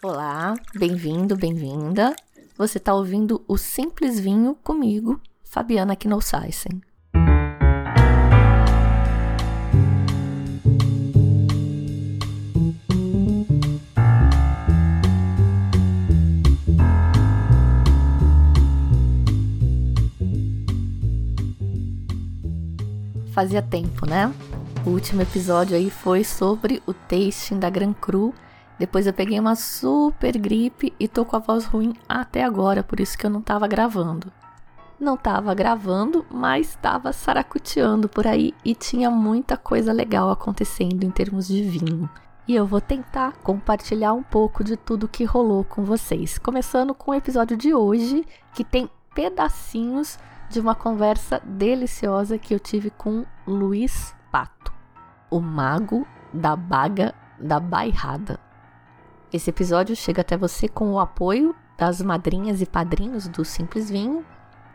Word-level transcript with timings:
Olá, 0.00 0.54
bem-vindo, 0.76 1.36
bem-vinda. 1.36 2.14
Você 2.56 2.78
está 2.78 2.94
ouvindo 2.94 3.44
o 3.48 3.58
Simples 3.58 4.20
Vinho 4.20 4.54
comigo, 4.62 5.20
Fabiana 5.42 5.96
Knossaisen. 5.96 6.80
Fazia 23.32 23.60
tempo, 23.60 24.06
né? 24.06 24.32
O 24.86 24.90
último 24.90 25.22
episódio 25.22 25.76
aí 25.76 25.90
foi 25.90 26.22
sobre 26.22 26.80
o 26.86 26.94
tasting 26.94 27.58
da 27.58 27.68
Gran 27.68 27.92
Cru 27.92 28.32
depois 28.78 29.06
eu 29.06 29.12
peguei 29.12 29.40
uma 29.40 29.56
super 29.56 30.38
gripe 30.38 30.94
e 31.00 31.08
tô 31.08 31.24
com 31.24 31.34
a 31.34 31.40
voz 31.40 31.64
ruim 31.64 31.94
até 32.08 32.44
agora, 32.44 32.84
por 32.84 33.00
isso 33.00 33.18
que 33.18 33.26
eu 33.26 33.30
não 33.30 33.42
tava 33.42 33.66
gravando. 33.66 34.32
Não 35.00 35.16
tava 35.16 35.54
gravando, 35.54 36.24
mas 36.30 36.70
estava 36.70 37.12
saracuteando 37.12 38.08
por 38.08 38.26
aí 38.26 38.54
e 38.64 38.74
tinha 38.74 39.10
muita 39.10 39.56
coisa 39.56 39.92
legal 39.92 40.30
acontecendo 40.30 41.04
em 41.04 41.10
termos 41.10 41.48
de 41.48 41.62
vinho. 41.62 42.08
E 42.46 42.54
eu 42.54 42.66
vou 42.66 42.80
tentar 42.80 43.32
compartilhar 43.42 44.12
um 44.12 44.22
pouco 44.22 44.64
de 44.64 44.76
tudo 44.76 45.08
que 45.08 45.24
rolou 45.24 45.64
com 45.64 45.84
vocês. 45.84 46.38
Começando 46.38 46.94
com 46.94 47.10
o 47.10 47.14
episódio 47.14 47.56
de 47.56 47.74
hoje, 47.74 48.24
que 48.54 48.64
tem 48.64 48.88
pedacinhos 49.14 50.18
de 50.48 50.58
uma 50.58 50.74
conversa 50.74 51.40
deliciosa 51.44 52.38
que 52.38 52.54
eu 52.54 52.58
tive 52.58 52.90
com 52.90 53.24
Luiz 53.46 54.14
Pato, 54.32 54.72
o 55.30 55.40
mago 55.40 56.06
da 56.32 56.56
baga 56.56 57.14
da 57.38 57.60
bairrada. 57.60 58.47
Esse 59.30 59.50
episódio 59.50 59.94
chega 59.94 60.22
até 60.22 60.38
você 60.38 60.66
com 60.66 60.90
o 60.92 60.98
apoio 60.98 61.54
das 61.76 62.00
madrinhas 62.00 62.62
e 62.62 62.66
padrinhos 62.66 63.28
do 63.28 63.44
Simples 63.44 63.90
Vinho. 63.90 64.24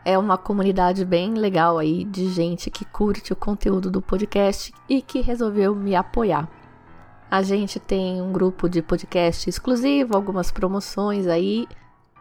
É 0.04 0.16
uma 0.16 0.38
comunidade 0.38 1.04
bem 1.04 1.34
legal 1.34 1.76
aí 1.76 2.04
de 2.04 2.28
gente 2.28 2.70
que 2.70 2.84
curte 2.84 3.32
o 3.32 3.36
conteúdo 3.36 3.90
do 3.90 4.00
podcast 4.00 4.72
e 4.88 5.02
que 5.02 5.20
resolveu 5.20 5.74
me 5.74 5.96
apoiar. 5.96 6.48
A 7.28 7.42
gente 7.42 7.80
tem 7.80 8.22
um 8.22 8.32
grupo 8.32 8.68
de 8.68 8.80
podcast 8.80 9.50
exclusivo, 9.50 10.14
algumas 10.14 10.52
promoções 10.52 11.26
aí 11.26 11.66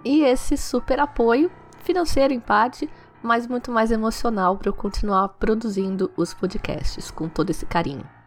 e 0.03 0.23
esse 0.23 0.58
super 0.58 1.00
apoio 1.00 1.52
financeiro 1.84 2.34
em 2.34 2.40
parte, 2.40 2.90
mas 3.22 3.45
muito 3.45 3.72
mais 3.72 3.92
emocional 3.92 4.58
para 4.58 4.70
eu 4.70 4.73
continuar 4.73 5.30
produzindo 5.30 6.09
os 6.18 6.34
podcasts 6.34 7.12
com 7.12 7.30
todo 7.30 7.52
esse 7.52 7.68
carinho. 7.68 8.23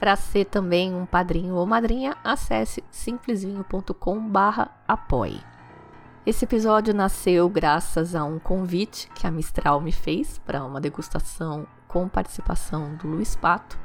Para 0.00 0.16
ser 0.16 0.46
também 0.46 0.92
um 0.94 1.04
padrinho 1.04 1.56
ou 1.56 1.66
madrinha, 1.66 2.16
acesse 2.24 2.82
simplesvinho.com/apoie. 2.90 5.42
Esse 6.24 6.46
episódio 6.46 6.94
nasceu 6.94 7.46
graças 7.50 8.14
a 8.14 8.24
um 8.24 8.38
convite 8.38 9.10
que 9.14 9.26
a 9.26 9.30
Mistral 9.30 9.78
me 9.78 9.92
fez 9.92 10.38
para 10.38 10.64
uma 10.64 10.80
degustação 10.80 11.66
com 11.86 12.08
participação 12.08 12.94
do 12.94 13.08
Luiz 13.08 13.36
Pato. 13.36 13.78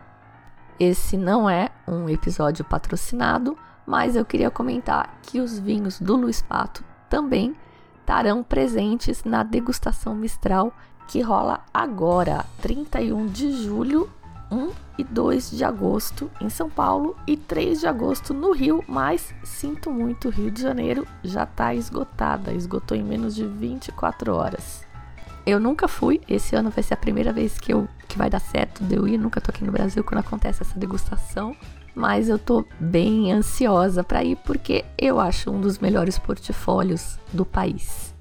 Esse 0.80 1.18
não 1.18 1.50
é 1.50 1.70
um 1.86 2.08
episódio 2.08 2.64
patrocinado, 2.64 3.58
mas 3.86 4.16
eu 4.16 4.24
queria 4.24 4.50
comentar 4.50 5.20
que 5.22 5.42
os 5.42 5.60
vinhos 5.60 6.00
do 6.00 6.16
Luiz 6.16 6.42
Pato 6.42 6.82
também 7.10 7.54
estarão 8.00 8.42
presentes 8.42 9.26
na 9.26 9.44
degustação 9.44 10.16
Mistral 10.16 10.72
que 11.08 11.22
rola 11.22 11.64
agora, 11.74 12.46
31 12.62 13.28
de 13.28 13.52
julho 13.64 14.10
1 14.52 14.72
e 14.98 15.04
2 15.04 15.52
de 15.52 15.64
agosto 15.64 16.30
em 16.40 16.50
São 16.50 16.70
Paulo 16.70 17.16
e 17.28 17.36
3 17.36 17.82
de 17.82 17.88
agosto 17.88 18.34
no 18.34 18.52
Rio, 18.52 18.84
mas 18.88 19.34
sinto 19.44 19.92
muito, 19.92 20.30
Rio 20.30 20.52
de 20.52 20.62
Janeiro 20.62 21.08
já 21.24 21.44
está 21.44 21.74
esgotada, 21.74 22.54
esgotou 22.54 22.98
em 22.98 23.04
menos 23.04 23.36
de 23.36 23.46
24 23.46 24.34
horas. 24.34 24.86
Eu 25.46 25.60
nunca 25.60 25.88
fui, 25.88 26.22
esse 26.28 26.56
ano 26.56 26.72
vai 26.72 26.84
ser 26.84 26.96
a 26.96 26.98
primeira 26.98 27.32
vez 27.32 27.58
que, 27.58 27.72
eu, 27.72 27.88
que 28.08 28.18
vai 28.18 28.30
dar 28.30 28.40
certo 28.40 28.84
de 28.84 28.96
eu 28.96 29.08
ir, 29.08 29.18
nunca 29.18 29.40
tô 29.40 29.52
aqui 29.52 29.64
no 29.64 29.72
Brasil 29.72 30.04
quando 30.04 30.20
acontece 30.20 30.64
essa 30.64 30.80
degustação, 30.80 31.56
mas 31.94 32.28
eu 32.30 32.40
tô 32.40 32.66
bem 32.80 33.32
ansiosa 33.32 34.04
para 34.04 34.24
ir 34.24 34.38
porque 34.38 34.84
eu 34.98 35.20
acho 35.20 35.52
um 35.52 35.62
dos 35.62 35.78
melhores 35.78 36.18
portfólios 36.18 37.20
do 37.32 37.46
país. 37.46 38.14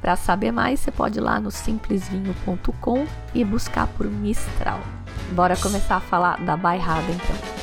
Para 0.00 0.14
saber 0.14 0.52
mais, 0.52 0.78
você 0.80 0.92
pode 0.92 1.18
ir 1.18 1.22
lá 1.22 1.40
no 1.40 1.50
simplesvinho.com 1.50 3.06
e 3.34 3.44
buscar 3.44 3.88
por 3.88 4.06
Mistral. 4.06 4.80
Bora 5.32 5.56
começar 5.56 5.96
a 5.96 6.00
falar 6.00 6.44
da 6.44 6.56
bairrada 6.56 7.06
então. 7.10 7.58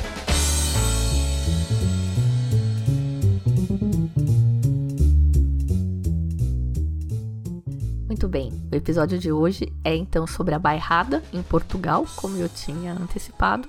Muito 8.06 8.28
bem, 8.28 8.50
o 8.72 8.74
episódio 8.74 9.18
de 9.18 9.30
hoje 9.30 9.72
é 9.84 9.94
então 9.94 10.26
sobre 10.26 10.54
a 10.54 10.58
bairrada 10.58 11.22
em 11.32 11.42
Portugal, 11.42 12.06
como 12.16 12.36
eu 12.36 12.48
tinha 12.48 12.92
antecipado. 12.92 13.68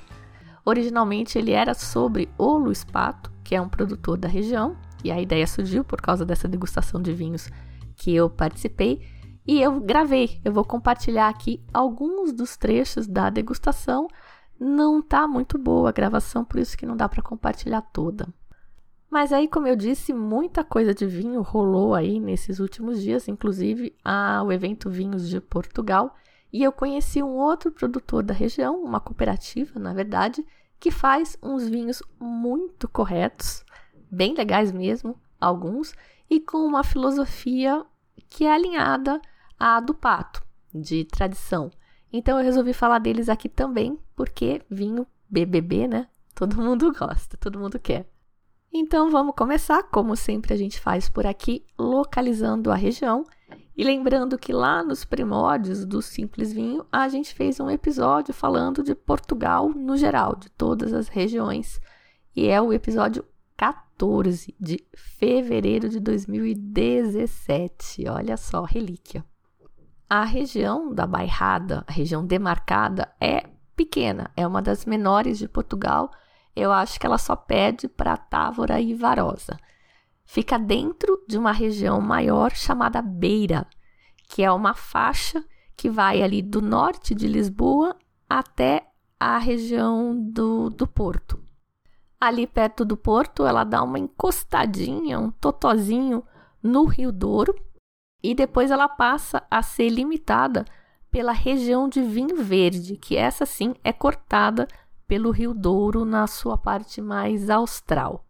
Originalmente 0.63 1.37
ele 1.37 1.51
era 1.51 1.73
sobre 1.73 2.29
o 2.37 2.57
Luiz 2.57 2.83
Pato, 2.83 3.31
que 3.43 3.55
é 3.55 3.61
um 3.61 3.67
produtor 3.67 4.17
da 4.17 4.27
região, 4.27 4.77
e 5.03 5.11
a 5.11 5.19
ideia 5.19 5.45
surgiu 5.45 5.83
por 5.83 6.01
causa 6.01 6.25
dessa 6.25 6.47
degustação 6.47 7.01
de 7.01 7.13
vinhos 7.13 7.49
que 7.95 8.15
eu 8.15 8.29
participei 8.29 9.01
e 9.47 9.61
eu 9.61 9.79
gravei. 9.79 10.41
Eu 10.43 10.51
vou 10.51 10.65
compartilhar 10.65 11.29
aqui 11.29 11.63
alguns 11.73 12.33
dos 12.33 12.57
trechos 12.57 13.07
da 13.07 13.29
degustação. 13.29 14.07
Não 14.59 15.01
tá 15.01 15.25
muito 15.25 15.57
boa 15.57 15.89
a 15.89 15.93
gravação, 15.93 16.43
por 16.43 16.59
isso 16.59 16.77
que 16.77 16.85
não 16.85 16.97
dá 16.97 17.07
para 17.07 17.23
compartilhar 17.23 17.81
toda. 17.81 18.27
Mas 19.09 19.31
aí, 19.31 19.47
como 19.47 19.67
eu 19.67 19.75
disse, 19.75 20.11
muita 20.11 20.65
coisa 20.65 20.93
de 20.93 21.05
vinho 21.05 21.41
rolou 21.41 21.95
aí 21.95 22.19
nesses 22.19 22.59
últimos 22.59 23.01
dias, 23.01 23.29
inclusive 23.29 23.95
a, 24.03 24.43
o 24.43 24.51
evento 24.51 24.89
Vinhos 24.89 25.29
de 25.29 25.39
Portugal. 25.39 26.13
E 26.51 26.61
eu 26.61 26.71
conheci 26.73 27.23
um 27.23 27.37
outro 27.37 27.71
produtor 27.71 28.23
da 28.23 28.33
região, 28.33 28.83
uma 28.83 28.99
cooperativa, 28.99 29.79
na 29.79 29.93
verdade, 29.93 30.45
que 30.77 30.91
faz 30.91 31.37
uns 31.41 31.69
vinhos 31.69 32.03
muito 32.19 32.87
corretos, 32.89 33.63
bem 34.11 34.33
legais 34.33 34.73
mesmo, 34.73 35.17
alguns, 35.39 35.93
e 36.29 36.39
com 36.41 36.57
uma 36.57 36.83
filosofia 36.83 37.85
que 38.29 38.45
é 38.45 38.51
alinhada 38.51 39.21
a 39.59 39.79
do 39.79 39.93
pato, 39.93 40.43
de 40.73 41.05
tradição. 41.05 41.71
Então 42.11 42.37
eu 42.37 42.43
resolvi 42.43 42.73
falar 42.73 42.99
deles 42.99 43.29
aqui 43.29 43.49
também, 43.49 43.99
porque 44.15 44.61
vinho 44.69 45.05
BBB, 45.29 45.87
né? 45.87 46.07
Todo 46.33 46.61
mundo 46.61 46.91
gosta, 46.93 47.37
todo 47.37 47.59
mundo 47.59 47.79
quer. 47.79 48.09
Então 48.71 49.09
vamos 49.09 49.33
começar, 49.35 49.83
como 49.83 50.15
sempre 50.15 50.53
a 50.53 50.57
gente 50.57 50.79
faz 50.79 51.09
por 51.09 51.25
aqui, 51.25 51.65
localizando 51.77 52.71
a 52.71 52.75
região. 52.75 53.25
E 53.75 53.83
lembrando 53.83 54.37
que 54.37 54.51
lá 54.51 54.83
nos 54.83 55.05
primórdios 55.05 55.85
do 55.85 56.01
Simples 56.01 56.51
Vinho, 56.51 56.85
a 56.91 57.07
gente 57.07 57.33
fez 57.33 57.59
um 57.59 57.69
episódio 57.69 58.33
falando 58.33 58.83
de 58.83 58.95
Portugal 58.95 59.69
no 59.69 59.95
geral, 59.95 60.35
de 60.35 60.49
todas 60.49 60.93
as 60.93 61.07
regiões. 61.07 61.79
E 62.35 62.47
é 62.47 62.59
o 62.61 62.73
episódio 62.73 63.23
14 63.55 64.55
de 64.59 64.83
fevereiro 64.95 65.89
de 65.89 65.99
2017. 65.99 68.07
Olha 68.09 68.35
só, 68.35 68.63
relíquia. 68.63 69.23
A 70.09 70.23
região 70.23 70.93
da 70.93 71.05
Bairrada, 71.05 71.83
a 71.85 71.91
região 71.91 72.25
demarcada, 72.25 73.13
é 73.19 73.49
pequena, 73.75 74.31
é 74.37 74.47
uma 74.47 74.61
das 74.61 74.85
menores 74.85 75.37
de 75.37 75.49
Portugal. 75.49 76.09
Eu 76.55 76.71
acho 76.71 76.97
que 76.97 77.05
ela 77.05 77.17
só 77.17 77.35
pede 77.35 77.89
para 77.89 78.15
Távora 78.15 78.79
e 78.79 78.93
Varosa. 78.93 79.59
Fica 80.25 80.57
dentro 80.57 81.21
de 81.27 81.37
uma 81.37 81.51
região 81.51 81.99
maior 81.99 82.51
chamada 82.51 83.01
Beira, 83.01 83.67
que 84.29 84.41
é 84.41 84.51
uma 84.51 84.73
faixa 84.73 85.43
que 85.75 85.89
vai 85.89 86.21
ali 86.21 86.41
do 86.41 86.61
norte 86.61 87.13
de 87.13 87.27
Lisboa 87.27 87.93
até 88.29 88.87
a 89.19 89.37
região 89.37 90.17
do, 90.17 90.69
do 90.69 90.87
Porto. 90.87 91.37
Ali 92.19 92.47
perto 92.47 92.85
do 92.85 92.95
Porto, 92.95 93.45
ela 93.45 93.63
dá 93.65 93.83
uma 93.83 93.99
encostadinha, 93.99 95.19
um 95.19 95.29
totozinho 95.29 96.23
no 96.63 96.85
Rio 96.85 97.11
Douro, 97.11 97.53
e 98.21 98.33
depois 98.33 98.71
ela 98.71 98.89
passa 98.89 99.43
a 99.49 99.61
ser 99.61 99.89
limitada 99.89 100.65
pela 101.09 101.31
região 101.31 101.87
de 101.87 102.01
vinho 102.01 102.43
verde, 102.43 102.97
que 102.97 103.15
essa 103.15 103.45
sim 103.45 103.75
é 103.83 103.93
cortada 103.93 104.67
pelo 105.07 105.31
Rio 105.31 105.53
Douro 105.53 106.03
na 106.03 106.27
sua 106.27 106.57
parte 106.57 107.01
mais 107.01 107.49
austral. 107.49 108.25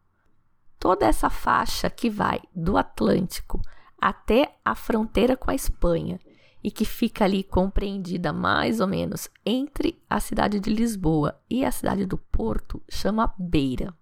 Toda 0.80 1.06
essa 1.06 1.30
faixa 1.30 1.89
que 1.89 2.10
vai 2.10 2.39
do 2.56 2.78
Atlântico 2.78 3.60
até 4.00 4.56
a 4.63 4.75
fronteira 4.75 5.36
com 5.36 5.50
a 5.50 5.56
Espanha 5.56 6.19
e 6.63 6.69
que 6.69 6.86
fica 6.86 7.25
ali 7.25 7.44
compreendida 7.44 8.31
mais 8.31 8.80
ou 8.80 8.88
menos 8.88 9.30
entre 9.45 10.00
a 10.10 10.19
cidade 10.19 10.60
de 10.60 10.69
Lisboa 10.69 11.40
e 11.50 11.66
a 11.66 11.72
cidade 11.72 12.06
do 12.06 12.18
Porto 12.18 12.81
chama 12.90 13.33
Beira. 13.40 13.94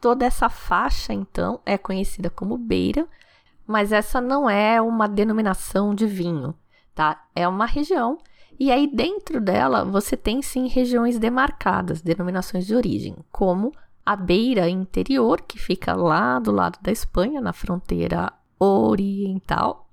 Toda 0.00 0.26
essa 0.26 0.48
faixa, 0.48 1.12
então, 1.14 1.60
é 1.64 1.78
conhecida 1.78 2.28
como 2.28 2.58
Beira 2.58 3.08
mas 3.72 3.90
essa 3.90 4.20
não 4.20 4.48
é 4.48 4.80
uma 4.80 5.08
denominação 5.08 5.94
de 5.94 6.06
vinho, 6.06 6.54
tá? 6.94 7.24
É 7.34 7.48
uma 7.48 7.66
região 7.66 8.18
e 8.58 8.70
aí 8.70 8.86
dentro 8.86 9.40
dela 9.40 9.84
você 9.84 10.16
tem 10.16 10.42
sim 10.42 10.68
regiões 10.68 11.18
demarcadas, 11.18 12.00
denominações 12.00 12.66
de 12.66 12.76
origem, 12.76 13.16
como 13.30 13.72
a 14.04 14.14
beira 14.14 14.68
interior, 14.68 15.40
que 15.40 15.58
fica 15.58 15.94
lá 15.94 16.38
do 16.38 16.52
lado 16.52 16.78
da 16.82 16.92
Espanha, 16.92 17.40
na 17.40 17.52
fronteira 17.52 18.32
oriental. 18.60 19.88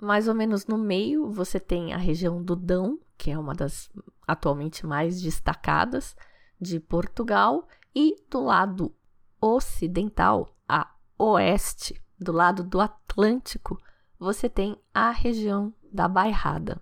Mais 0.00 0.28
ou 0.28 0.34
menos 0.34 0.66
no 0.66 0.76
meio, 0.76 1.30
você 1.30 1.58
tem 1.58 1.94
a 1.94 1.96
região 1.96 2.42
do 2.42 2.54
Dão, 2.54 2.98
que 3.16 3.30
é 3.30 3.38
uma 3.38 3.54
das 3.54 3.90
atualmente 4.26 4.86
mais 4.86 5.20
destacadas 5.20 6.14
de 6.60 6.78
Portugal, 6.78 7.66
e 7.94 8.14
do 8.30 8.40
lado 8.40 8.94
ocidental, 9.40 10.54
a 10.68 10.92
oeste, 11.18 12.00
do 12.18 12.32
lado 12.32 12.62
do 12.62 12.80
Atlântico, 12.80 13.80
você 14.18 14.48
tem 14.48 14.80
a 14.94 15.10
região 15.10 15.72
da 15.92 16.08
Bairrada. 16.08 16.80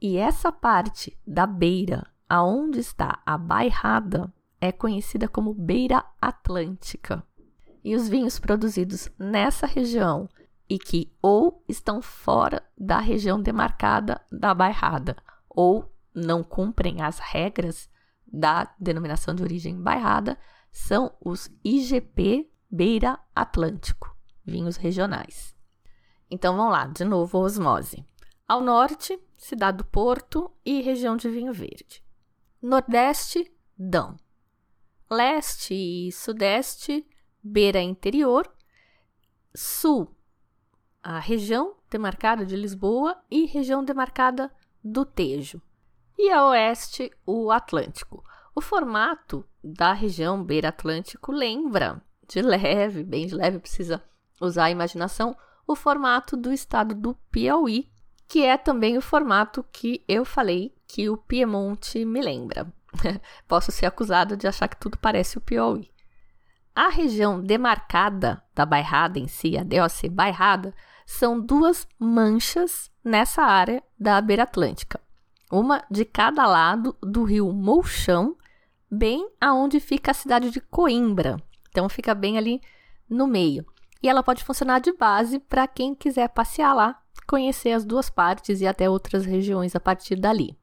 E 0.00 0.16
essa 0.16 0.52
parte 0.52 1.16
da 1.26 1.46
beira, 1.46 2.06
aonde 2.28 2.80
está 2.80 3.20
a 3.24 3.38
Bairrada, 3.38 4.32
é 4.60 4.72
conhecida 4.72 5.28
como 5.28 5.54
beira 5.54 6.04
atlântica. 6.20 7.22
E 7.84 7.94
os 7.94 8.08
vinhos 8.08 8.38
produzidos 8.38 9.08
nessa 9.18 9.66
região 9.66 10.28
e 10.68 10.78
que 10.78 11.12
ou 11.22 11.62
estão 11.68 12.02
fora 12.02 12.62
da 12.76 12.98
região 12.98 13.40
demarcada 13.40 14.20
da 14.30 14.52
bairrada 14.52 15.16
ou 15.48 15.92
não 16.12 16.42
cumprem 16.42 17.02
as 17.02 17.18
regras 17.18 17.88
da 18.26 18.74
denominação 18.78 19.34
de 19.34 19.42
origem 19.42 19.80
bairrada 19.80 20.36
são 20.72 21.12
os 21.20 21.48
IGP 21.64 22.50
Beira 22.68 23.18
Atlântico, 23.34 24.15
vinhos 24.46 24.76
regionais. 24.76 25.54
Então 26.30 26.56
vamos 26.56 26.72
lá, 26.72 26.86
de 26.86 27.04
novo, 27.04 27.38
osmose. 27.38 28.04
Ao 28.46 28.60
norte, 28.60 29.18
cidade 29.36 29.78
do 29.78 29.84
Porto 29.84 30.50
e 30.64 30.80
região 30.80 31.16
de 31.16 31.28
vinho 31.28 31.52
verde. 31.52 32.02
Nordeste, 32.62 33.52
Dão 33.78 34.16
leste 35.10 35.74
e 35.74 36.12
sudeste, 36.12 37.06
beira 37.42 37.80
interior, 37.80 38.50
sul, 39.54 40.14
a 41.02 41.18
região 41.18 41.76
demarcada 41.90 42.44
de 42.44 42.56
Lisboa 42.56 43.16
e 43.30 43.46
região 43.46 43.84
demarcada 43.84 44.52
do 44.82 45.04
Tejo, 45.04 45.62
e 46.18 46.30
a 46.30 46.46
oeste, 46.48 47.10
o 47.24 47.50
Atlântico. 47.50 48.24
O 48.54 48.60
formato 48.60 49.46
da 49.62 49.92
região 49.92 50.42
beira 50.42 50.70
Atlântico 50.70 51.30
lembra, 51.30 52.02
de 52.26 52.40
leve, 52.42 53.04
bem 53.04 53.26
de 53.26 53.34
leve, 53.34 53.58
precisa 53.58 54.02
usar 54.40 54.64
a 54.64 54.70
imaginação, 54.70 55.36
o 55.66 55.74
formato 55.74 56.36
do 56.36 56.52
estado 56.52 56.94
do 56.94 57.14
Piauí, 57.30 57.90
que 58.28 58.44
é 58.44 58.56
também 58.56 58.96
o 58.96 59.02
formato 59.02 59.64
que 59.72 60.04
eu 60.08 60.24
falei 60.24 60.74
que 60.86 61.08
o 61.08 61.16
Piemonte 61.16 62.04
me 62.04 62.20
lembra. 62.20 62.72
Posso 63.46 63.72
ser 63.72 63.86
acusada 63.86 64.36
de 64.36 64.46
achar 64.46 64.68
que 64.68 64.78
tudo 64.78 64.98
parece 64.98 65.38
o 65.38 65.40
Piauí. 65.40 65.90
A 66.74 66.88
região 66.88 67.40
demarcada 67.40 68.42
da 68.54 68.66
bairrada 68.66 69.18
em 69.18 69.26
si, 69.26 69.56
a 69.56 69.62
DOC 69.62 70.10
bairrada, 70.10 70.74
são 71.06 71.40
duas 71.40 71.88
manchas 71.98 72.90
nessa 73.02 73.42
área 73.42 73.82
da 73.98 74.20
beira 74.20 74.42
atlântica. 74.42 75.00
Uma 75.50 75.84
de 75.90 76.04
cada 76.04 76.46
lado 76.46 76.96
do 77.00 77.24
rio 77.24 77.52
Mouchão, 77.52 78.36
bem 78.90 79.30
aonde 79.40 79.80
fica 79.80 80.10
a 80.10 80.14
cidade 80.14 80.50
de 80.50 80.60
Coimbra. 80.60 81.36
Então 81.70 81.88
fica 81.88 82.14
bem 82.14 82.36
ali 82.36 82.60
no 83.08 83.26
meio. 83.26 83.64
E 84.06 84.08
ela 84.08 84.22
pode 84.22 84.44
funcionar 84.44 84.78
de 84.78 84.92
base 84.92 85.40
para 85.40 85.66
quem 85.66 85.92
quiser 85.92 86.28
passear 86.28 86.72
lá, 86.72 87.02
conhecer 87.26 87.72
as 87.72 87.84
duas 87.84 88.08
partes 88.08 88.60
e 88.60 88.66
até 88.66 88.88
outras 88.88 89.26
regiões 89.26 89.74
a 89.74 89.80
partir 89.80 90.14
dali. 90.14 90.56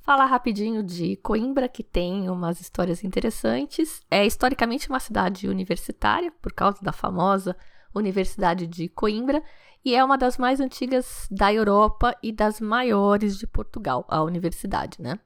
Falar 0.00 0.24
rapidinho 0.24 0.82
de 0.82 1.16
Coimbra, 1.16 1.68
que 1.68 1.82
tem 1.82 2.30
umas 2.30 2.62
histórias 2.62 3.04
interessantes. 3.04 4.00
É 4.10 4.24
historicamente 4.24 4.88
uma 4.88 5.00
cidade 5.00 5.46
universitária, 5.50 6.32
por 6.40 6.50
causa 6.50 6.80
da 6.80 6.90
famosa 6.90 7.54
Universidade 7.94 8.66
de 8.66 8.88
Coimbra, 8.88 9.42
e 9.84 9.94
é 9.94 10.02
uma 10.02 10.16
das 10.16 10.38
mais 10.38 10.58
antigas 10.58 11.28
da 11.30 11.52
Europa 11.52 12.16
e 12.22 12.32
das 12.32 12.58
maiores 12.58 13.36
de 13.36 13.46
Portugal, 13.46 14.06
a 14.08 14.22
universidade, 14.22 14.96
né? 14.98 15.20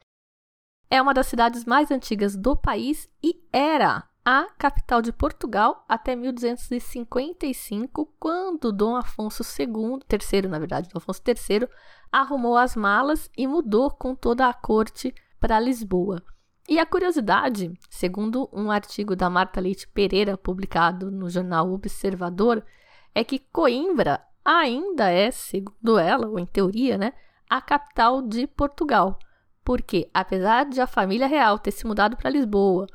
É 0.90 1.00
uma 1.00 1.14
das 1.14 1.28
cidades 1.28 1.64
mais 1.64 1.92
antigas 1.92 2.36
do 2.36 2.56
país 2.56 3.08
e 3.22 3.40
era 3.52 4.02
a 4.24 4.46
capital 4.56 5.02
de 5.02 5.12
Portugal 5.12 5.84
até 5.88 6.14
1255, 6.14 8.06
quando 8.20 8.70
Dom 8.70 8.94
Afonso 8.94 9.42
II, 9.42 9.98
terceiro 10.06 10.48
na 10.48 10.60
verdade, 10.60 10.88
Dom 10.88 10.98
Afonso 10.98 11.20
III, 11.26 11.68
arrumou 12.10 12.56
as 12.56 12.76
malas 12.76 13.28
e 13.36 13.48
mudou 13.48 13.90
com 13.90 14.14
toda 14.14 14.48
a 14.48 14.54
corte 14.54 15.12
para 15.40 15.58
Lisboa. 15.58 16.22
E 16.68 16.78
a 16.78 16.86
curiosidade, 16.86 17.72
segundo 17.90 18.48
um 18.52 18.70
artigo 18.70 19.16
da 19.16 19.28
Marta 19.28 19.60
Leite 19.60 19.88
Pereira 19.88 20.36
publicado 20.36 21.10
no 21.10 21.28
jornal 21.28 21.72
Observador, 21.72 22.64
é 23.12 23.24
que 23.24 23.40
Coimbra 23.40 24.24
ainda 24.44 25.10
é, 25.10 25.32
segundo 25.32 25.98
ela, 25.98 26.28
ou 26.28 26.38
em 26.38 26.46
teoria, 26.46 26.96
né, 26.96 27.12
a 27.50 27.60
capital 27.60 28.22
de 28.22 28.46
Portugal. 28.46 29.18
Porque, 29.64 30.08
apesar 30.14 30.64
de 30.66 30.80
a 30.80 30.86
família 30.86 31.26
real 31.26 31.58
ter 31.58 31.72
se 31.72 31.86
mudado 31.86 32.16
para 32.16 32.30
Lisboa 32.30 32.86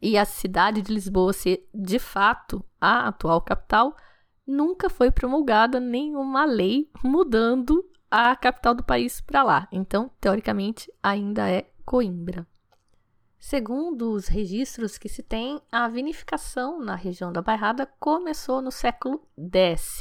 e 0.00 0.16
a 0.16 0.24
cidade 0.24 0.82
de 0.82 0.92
Lisboa 0.92 1.32
ser 1.32 1.68
de 1.74 1.98
fato 1.98 2.64
a 2.80 3.08
atual 3.08 3.40
capital, 3.40 3.94
nunca 4.46 4.88
foi 4.88 5.10
promulgada 5.10 5.80
nenhuma 5.80 6.44
lei 6.44 6.90
mudando 7.02 7.84
a 8.10 8.34
capital 8.36 8.74
do 8.74 8.84
país 8.84 9.20
para 9.20 9.42
lá. 9.42 9.68
Então, 9.72 10.10
teoricamente, 10.20 10.92
ainda 11.02 11.50
é 11.50 11.70
Coimbra. 11.84 12.46
Segundo 13.38 14.12
os 14.12 14.26
registros 14.26 14.98
que 14.98 15.08
se 15.08 15.22
tem, 15.22 15.60
a 15.70 15.88
vinificação 15.88 16.80
na 16.80 16.94
região 16.94 17.32
da 17.32 17.42
Bairrada 17.42 17.86
começou 18.00 18.60
no 18.60 18.72
século 18.72 19.22
X, 19.36 20.00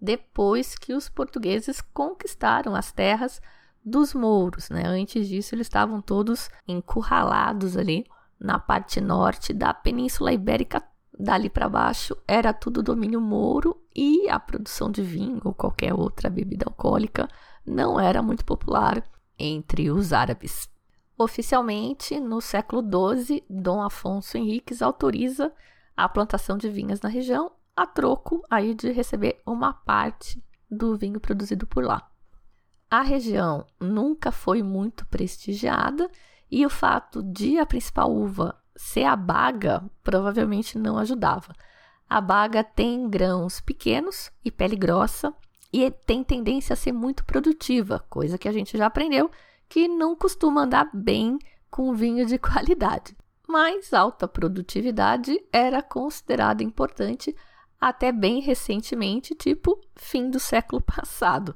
depois 0.00 0.74
que 0.74 0.92
os 0.92 1.08
portugueses 1.08 1.80
conquistaram 1.80 2.74
as 2.74 2.92
terras 2.92 3.40
dos 3.84 4.12
mouros. 4.12 4.68
Né? 4.70 4.82
Antes 4.84 5.28
disso, 5.28 5.54
eles 5.54 5.66
estavam 5.66 6.02
todos 6.02 6.50
encurralados 6.66 7.76
ali 7.76 8.04
na 8.40 8.58
parte 8.58 9.00
norte 9.00 9.52
da 9.52 9.72
Península 9.74 10.32
Ibérica. 10.32 10.82
Dali 11.20 11.50
para 11.50 11.68
baixo 11.68 12.16
era 12.28 12.52
tudo 12.52 12.82
domínio 12.82 13.20
mouro 13.20 13.76
e 13.94 14.28
a 14.28 14.38
produção 14.38 14.88
de 14.88 15.02
vinho 15.02 15.40
ou 15.44 15.52
qualquer 15.52 15.92
outra 15.92 16.30
bebida 16.30 16.66
alcoólica 16.66 17.28
não 17.66 17.98
era 17.98 18.22
muito 18.22 18.44
popular 18.44 19.02
entre 19.36 19.90
os 19.90 20.12
árabes. 20.12 20.70
Oficialmente, 21.18 22.20
no 22.20 22.40
século 22.40 22.80
XII, 22.80 23.44
Dom 23.50 23.82
Afonso 23.82 24.38
Henriques 24.38 24.80
autoriza 24.80 25.52
a 25.96 26.08
plantação 26.08 26.56
de 26.56 26.68
vinhas 26.68 27.00
na 27.00 27.08
região 27.08 27.50
a 27.74 27.86
troco 27.86 28.42
aí 28.48 28.74
de 28.74 28.92
receber 28.92 29.40
uma 29.44 29.72
parte 29.72 30.42
do 30.70 30.96
vinho 30.96 31.18
produzido 31.18 31.66
por 31.66 31.84
lá. 31.84 32.08
A 32.90 33.02
região 33.02 33.66
nunca 33.80 34.32
foi 34.32 34.62
muito 34.62 35.06
prestigiada 35.06 36.08
e 36.50 36.64
o 36.64 36.70
fato 36.70 37.22
de 37.22 37.58
a 37.58 37.66
principal 37.66 38.12
uva 38.12 38.56
ser 38.76 39.04
a 39.04 39.16
baga 39.16 39.84
provavelmente 40.02 40.78
não 40.78 40.98
ajudava. 40.98 41.52
A 42.08 42.20
baga 42.20 42.64
tem 42.64 43.08
grãos 43.08 43.60
pequenos 43.60 44.30
e 44.44 44.50
pele 44.50 44.76
grossa 44.76 45.34
e 45.72 45.90
tem 45.90 46.24
tendência 46.24 46.72
a 46.72 46.76
ser 46.76 46.92
muito 46.92 47.24
produtiva, 47.24 48.04
coisa 48.08 48.38
que 48.38 48.48
a 48.48 48.52
gente 48.52 48.78
já 48.78 48.86
aprendeu 48.86 49.30
que 49.68 49.86
não 49.86 50.16
costuma 50.16 50.62
andar 50.62 50.88
bem 50.94 51.38
com 51.70 51.94
vinho 51.94 52.24
de 52.24 52.38
qualidade. 52.38 53.16
Mas 53.46 53.92
alta 53.92 54.26
produtividade 54.26 55.38
era 55.52 55.82
considerada 55.82 56.62
importante 56.62 57.34
até 57.80 58.10
bem 58.10 58.40
recentemente, 58.40 59.34
tipo 59.34 59.78
fim 59.96 60.30
do 60.30 60.40
século 60.40 60.80
passado. 60.82 61.54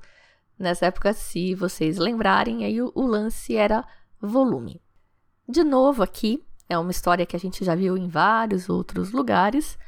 Nessa 0.59 0.87
época, 0.87 1.13
se 1.13 1.55
vocês 1.55 1.99
lembrarem, 1.99 2.65
aí 2.65 2.81
o, 2.81 2.93
o 2.95 3.07
lance 3.07 3.57
era 3.57 3.85
volume. 4.23 4.81
De 5.49 5.65
novo 5.65 6.03
aqui, 6.03 6.43
é 6.69 6.79
uma 6.79 6.91
história 6.91 7.27
que 7.27 7.37
a 7.37 7.39
gente 7.39 7.65
já 7.65 7.75
viu 7.75 7.97
em 7.97 8.09
vários 8.09 8.69
outros 8.69 9.11
lugares. 9.13 9.79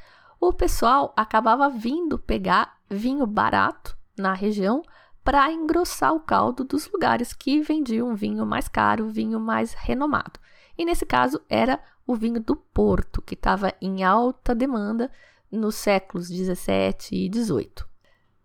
O 0.41 0.53
pessoal 0.53 1.13
acabava 1.17 1.71
vindo 1.71 2.19
pegar 2.19 2.79
vinho 2.91 3.27
barato 3.27 3.97
na 4.19 4.33
região 4.33 4.83
para 5.23 5.51
engrossar 5.51 6.13
o 6.13 6.21
caldo 6.21 6.65
dos 6.65 6.91
lugares 6.91 7.33
que 7.33 7.63
vendiam 7.63 8.15
vinho 8.15 8.45
mais 8.45 8.69
caro, 8.69 9.09
vinho 9.09 9.41
mais 9.41 9.73
renomado. 9.73 10.39
E 10.77 10.85
nesse 10.85 11.07
caso 11.07 11.41
era 11.49 11.81
o 12.07 12.15
vinho 12.15 12.41
do 12.41 12.55
Porto, 12.55 13.23
que 13.23 13.35
estava 13.35 13.73
em 13.81 14.05
alta 14.05 14.55
demanda 14.55 15.11
nos 15.51 15.77
séculos 15.77 16.29
17 16.29 17.15
e 17.15 17.29
18. 17.29 17.89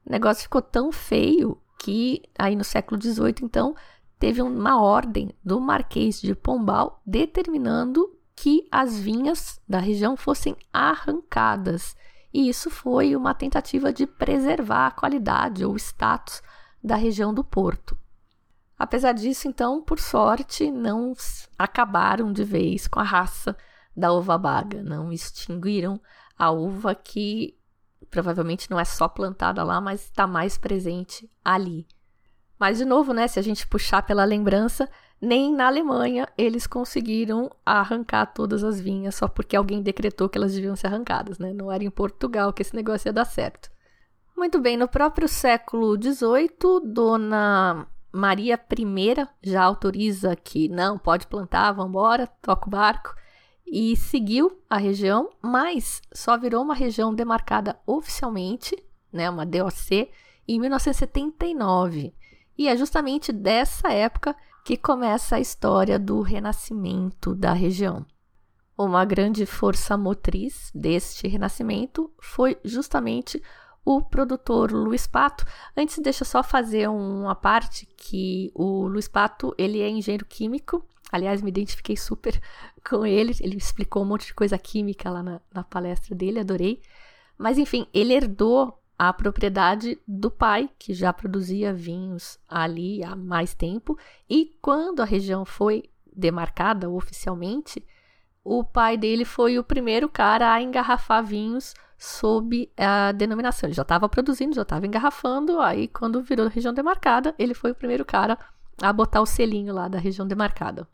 O 0.05 0.12
negócio 0.12 0.43
ficou 0.43 0.62
tão 0.62 0.91
feio 0.91 1.62
que 1.79 2.22
aí 2.38 2.55
no 2.55 2.63
século 2.63 3.00
18, 3.00 3.43
então, 3.43 3.75
teve 4.19 4.41
uma 4.41 4.81
ordem 4.81 5.31
do 5.43 5.59
Marquês 5.61 6.21
de 6.21 6.35
Pombal 6.35 7.01
determinando 7.05 8.13
que 8.35 8.67
as 8.71 8.99
vinhas 8.99 9.59
da 9.67 9.79
região 9.79 10.15
fossem 10.15 10.55
arrancadas. 10.71 11.95
E 12.33 12.47
isso 12.47 12.69
foi 12.69 13.15
uma 13.15 13.33
tentativa 13.33 13.91
de 13.91 14.05
preservar 14.05 14.88
a 14.88 14.91
qualidade 14.91 15.65
ou 15.65 15.75
status 15.77 16.43
da 16.83 16.95
região 16.95 17.33
do 17.33 17.43
Porto. 17.43 17.97
Apesar 18.77 19.13
disso, 19.13 19.47
então, 19.47 19.81
por 19.81 19.99
sorte, 19.99 20.69
não 20.71 21.13
acabaram 21.57 22.31
de 22.31 22.43
vez 22.43 22.88
com 22.88 22.99
a 22.99 23.03
raça 23.03 23.57
da 23.95 24.13
uva 24.13 24.38
baga, 24.38 24.81
não 24.81 25.11
extinguiram 25.11 25.99
a 26.38 26.49
uva 26.51 26.95
que 26.95 27.57
provavelmente 28.09 28.71
não 28.71 28.79
é 28.79 28.85
só 28.85 29.07
plantada 29.07 29.63
lá, 29.63 29.81
mas 29.81 30.05
está 30.05 30.25
mais 30.25 30.57
presente 30.57 31.29
ali. 31.43 31.85
Mas, 32.59 32.77
de 32.77 32.85
novo, 32.85 33.13
né, 33.13 33.27
se 33.27 33.39
a 33.39 33.41
gente 33.41 33.65
puxar 33.65 34.01
pela 34.01 34.25
lembrança, 34.25 34.89
nem 35.21 35.53
na 35.53 35.67
Alemanha 35.67 36.27
eles 36.37 36.67
conseguiram 36.67 37.49
arrancar 37.65 38.27
todas 38.27 38.63
as 38.63 38.79
vinhas 38.79 39.15
só 39.15 39.27
porque 39.27 39.55
alguém 39.55 39.81
decretou 39.81 40.29
que 40.29 40.37
elas 40.37 40.53
deviam 40.53 40.75
ser 40.75 40.87
arrancadas, 40.87 41.39
né? 41.39 41.53
Não 41.53 41.71
era 41.71 41.83
em 41.83 41.89
Portugal 41.89 42.53
que 42.53 42.61
esse 42.61 42.75
negócio 42.75 43.07
ia 43.07 43.13
dar 43.13 43.25
certo. 43.25 43.69
Muito 44.35 44.59
bem, 44.59 44.77
no 44.77 44.87
próprio 44.87 45.27
século 45.27 46.01
XVIII, 46.01 46.81
Dona 46.85 47.87
Maria 48.11 48.55
I 48.55 49.27
já 49.43 49.63
autoriza 49.63 50.35
que 50.35 50.69
não, 50.69 50.97
pode 50.97 51.27
plantar, 51.27 51.73
vamos 51.73 51.89
embora, 51.89 52.27
toca 52.41 52.67
o 52.67 52.69
barco, 52.69 53.13
e 53.67 53.95
seguiu 53.95 54.59
a 54.69 54.77
região, 54.77 55.29
mas 55.41 56.01
só 56.11 56.37
virou 56.37 56.63
uma 56.63 56.73
região 56.73 57.13
demarcada 57.13 57.77
oficialmente, 57.85 58.75
né, 59.11 59.29
uma 59.29 59.45
DOC, 59.45 60.09
em 60.47 60.59
1979. 60.59 62.15
E 62.59 62.67
é 62.67 62.75
justamente 62.75 63.31
dessa 63.31 63.87
época 63.93 64.35
que 64.65 64.75
começa 64.75 65.37
a 65.37 65.39
história 65.39 65.97
do 65.97 66.19
renascimento 66.19 67.33
da 67.33 67.53
região. 67.53 68.05
Uma 68.77 69.05
grande 69.05 69.45
força 69.45 69.95
motriz 69.95 70.69
deste 70.75 71.25
renascimento 71.25 72.11
foi 72.19 72.57
justamente 72.65 73.41
o 73.85 74.01
produtor 74.01 74.73
Luiz 74.73 75.07
Pato. 75.07 75.45
Antes, 75.75 75.99
deixa 75.99 76.23
eu 76.23 76.27
só 76.27 76.43
fazer 76.43 76.89
uma 76.89 77.33
parte 77.33 77.87
que 77.95 78.51
o 78.53 78.89
Luiz 78.89 79.07
Pato, 79.07 79.55
ele 79.57 79.81
é 79.81 79.87
engenheiro 79.87 80.25
químico. 80.25 80.85
Aliás, 81.13 81.41
me 81.41 81.49
identifiquei 81.49 81.95
super 81.95 82.37
com 82.87 83.05
ele. 83.05 83.33
Ele 83.39 83.55
explicou 83.55 84.03
um 84.03 84.07
monte 84.07 84.25
de 84.25 84.33
coisa 84.33 84.57
química 84.57 85.09
lá 85.09 85.23
na, 85.23 85.39
na 85.53 85.63
palestra 85.63 86.13
dele, 86.13 86.41
adorei. 86.41 86.81
Mas 87.37 87.57
enfim, 87.57 87.87
ele 87.93 88.13
herdou 88.13 88.78
a 89.00 89.13
propriedade 89.13 89.98
do 90.06 90.29
pai, 90.29 90.70
que 90.77 90.94
já 90.94 91.13
produzia 91.13 91.74
vinhos 91.74 92.38
ali 92.50 93.01
há 93.01 93.15
mais 93.15 93.53
tempo, 93.53 93.98
e 94.29 94.58
quando 94.62 95.00
a 95.00 95.06
região 95.06 95.46
foi 95.46 95.89
demarcada 96.13 96.89
oficialmente, 96.89 97.82
o 98.44 98.62
pai 98.62 98.98
dele 98.98 99.24
foi 99.24 99.58
o 99.58 99.63
primeiro 99.63 100.10
cara 100.10 100.51
a 100.51 100.62
engarrafar 100.62 101.24
vinhos 101.24 101.74
sob 101.98 102.70
a 102.75 103.13
denominação. 103.13 103.68
Ele 103.68 103.74
já 103.74 103.84
estava 103.84 104.10
produzindo, 104.10 104.53
já 104.53 104.63
estava 104.63 104.86
engarrafando, 104.86 105.62
aí 105.62 105.88
quando 105.88 106.22
virou 106.22 106.50
região 106.50 106.74
demarcada, 106.74 107.34
ele 107.39 107.53
foi 107.53 107.72
o 107.72 107.75
primeiro 107.75 108.03
cara 108.03 108.38
a 108.82 108.91
botar 108.91 109.22
o 109.22 109.25
selinho 109.25 109.74
lá 109.74 109.88
da 109.88 109.98
região 109.98 110.27
demarcada 110.27 110.86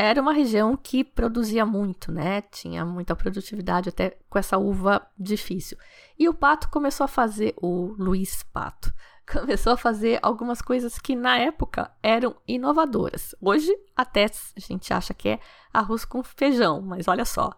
era 0.00 0.22
uma 0.22 0.32
região 0.32 0.76
que 0.76 1.02
produzia 1.02 1.66
muito, 1.66 2.12
né? 2.12 2.40
Tinha 2.42 2.86
muita 2.86 3.16
produtividade 3.16 3.88
até 3.88 4.16
com 4.30 4.38
essa 4.38 4.56
uva 4.56 5.04
difícil. 5.18 5.76
E 6.16 6.28
o 6.28 6.34
Pato 6.34 6.68
começou 6.70 7.02
a 7.02 7.08
fazer, 7.08 7.52
o 7.60 7.96
Luiz 7.98 8.44
Pato, 8.44 8.92
começou 9.28 9.72
a 9.72 9.76
fazer 9.76 10.20
algumas 10.22 10.62
coisas 10.62 11.00
que 11.00 11.16
na 11.16 11.36
época 11.38 11.90
eram 12.00 12.36
inovadoras. 12.46 13.34
Hoje 13.40 13.76
até 13.96 14.26
a 14.26 14.60
gente 14.60 14.94
acha 14.94 15.12
que 15.12 15.30
é 15.30 15.40
arroz 15.74 16.04
com 16.04 16.22
feijão, 16.22 16.80
mas 16.80 17.08
olha 17.08 17.24
só. 17.24 17.50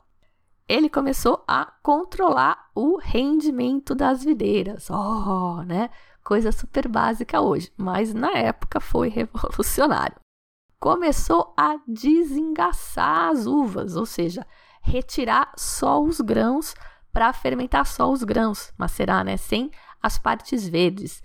Ele 0.66 0.88
começou 0.88 1.44
a 1.46 1.66
controlar 1.82 2.70
o 2.74 2.96
rendimento 2.96 3.94
das 3.94 4.24
videiras. 4.24 4.88
Oh, 4.88 5.62
né? 5.66 5.90
Coisa 6.24 6.50
super 6.52 6.88
básica 6.88 7.38
hoje, 7.38 7.70
mas 7.76 8.14
na 8.14 8.32
época 8.32 8.80
foi 8.80 9.10
revolucionário 9.12 10.16
começou 10.80 11.52
a 11.56 11.78
desengaçar 11.86 13.28
as 13.28 13.46
uvas, 13.46 13.96
ou 13.96 14.06
seja, 14.06 14.46
retirar 14.80 15.52
só 15.54 16.02
os 16.02 16.22
grãos 16.22 16.74
para 17.12 17.32
fermentar 17.34 17.86
só 17.86 18.10
os 18.10 18.24
grãos, 18.24 18.72
macerar, 18.78 19.22
né, 19.22 19.36
sem 19.36 19.70
as 20.02 20.18
partes 20.18 20.66
verdes. 20.66 21.22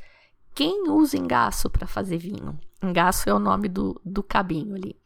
Quem 0.54 0.90
usa 0.90 1.18
engaço 1.18 1.70
para 1.70 1.88
fazer 1.88 2.18
vinho? 2.18 2.60
Engaço 2.84 3.30
é 3.30 3.34
o 3.34 3.40
nome 3.40 3.70
do, 3.70 4.00
do 4.04 4.22
cabinho 4.22 4.76
ali. 4.76 5.00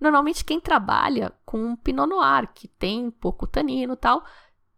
Normalmente 0.00 0.44
quem 0.44 0.58
trabalha 0.58 1.32
com 1.44 1.76
Pinot 1.76 2.08
Noir, 2.08 2.48
que 2.52 2.66
tem 2.66 3.08
pouco 3.08 3.46
tanino 3.46 3.92
e 3.92 3.96
tal, 3.96 4.24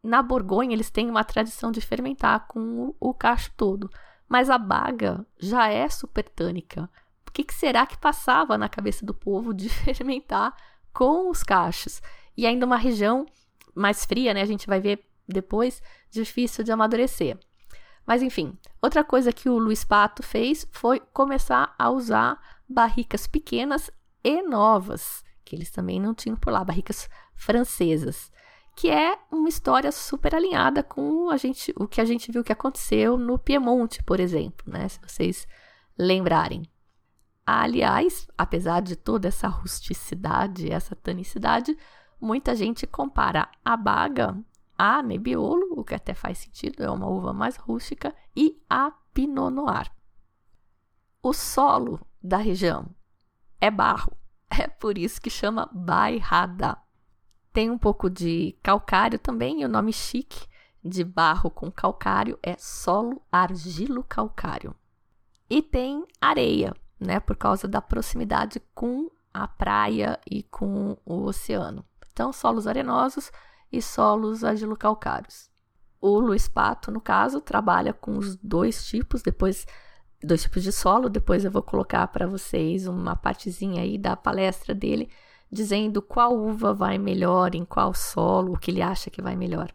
na 0.02 0.22
Borgonha 0.22 0.74
eles 0.74 0.90
têm 0.90 1.08
uma 1.08 1.24
tradição 1.24 1.72
de 1.72 1.80
fermentar 1.80 2.46
com 2.46 2.60
o, 2.60 2.96
o 3.00 3.14
cacho 3.14 3.50
todo. 3.56 3.88
Mas 4.28 4.50
a 4.50 4.58
baga 4.58 5.24
já 5.38 5.68
é 5.68 5.88
super 5.88 6.28
tânica 6.28 6.90
que, 7.34 7.42
que 7.42 7.54
será 7.54 7.84
que 7.84 7.98
passava 7.98 8.56
na 8.56 8.68
cabeça 8.68 9.04
do 9.04 9.12
povo 9.12 9.52
de 9.52 9.68
fermentar 9.68 10.56
com 10.92 11.28
os 11.28 11.42
cachos? 11.42 12.00
E 12.36 12.46
ainda 12.46 12.64
uma 12.64 12.76
região 12.76 13.26
mais 13.74 14.04
fria, 14.06 14.32
né? 14.32 14.40
A 14.40 14.46
gente 14.46 14.66
vai 14.66 14.80
ver 14.80 15.04
depois, 15.26 15.82
difícil 16.10 16.62
de 16.62 16.70
amadurecer. 16.70 17.38
Mas 18.06 18.22
enfim, 18.22 18.56
outra 18.80 19.02
coisa 19.02 19.32
que 19.32 19.48
o 19.48 19.58
Luiz 19.58 19.84
Pato 19.84 20.22
fez 20.22 20.68
foi 20.70 21.00
começar 21.12 21.74
a 21.78 21.90
usar 21.90 22.38
barricas 22.68 23.26
pequenas 23.26 23.90
e 24.22 24.42
novas, 24.42 25.24
que 25.44 25.56
eles 25.56 25.70
também 25.70 25.98
não 25.98 26.14
tinham 26.14 26.36
por 26.36 26.52
lá, 26.52 26.62
barricas 26.62 27.08
francesas, 27.34 28.30
que 28.76 28.90
é 28.90 29.18
uma 29.30 29.48
história 29.48 29.90
super 29.90 30.34
alinhada 30.34 30.82
com 30.82 31.30
a 31.30 31.36
gente, 31.36 31.72
o 31.76 31.88
que 31.88 32.00
a 32.00 32.04
gente 32.04 32.30
viu 32.30 32.44
que 32.44 32.52
aconteceu 32.52 33.16
no 33.16 33.38
Piemonte, 33.38 34.02
por 34.02 34.20
exemplo, 34.20 34.70
né? 34.70 34.88
Se 34.88 35.00
vocês 35.00 35.48
lembrarem. 35.98 36.62
Aliás, 37.46 38.26
apesar 38.38 38.80
de 38.80 38.96
toda 38.96 39.28
essa 39.28 39.48
rusticidade, 39.48 40.70
essa 40.70 40.96
tanicidade, 40.96 41.76
muita 42.20 42.54
gente 42.54 42.86
compara 42.86 43.48
a 43.64 43.76
baga 43.76 44.36
a 44.76 45.02
Nebbiolo, 45.02 45.78
o 45.78 45.84
que 45.84 45.94
até 45.94 46.14
faz 46.14 46.38
sentido, 46.38 46.82
é 46.82 46.90
uma 46.90 47.06
uva 47.06 47.32
mais 47.32 47.56
rústica, 47.56 48.14
e 48.34 48.60
a 48.68 48.90
Pinot 49.12 49.50
Noir. 49.50 49.90
O 51.22 51.32
solo 51.32 52.00
da 52.22 52.38
região 52.38 52.88
é 53.60 53.70
barro, 53.70 54.16
é 54.50 54.66
por 54.66 54.98
isso 54.98 55.20
que 55.20 55.30
chama 55.30 55.70
bairrada. 55.72 56.76
Tem 57.52 57.70
um 57.70 57.78
pouco 57.78 58.10
de 58.10 58.58
calcário 58.62 59.18
também, 59.18 59.62
e 59.62 59.64
o 59.64 59.68
nome 59.68 59.92
chique 59.92 60.46
de 60.82 61.04
barro 61.04 61.50
com 61.50 61.70
calcário 61.70 62.38
é 62.42 62.56
solo 62.58 63.22
argilo-calcário. 63.30 64.74
E 65.48 65.62
tem 65.62 66.04
areia, 66.20 66.74
né, 66.98 67.20
por 67.20 67.36
causa 67.36 67.66
da 67.68 67.80
proximidade 67.80 68.60
com 68.74 69.10
a 69.32 69.48
praia 69.48 70.18
e 70.30 70.42
com 70.44 70.96
o 71.04 71.24
oceano. 71.24 71.84
Então, 72.12 72.32
solos 72.32 72.66
arenosos 72.66 73.32
e 73.72 73.82
solos 73.82 74.44
agilocalcários. 74.44 75.50
O 76.00 76.20
Luiz 76.20 76.46
Pato, 76.46 76.90
no 76.90 77.00
caso, 77.00 77.40
trabalha 77.40 77.92
com 77.92 78.16
os 78.16 78.36
dois 78.36 78.86
tipos, 78.86 79.22
depois 79.22 79.66
dois 80.22 80.42
tipos 80.42 80.62
de 80.62 80.72
solo, 80.72 81.08
depois 81.08 81.44
eu 81.44 81.50
vou 81.50 81.62
colocar 81.62 82.06
para 82.08 82.26
vocês 82.26 82.86
uma 82.86 83.16
partezinha 83.16 83.82
aí 83.82 83.98
da 83.98 84.16
palestra 84.16 84.74
dele 84.74 85.10
dizendo 85.50 86.02
qual 86.02 86.36
uva 86.36 86.74
vai 86.74 86.98
melhor 86.98 87.54
em 87.54 87.64
qual 87.64 87.94
solo, 87.94 88.54
o 88.54 88.58
que 88.58 88.70
ele 88.70 88.82
acha 88.82 89.10
que 89.10 89.22
vai 89.22 89.36
melhor. 89.36 89.72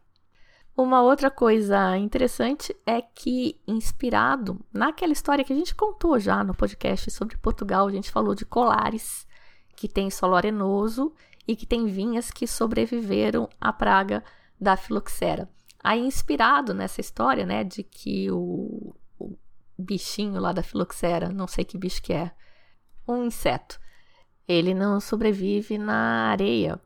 Uma 0.79 1.01
outra 1.01 1.29
coisa 1.29 1.97
interessante 1.97 2.73
é 2.85 3.01
que, 3.01 3.59
inspirado 3.67 4.65
naquela 4.71 5.11
história 5.11 5.43
que 5.43 5.51
a 5.51 5.55
gente 5.55 5.75
contou 5.75 6.17
já 6.17 6.41
no 6.41 6.55
podcast 6.55 7.11
sobre 7.11 7.35
Portugal, 7.35 7.85
a 7.85 7.91
gente 7.91 8.09
falou 8.09 8.33
de 8.33 8.45
colares, 8.45 9.27
que 9.75 9.89
tem 9.89 10.09
solo 10.09 10.37
arenoso 10.37 11.13
e 11.45 11.53
que 11.53 11.65
tem 11.65 11.87
vinhas 11.87 12.31
que 12.31 12.47
sobreviveram 12.47 13.49
à 13.59 13.73
praga 13.73 14.23
da 14.57 14.77
filoxera. 14.77 15.49
Aí, 15.83 15.99
inspirado 15.99 16.73
nessa 16.73 17.01
história, 17.01 17.45
né, 17.45 17.65
de 17.65 17.83
que 17.83 18.31
o, 18.31 18.95
o 19.19 19.35
bichinho 19.77 20.39
lá 20.39 20.53
da 20.53 20.63
filoxera, 20.63 21.27
não 21.27 21.45
sei 21.45 21.65
que 21.65 21.77
bicho 21.77 22.01
que 22.01 22.13
é, 22.13 22.31
um 23.05 23.25
inseto, 23.25 23.77
ele 24.47 24.73
não 24.73 25.01
sobrevive 25.01 25.77
na 25.77 26.29
areia, 26.29 26.79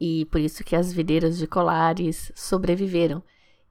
e 0.00 0.24
por 0.26 0.40
isso 0.40 0.64
que 0.64 0.74
as 0.74 0.92
videiras 0.92 1.36
de 1.36 1.46
colares 1.46 2.32
sobreviveram. 2.34 3.22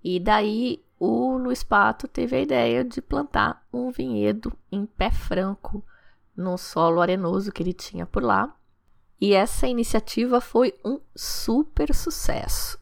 E 0.03 0.19
daí 0.19 0.83
o 0.99 1.37
Luiz 1.37 1.63
Pato 1.63 2.07
teve 2.07 2.35
a 2.35 2.41
ideia 2.41 2.83
de 2.83 3.01
plantar 3.01 3.65
um 3.73 3.89
vinhedo 3.89 4.53
em 4.71 4.85
pé 4.85 5.09
franco 5.09 5.83
no 6.37 6.57
solo 6.57 7.01
arenoso 7.01 7.51
que 7.51 7.63
ele 7.63 7.73
tinha 7.73 8.05
por 8.05 8.23
lá. 8.23 8.55
E 9.19 9.33
essa 9.33 9.67
iniciativa 9.67 10.39
foi 10.39 10.73
um 10.85 10.99
super 11.15 11.93
sucesso. 11.93 12.79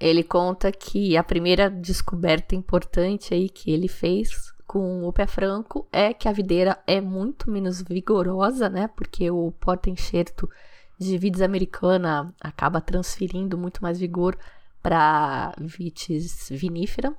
Ele 0.00 0.24
conta 0.24 0.72
que 0.72 1.16
a 1.16 1.22
primeira 1.22 1.70
descoberta 1.70 2.54
importante 2.54 3.32
aí 3.32 3.48
que 3.48 3.70
ele 3.70 3.88
fez 3.88 4.52
com 4.66 5.04
o 5.04 5.12
pé 5.12 5.26
franco 5.26 5.86
é 5.92 6.12
que 6.12 6.28
a 6.28 6.32
videira 6.32 6.82
é 6.86 7.00
muito 7.00 7.50
menos 7.50 7.80
vigorosa, 7.80 8.68
né? 8.68 8.88
Porque 8.88 9.30
o 9.30 9.52
porta-enxerto 9.52 10.50
de 10.98 11.18
vides 11.18 11.42
americana 11.42 12.34
acaba 12.40 12.80
transferindo 12.80 13.58
muito 13.58 13.82
mais 13.82 13.98
vigor 13.98 14.36
para 14.82 15.54
vitis 15.58 16.48
vinífera. 16.50 17.16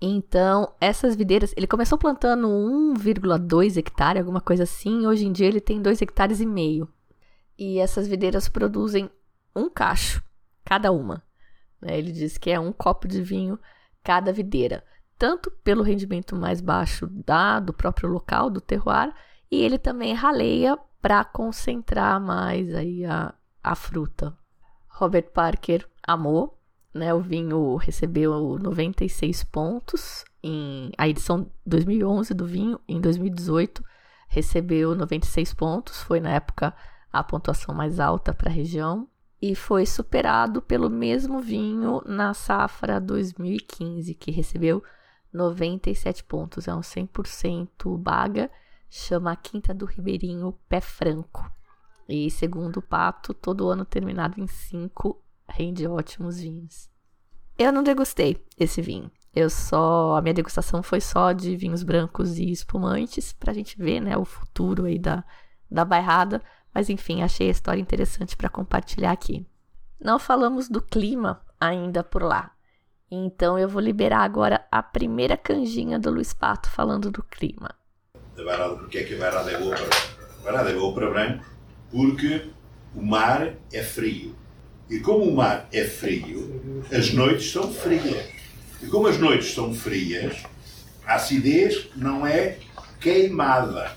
Então, 0.00 0.74
essas 0.80 1.14
videiras, 1.16 1.54
ele 1.56 1.66
começou 1.66 1.96
plantando 1.96 2.48
1,2 2.48 3.76
hectare, 3.76 4.18
alguma 4.18 4.40
coisa 4.40 4.64
assim, 4.64 5.06
hoje 5.06 5.26
em 5.26 5.32
dia 5.32 5.46
ele 5.46 5.60
tem 5.60 5.80
2 5.80 6.02
hectares 6.02 6.40
e 6.40 6.46
meio. 6.46 6.88
E 7.56 7.78
essas 7.78 8.06
videiras 8.06 8.48
produzem 8.48 9.08
um 9.54 9.70
cacho. 9.70 10.22
cada 10.64 10.90
uma. 10.90 11.22
Né? 11.80 11.98
Ele 11.98 12.10
diz 12.10 12.36
que 12.38 12.50
é 12.50 12.58
um 12.58 12.72
copo 12.72 13.06
de 13.06 13.22
vinho 13.22 13.58
cada 14.02 14.32
videira, 14.32 14.84
tanto 15.18 15.50
pelo 15.62 15.82
rendimento 15.82 16.34
mais 16.34 16.60
baixo 16.60 17.06
da, 17.06 17.60
do 17.60 17.72
próprio 17.72 18.08
local, 18.08 18.50
do 18.50 18.60
terroir, 18.60 19.14
e 19.50 19.62
ele 19.62 19.78
também 19.78 20.14
raleia 20.14 20.78
para 21.04 21.22
concentrar 21.22 22.18
mais 22.18 22.74
aí 22.74 23.04
a, 23.04 23.34
a 23.62 23.74
fruta. 23.74 24.34
Robert 24.88 25.28
Parker 25.34 25.86
amou, 26.02 26.58
né? 26.94 27.12
O 27.12 27.20
vinho 27.20 27.76
recebeu 27.76 28.58
96 28.58 29.44
pontos 29.44 30.24
em 30.42 30.92
a 30.96 31.06
edição 31.06 31.50
2011 31.66 32.32
do 32.32 32.46
vinho, 32.46 32.80
em 32.88 33.02
2018 33.02 33.84
recebeu 34.28 34.94
96 34.94 35.52
pontos, 35.52 36.00
foi 36.00 36.20
na 36.20 36.30
época 36.30 36.74
a 37.12 37.22
pontuação 37.22 37.74
mais 37.74 38.00
alta 38.00 38.32
para 38.32 38.48
a 38.48 38.54
região 38.54 39.06
e 39.42 39.54
foi 39.54 39.84
superado 39.84 40.62
pelo 40.62 40.88
mesmo 40.88 41.38
vinho 41.38 42.00
na 42.06 42.32
safra 42.32 42.98
2015, 42.98 44.14
que 44.14 44.30
recebeu 44.30 44.82
97 45.30 46.24
pontos, 46.24 46.66
é 46.66 46.74
um 46.74 46.80
100% 46.80 47.98
baga, 47.98 48.50
chama 48.96 49.34
Quinta 49.34 49.74
do 49.74 49.86
Ribeirinho 49.86 50.52
Pé 50.68 50.80
Franco. 50.80 51.50
E 52.08 52.30
segundo 52.30 52.76
o 52.76 52.82
Pato, 52.82 53.34
todo 53.34 53.68
ano 53.68 53.84
terminado 53.84 54.40
em 54.40 54.46
5 54.46 55.20
rende 55.48 55.84
ótimos 55.86 56.38
vinhos. 56.38 56.88
Eu 57.58 57.72
não 57.72 57.82
degustei 57.82 58.46
esse 58.56 58.80
vinho. 58.80 59.10
Eu 59.34 59.50
só 59.50 60.14
a 60.16 60.22
minha 60.22 60.32
degustação 60.32 60.80
foi 60.80 61.00
só 61.00 61.32
de 61.32 61.56
vinhos 61.56 61.82
brancos 61.82 62.38
e 62.38 62.52
espumantes 62.52 63.32
para 63.32 63.50
a 63.50 63.54
gente 63.54 63.76
ver, 63.76 63.98
né, 63.98 64.16
o 64.16 64.24
futuro 64.24 64.84
aí 64.84 64.98
da 64.98 65.24
da 65.68 65.84
bairrada, 65.84 66.40
mas 66.72 66.88
enfim, 66.88 67.20
achei 67.22 67.48
a 67.48 67.50
história 67.50 67.80
interessante 67.80 68.36
para 68.36 68.48
compartilhar 68.48 69.10
aqui. 69.10 69.44
Não 69.98 70.20
falamos 70.20 70.68
do 70.68 70.80
clima 70.80 71.40
ainda 71.60 72.04
por 72.04 72.22
lá. 72.22 72.52
Então 73.10 73.58
eu 73.58 73.68
vou 73.68 73.82
liberar 73.82 74.20
agora 74.20 74.64
a 74.70 74.80
primeira 74.84 75.36
canjinha 75.36 75.98
do 75.98 76.12
Luiz 76.12 76.32
Pato 76.32 76.70
falando 76.70 77.10
do 77.10 77.24
clima. 77.24 77.74
Da 78.36 78.44
bairrada, 78.44 78.76
porque 78.76 78.98
é 78.98 79.04
que 79.04 79.14
a 79.14 79.18
bairrada 79.18 79.50
é 79.50 79.58
boa 79.58 79.76
para, 79.76 79.86
a 79.86 80.42
bairrada 80.42 80.70
é 80.70 80.74
boa 80.74 80.94
para 80.94 81.10
branco? 81.10 81.44
Porque 81.90 82.46
o 82.94 83.02
mar 83.02 83.54
é 83.72 83.82
frio. 83.82 84.34
E 84.90 84.98
como 84.98 85.24
o 85.24 85.34
mar 85.34 85.68
é 85.72 85.84
frio, 85.84 86.84
as 86.92 87.12
noites 87.12 87.50
são 87.50 87.72
frias. 87.72 88.28
E 88.82 88.86
como 88.86 89.06
as 89.06 89.18
noites 89.18 89.54
são 89.54 89.72
frias, 89.72 90.42
a 91.06 91.14
acidez 91.14 91.88
não 91.96 92.26
é 92.26 92.58
queimada. 93.00 93.96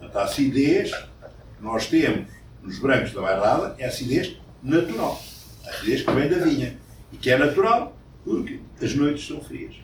a 0.00 0.22
acidez 0.22 0.92
que 0.92 1.62
nós 1.62 1.86
temos 1.86 2.28
nos 2.62 2.78
brancos 2.78 3.12
da 3.12 3.22
bairrada 3.22 3.74
é 3.78 3.84
a 3.84 3.88
acidez 3.88 4.36
natural. 4.62 5.22
A 5.64 5.70
acidez 5.70 6.02
que 6.02 6.10
vem 6.12 6.28
da 6.28 6.38
vinha. 6.38 6.76
E 7.12 7.16
que 7.16 7.30
é 7.30 7.38
natural 7.38 7.96
porque 8.24 8.60
as 8.82 8.94
noites 8.94 9.26
são 9.26 9.40
frias. 9.40 9.74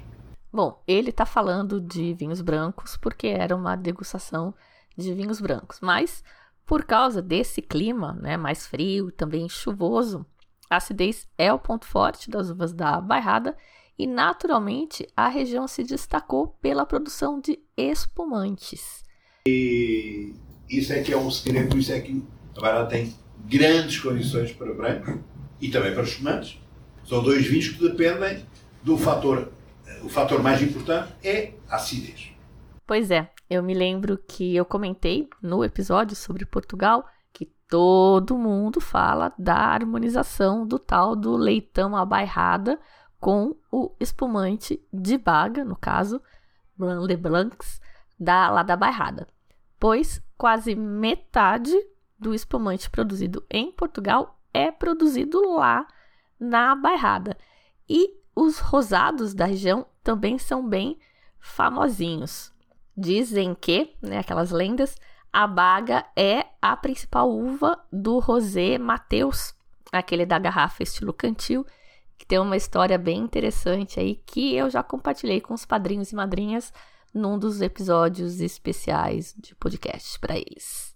Bom, 0.54 0.80
ele 0.86 1.10
está 1.10 1.26
falando 1.26 1.80
de 1.80 2.14
vinhos 2.14 2.40
brancos 2.40 2.96
porque 2.96 3.26
era 3.26 3.56
uma 3.56 3.74
degustação 3.74 4.54
de 4.96 5.12
vinhos 5.12 5.40
brancos. 5.40 5.80
Mas, 5.82 6.22
por 6.64 6.84
causa 6.84 7.20
desse 7.20 7.60
clima 7.60 8.12
né, 8.22 8.36
mais 8.36 8.64
frio, 8.64 9.10
também 9.10 9.48
chuvoso, 9.48 10.24
a 10.70 10.76
acidez 10.76 11.26
é 11.36 11.52
o 11.52 11.58
ponto 11.58 11.84
forte 11.84 12.30
das 12.30 12.50
uvas 12.50 12.72
da 12.72 13.00
bairrada 13.00 13.56
e, 13.98 14.06
naturalmente, 14.06 15.04
a 15.16 15.28
região 15.28 15.66
se 15.66 15.82
destacou 15.82 16.56
pela 16.62 16.86
produção 16.86 17.40
de 17.40 17.58
espumantes. 17.76 19.02
E 19.48 20.36
isso 20.70 20.92
é 20.92 21.02
que 21.02 21.12
é 21.12 21.16
um 21.16 21.32
segredo, 21.32 21.76
isso 21.76 21.92
é 21.92 22.00
que 22.00 22.22
a 22.56 22.60
bairrada 22.60 22.90
tem 22.90 23.12
grandes 23.44 23.98
condições 23.98 24.52
para 24.52 24.72
brancos 24.72 25.18
e 25.60 25.68
também 25.68 25.92
para 25.92 26.04
espumantes. 26.04 26.60
São 27.04 27.24
dois 27.24 27.44
vinhos 27.44 27.70
que 27.70 27.88
dependem 27.88 28.46
do 28.84 28.96
fator, 28.96 29.50
o 30.02 30.08
fator 30.08 30.42
mais 30.42 30.62
importante 30.62 31.12
é 31.22 31.52
a 31.68 31.76
acidez. 31.76 32.32
Pois 32.86 33.10
é, 33.10 33.30
eu 33.48 33.62
me 33.62 33.74
lembro 33.74 34.18
que 34.18 34.54
eu 34.54 34.64
comentei 34.64 35.28
no 35.42 35.64
episódio 35.64 36.14
sobre 36.14 36.44
Portugal 36.44 37.04
todo 37.68 38.38
mundo 38.38 38.80
fala 38.80 39.32
da 39.38 39.56
harmonização 39.56 40.64
do 40.64 40.78
tal 40.78 41.16
do 41.16 41.36
leitão 41.36 41.96
à 41.96 42.04
bairrada 42.04 42.78
com 43.18 43.56
o 43.68 43.92
espumante 43.98 44.80
de 44.92 45.16
baga, 45.18 45.64
no 45.64 45.74
caso, 45.74 46.22
Blanc 46.76 47.08
de 47.08 47.16
Blancs, 47.16 47.80
da, 48.16 48.50
lá 48.50 48.62
da 48.62 48.76
bairrada. 48.76 49.26
Pois 49.80 50.22
quase 50.36 50.76
metade 50.76 51.74
do 52.16 52.34
espumante 52.34 52.88
produzido 52.88 53.44
em 53.50 53.72
Portugal 53.72 54.38
é 54.52 54.70
produzido 54.70 55.40
lá 55.56 55.86
na 56.38 56.76
bairrada. 56.76 57.36
E 57.88 58.22
os 58.34 58.58
rosados 58.58 59.34
da 59.34 59.44
região 59.44 59.86
também 60.02 60.38
são 60.38 60.66
bem 60.66 60.98
famosinhos. 61.38 62.52
Dizem 62.96 63.54
que, 63.54 63.94
né, 64.00 64.18
aquelas 64.18 64.50
lendas, 64.50 64.96
a 65.32 65.46
baga 65.46 66.06
é 66.16 66.46
a 66.60 66.76
principal 66.76 67.30
uva 67.30 67.84
do 67.92 68.18
Rosé 68.18 68.78
Mateus, 68.78 69.54
aquele 69.90 70.24
da 70.24 70.38
garrafa 70.38 70.82
estilo 70.82 71.12
cantil, 71.12 71.66
que 72.16 72.26
tem 72.26 72.38
uma 72.38 72.56
história 72.56 72.96
bem 72.96 73.18
interessante 73.18 73.98
aí 73.98 74.16
que 74.26 74.54
eu 74.54 74.70
já 74.70 74.82
compartilhei 74.82 75.40
com 75.40 75.52
os 75.52 75.64
padrinhos 75.64 76.12
e 76.12 76.14
madrinhas 76.14 76.72
num 77.12 77.38
dos 77.38 77.60
episódios 77.60 78.40
especiais 78.40 79.34
de 79.36 79.54
podcast 79.54 80.18
para 80.18 80.36
eles. 80.36 80.94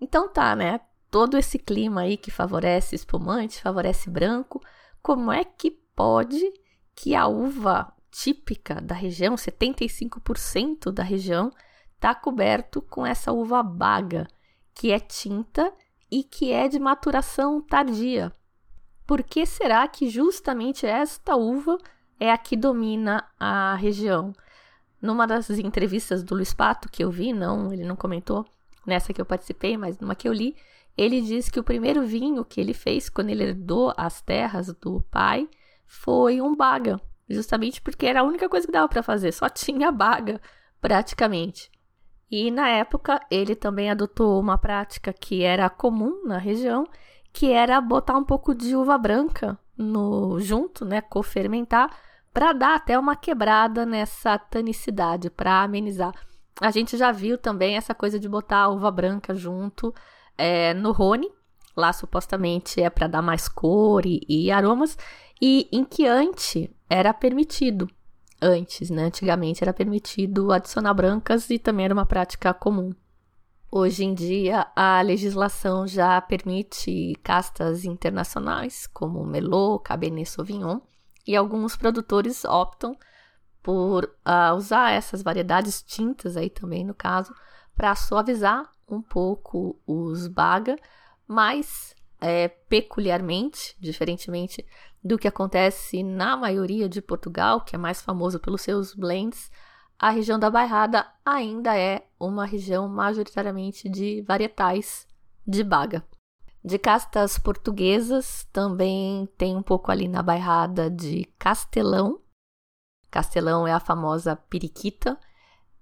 Então 0.00 0.28
tá, 0.28 0.54
né? 0.54 0.80
Todo 1.10 1.38
esse 1.38 1.58
clima 1.58 2.02
aí 2.02 2.16
que 2.16 2.30
favorece 2.30 2.94
espumante, 2.94 3.62
favorece 3.62 4.10
branco, 4.10 4.60
como 5.02 5.30
é 5.32 5.44
que 5.44 5.83
pode 5.94 6.52
que 6.94 7.14
a 7.14 7.26
uva 7.26 7.92
típica 8.10 8.80
da 8.80 8.94
região, 8.94 9.34
75% 9.34 10.92
da 10.92 11.02
região, 11.02 11.50
está 11.94 12.14
coberto 12.14 12.80
com 12.80 13.04
essa 13.04 13.32
uva 13.32 13.62
baga, 13.62 14.28
que 14.72 14.92
é 14.92 15.00
tinta 15.00 15.72
e 16.10 16.22
que 16.22 16.52
é 16.52 16.68
de 16.68 16.78
maturação 16.78 17.60
tardia. 17.60 18.32
Por 19.06 19.22
que 19.22 19.44
será 19.44 19.86
que 19.88 20.08
justamente 20.08 20.86
esta 20.86 21.34
uva 21.34 21.76
é 22.20 22.30
a 22.30 22.38
que 22.38 22.56
domina 22.56 23.28
a 23.38 23.74
região? 23.74 24.32
Numa 25.02 25.26
das 25.26 25.50
entrevistas 25.50 26.22
do 26.22 26.34
Luiz 26.34 26.54
Pato 26.54 26.88
que 26.88 27.02
eu 27.02 27.10
vi, 27.10 27.32
não, 27.32 27.72
ele 27.72 27.84
não 27.84 27.96
comentou 27.96 28.46
nessa 28.86 29.12
que 29.12 29.20
eu 29.20 29.26
participei, 29.26 29.76
mas 29.76 29.98
numa 29.98 30.14
que 30.14 30.28
eu 30.28 30.32
li, 30.32 30.56
ele 30.96 31.20
diz 31.20 31.48
que 31.48 31.58
o 31.58 31.64
primeiro 31.64 32.06
vinho 32.06 32.44
que 32.44 32.60
ele 32.60 32.72
fez 32.72 33.08
quando 33.08 33.30
ele 33.30 33.42
herdou 33.42 33.92
as 33.96 34.22
terras 34.22 34.72
do 34.74 35.02
pai 35.10 35.48
foi 35.86 36.40
um 36.40 36.54
baga, 36.54 37.00
justamente 37.28 37.80
porque 37.80 38.06
era 38.06 38.20
a 38.20 38.24
única 38.24 38.48
coisa 38.48 38.66
que 38.66 38.72
dava 38.72 38.88
para 38.88 39.02
fazer, 39.02 39.32
só 39.32 39.48
tinha 39.48 39.90
baga 39.90 40.40
praticamente. 40.80 41.70
E 42.30 42.50
na 42.50 42.68
época 42.68 43.20
ele 43.30 43.54
também 43.54 43.90
adotou 43.90 44.40
uma 44.40 44.58
prática 44.58 45.12
que 45.12 45.42
era 45.42 45.70
comum 45.70 46.24
na 46.24 46.38
região, 46.38 46.86
que 47.32 47.52
era 47.52 47.80
botar 47.80 48.16
um 48.16 48.24
pouco 48.24 48.54
de 48.54 48.74
uva 48.74 48.96
branca 48.98 49.58
no 49.76 50.38
junto, 50.40 50.84
né, 50.84 51.00
cofermentar, 51.00 51.90
para 52.32 52.52
dar 52.52 52.74
até 52.74 52.98
uma 52.98 53.14
quebrada 53.14 53.86
nessa 53.86 54.38
tanicidade, 54.38 55.30
para 55.30 55.62
amenizar. 55.62 56.12
A 56.60 56.70
gente 56.70 56.96
já 56.96 57.12
viu 57.12 57.38
também 57.38 57.76
essa 57.76 57.94
coisa 57.94 58.18
de 58.18 58.28
botar 58.28 58.68
uva 58.68 58.90
branca 58.90 59.34
junto 59.34 59.94
é, 60.36 60.74
no 60.74 60.92
Rony, 60.92 61.30
lá 61.76 61.92
supostamente 61.92 62.80
é 62.80 62.88
para 62.88 63.06
dar 63.06 63.22
mais 63.22 63.48
cor 63.48 64.04
e, 64.06 64.20
e 64.28 64.50
aromas, 64.50 64.96
e 65.40 65.68
em 65.72 65.86
Chianti 65.90 66.70
era 66.88 67.12
permitido 67.12 67.88
antes, 68.40 68.90
né? 68.90 69.04
Antigamente 69.04 69.64
era 69.64 69.72
permitido 69.72 70.52
adicionar 70.52 70.94
brancas 70.94 71.50
e 71.50 71.58
também 71.58 71.86
era 71.86 71.94
uma 71.94 72.06
prática 72.06 72.52
comum. 72.52 72.94
Hoje 73.70 74.04
em 74.04 74.14
dia, 74.14 74.68
a 74.76 75.00
legislação 75.00 75.84
já 75.86 76.20
permite 76.20 77.14
castas 77.24 77.84
internacionais, 77.84 78.86
como 78.86 79.24
Merlot, 79.24 79.82
Cabernet 79.82 80.28
Sauvignon, 80.28 80.78
e 81.26 81.34
alguns 81.34 81.76
produtores 81.76 82.44
optam 82.44 82.96
por 83.60 84.04
uh, 84.04 84.54
usar 84.54 84.92
essas 84.92 85.22
variedades 85.22 85.82
tintas 85.82 86.36
aí 86.36 86.50
também, 86.50 86.84
no 86.84 86.94
caso, 86.94 87.34
para 87.74 87.96
suavizar 87.96 88.70
um 88.88 89.02
pouco 89.02 89.80
os 89.86 90.28
baga, 90.28 90.76
mas 91.26 91.94
é, 92.20 92.48
peculiarmente, 92.48 93.76
diferentemente 93.78 94.64
do 95.02 95.18
que 95.18 95.28
acontece 95.28 96.02
na 96.02 96.36
maioria 96.36 96.88
de 96.88 97.02
Portugal, 97.02 97.60
que 97.60 97.76
é 97.76 97.78
mais 97.78 98.00
famoso 98.00 98.40
pelos 98.40 98.62
seus 98.62 98.94
blends, 98.94 99.50
a 99.98 100.10
região 100.10 100.38
da 100.38 100.50
Bairrada 100.50 101.06
ainda 101.24 101.76
é 101.78 102.06
uma 102.18 102.46
região 102.46 102.88
majoritariamente 102.88 103.88
de 103.88 104.22
varietais 104.22 105.06
de 105.46 105.62
baga. 105.62 106.04
De 106.64 106.78
castas 106.78 107.38
portuguesas, 107.38 108.48
também 108.50 109.28
tem 109.36 109.54
um 109.54 109.62
pouco 109.62 109.92
ali 109.92 110.08
na 110.08 110.22
Bairrada 110.22 110.90
de 110.90 111.24
Castelão. 111.38 112.20
Castelão 113.10 113.66
é 113.66 113.72
a 113.72 113.80
famosa 113.80 114.34
periquita. 114.34 115.18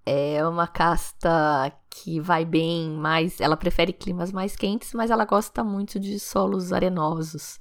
É 0.04 0.44
uma 0.46 0.66
casta 0.66 1.72
que 1.94 2.18
vai 2.18 2.44
bem 2.44 2.90
mais. 2.90 3.40
Ela 3.40 3.56
prefere 3.56 3.92
climas 3.92 4.32
mais 4.32 4.56
quentes, 4.56 4.94
mas 4.94 5.10
ela 5.10 5.24
gosta 5.24 5.62
muito 5.62 6.00
de 6.00 6.18
solos 6.18 6.72
arenosos. 6.72 7.60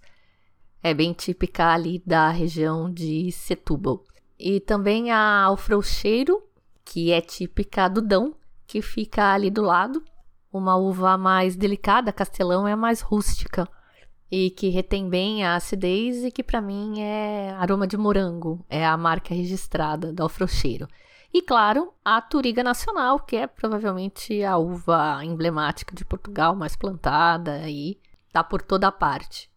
É 0.81 0.93
bem 0.93 1.13
típica 1.13 1.67
ali 1.67 2.01
da 2.05 2.29
região 2.29 2.91
de 2.91 3.31
Setúbal. 3.31 4.03
E 4.39 4.59
também 4.59 5.11
a 5.11 5.43
Alfrouxeiro, 5.43 6.41
que 6.83 7.11
é 7.11 7.21
típica 7.21 7.87
do 7.87 8.01
Dão, 8.01 8.33
que 8.65 8.81
fica 8.81 9.33
ali 9.33 9.51
do 9.51 9.61
lado. 9.61 10.03
Uma 10.51 10.75
uva 10.75 11.17
mais 11.17 11.55
delicada, 11.55 12.11
castelão 12.11 12.67
é 12.67 12.75
mais 12.75 13.01
rústica 13.01 13.67
e 14.31 14.49
que 14.49 14.69
retém 14.69 15.09
bem 15.09 15.43
a 15.43 15.55
acidez 15.55 16.23
e 16.23 16.31
que 16.31 16.41
para 16.41 16.61
mim 16.61 17.01
é 17.01 17.51
aroma 17.51 17.85
de 17.85 17.97
morango, 17.97 18.65
é 18.69 18.85
a 18.85 18.95
marca 18.95 19.35
registrada 19.35 20.13
do 20.13 20.23
Alfrocheiro. 20.23 20.87
E 21.33 21.41
claro, 21.41 21.93
a 22.03 22.21
Turiga 22.21 22.61
Nacional, 22.61 23.19
que 23.19 23.37
é 23.37 23.47
provavelmente 23.47 24.43
a 24.43 24.57
uva 24.57 25.23
emblemática 25.23 25.95
de 25.95 26.03
Portugal, 26.03 26.55
mais 26.55 26.75
plantada 26.75 27.69
e 27.69 27.97
tá 28.33 28.43
por 28.43 28.61
toda 28.61 28.91
parte. 28.91 29.49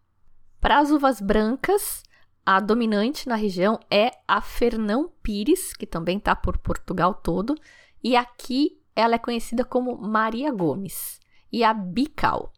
Para 0.60 0.78
as 0.78 0.90
uvas 0.90 1.20
brancas, 1.20 2.04
a 2.46 2.60
dominante 2.60 3.28
na 3.28 3.34
região 3.34 3.80
é 3.90 4.12
a 4.26 4.40
Fernão 4.40 5.10
Pires, 5.22 5.72
que 5.72 5.86
também 5.86 6.20
tá 6.20 6.36
por 6.36 6.58
Portugal 6.58 7.12
todo, 7.12 7.56
e 8.02 8.14
aqui 8.14 8.80
ela 8.94 9.16
é 9.16 9.18
conhecida 9.18 9.64
como 9.64 9.96
Maria 9.96 10.52
Gomes, 10.52 11.18
e 11.50 11.64
a 11.64 11.74
Bical. 11.74 12.52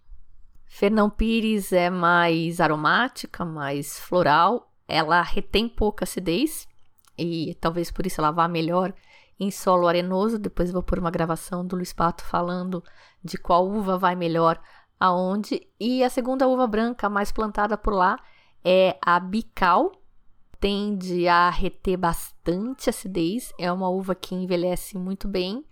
Fernão 0.66 1.08
Pires 1.08 1.72
é 1.72 1.88
mais 1.88 2.60
aromática, 2.60 3.44
mais 3.44 3.98
floral. 3.98 4.72
Ela 4.86 5.22
retém 5.22 5.68
pouca 5.68 6.04
acidez 6.04 6.68
e 7.18 7.54
talvez 7.60 7.90
por 7.90 8.06
isso 8.06 8.20
ela 8.20 8.30
vá 8.30 8.48
melhor 8.48 8.94
em 9.38 9.50
solo 9.50 9.86
arenoso. 9.86 10.38
Depois 10.38 10.70
vou 10.70 10.82
pôr 10.82 10.98
uma 10.98 11.10
gravação 11.10 11.66
do 11.66 11.76
Luiz 11.76 11.92
Pato 11.92 12.24
falando 12.24 12.82
de 13.22 13.38
qual 13.38 13.66
uva 13.68 13.98
vai 13.98 14.14
melhor 14.14 14.60
aonde. 14.98 15.66
E 15.78 16.02
a 16.02 16.10
segunda 16.10 16.46
uva 16.46 16.66
branca 16.66 17.08
mais 17.08 17.30
plantada 17.30 17.76
por 17.76 17.92
lá 17.92 18.18
é 18.64 18.98
a 19.00 19.18
Bical. 19.20 19.92
Tende 20.58 21.28
a 21.28 21.50
reter 21.50 21.98
bastante 21.98 22.88
acidez. 22.88 23.52
É 23.58 23.70
uma 23.70 23.88
uva 23.88 24.14
que 24.14 24.34
envelhece 24.34 24.96
muito 24.96 25.28
bem. 25.28 25.64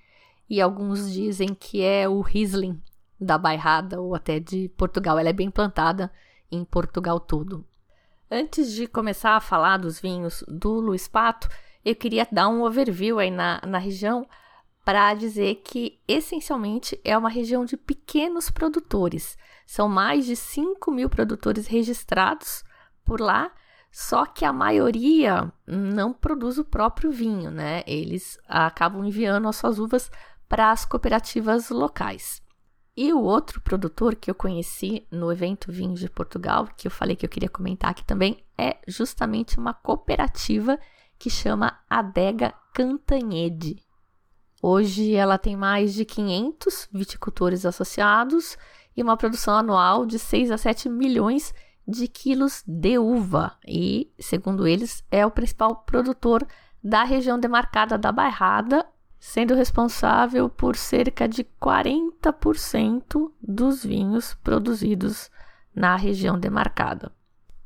E 0.48 0.61
alguns 0.61 1.11
dizem 1.11 1.54
que 1.54 1.83
é 1.83 2.09
o 2.09 2.20
Riesling 2.20 2.80
da 3.18 3.38
Bairrada 3.38 4.00
ou 4.00 4.14
até 4.14 4.38
de 4.38 4.68
Portugal. 4.76 5.18
Ela 5.18 5.30
é 5.30 5.33
bem 5.33 5.50
plantada 5.50 6.12
em 6.50 6.64
Portugal 6.64 7.18
todo. 7.18 7.66
Antes 8.36 8.72
de 8.72 8.88
começar 8.88 9.36
a 9.36 9.40
falar 9.40 9.76
dos 9.76 10.00
vinhos 10.00 10.42
do 10.48 10.80
Luiz 10.80 11.06
Pato, 11.06 11.48
eu 11.84 11.94
queria 11.94 12.26
dar 12.32 12.48
um 12.48 12.64
overview 12.64 13.20
aí 13.20 13.30
na, 13.30 13.60
na 13.64 13.78
região 13.78 14.26
para 14.84 15.14
dizer 15.14 15.62
que 15.64 16.00
essencialmente 16.08 17.00
é 17.04 17.16
uma 17.16 17.28
região 17.28 17.64
de 17.64 17.76
pequenos 17.76 18.50
produtores. 18.50 19.38
São 19.64 19.88
mais 19.88 20.26
de 20.26 20.34
5 20.34 20.90
mil 20.90 21.08
produtores 21.08 21.68
registrados 21.68 22.64
por 23.04 23.20
lá, 23.20 23.52
só 23.92 24.26
que 24.26 24.44
a 24.44 24.52
maioria 24.52 25.52
não 25.64 26.12
produz 26.12 26.58
o 26.58 26.64
próprio 26.64 27.12
vinho, 27.12 27.52
né? 27.52 27.84
Eles 27.86 28.36
acabam 28.48 29.04
enviando 29.04 29.46
as 29.46 29.54
suas 29.54 29.78
uvas 29.78 30.10
para 30.48 30.72
as 30.72 30.84
cooperativas 30.84 31.70
locais. 31.70 32.42
E 32.96 33.12
o 33.12 33.20
outro 33.20 33.61
produtor 33.61 34.14
que 34.14 34.30
eu 34.30 34.35
conheci 34.35 35.04
no 35.11 35.33
evento 35.33 35.72
Vinhos 35.72 35.98
de 35.98 36.09
Portugal, 36.09 36.68
que 36.76 36.87
eu 36.87 36.90
falei 36.90 37.16
que 37.16 37.26
eu 37.26 37.30
queria 37.30 37.48
comentar 37.48 37.90
aqui 37.90 38.04
também, 38.04 38.44
é 38.57 38.76
justamente 38.87 39.59
uma 39.59 39.74
cooperativa 39.74 40.78
que 41.18 41.28
chama 41.28 41.76
Adega 41.90 42.54
Cantanhede. 42.72 43.83
Hoje 44.62 45.12
ela 45.12 45.37
tem 45.38 45.57
mais 45.57 45.92
de 45.92 46.04
500 46.04 46.88
viticultores 46.92 47.66
associados 47.66 48.57
e 48.96 49.02
uma 49.02 49.16
produção 49.16 49.57
anual 49.57 50.07
de 50.07 50.18
6 50.18 50.52
a 50.52 50.57
7 50.57 50.88
milhões 50.88 51.52
de 51.87 52.07
quilos 52.07 52.62
de 52.66 52.96
uva. 52.96 53.59
E, 53.66 54.12
segundo 54.20 54.66
eles, 54.68 55.04
é 55.11 55.26
o 55.26 55.30
principal 55.30 55.76
produtor 55.85 56.46
da 56.83 57.02
região 57.02 57.38
demarcada 57.38 57.98
da 57.98 58.12
Bairrada 58.12 58.87
sendo 59.24 59.54
responsável 59.54 60.50
por 60.50 60.76
cerca 60.76 61.26
de 61.26 61.44
40% 61.58 63.32
dos 63.40 63.82
vinhos 63.82 64.34
produzidos 64.44 65.30
na 65.74 65.96
região 65.96 66.38
demarcada. 66.38 67.10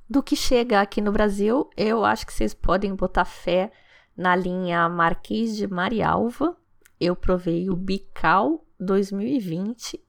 Do 0.08 0.22
que 0.22 0.36
chega 0.36 0.80
aqui 0.80 1.00
no 1.00 1.10
Brasil, 1.10 1.68
eu 1.76 2.04
acho 2.04 2.24
que 2.24 2.32
vocês 2.32 2.54
podem 2.54 2.94
botar 2.94 3.24
fé 3.24 3.72
na 4.16 4.36
linha 4.36 4.88
Marquês 4.88 5.56
de 5.56 5.66
Marialva. 5.66 6.56
Eu 6.98 7.16
provei 7.16 7.68
o 7.68 7.74
Bical 7.74 8.64
2020 8.78 10.00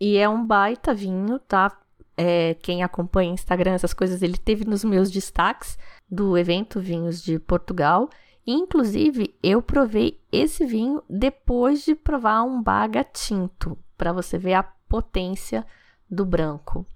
e 0.00 0.16
é 0.16 0.28
um 0.28 0.44
baita 0.44 0.92
vinho, 0.92 1.38
tá? 1.38 1.78
É, 2.16 2.54
quem 2.54 2.82
acompanha 2.82 3.32
Instagram, 3.32 3.70
essas 3.70 3.94
coisas, 3.94 4.20
ele 4.20 4.36
teve 4.36 4.64
nos 4.64 4.82
meus 4.82 5.12
destaques 5.12 5.78
do 6.10 6.36
evento 6.36 6.80
Vinhos 6.80 7.22
de 7.22 7.38
Portugal 7.38 8.10
Inclusive, 8.50 9.34
eu 9.42 9.60
provei 9.60 10.18
esse 10.32 10.64
vinho 10.64 11.02
depois 11.06 11.84
de 11.84 11.94
provar 11.94 12.42
um 12.44 12.62
baga 12.62 13.04
tinto, 13.04 13.76
para 13.94 14.10
você 14.10 14.38
ver 14.38 14.54
a 14.54 14.62
potência 14.62 15.66
do 16.10 16.24
branco. 16.24 16.86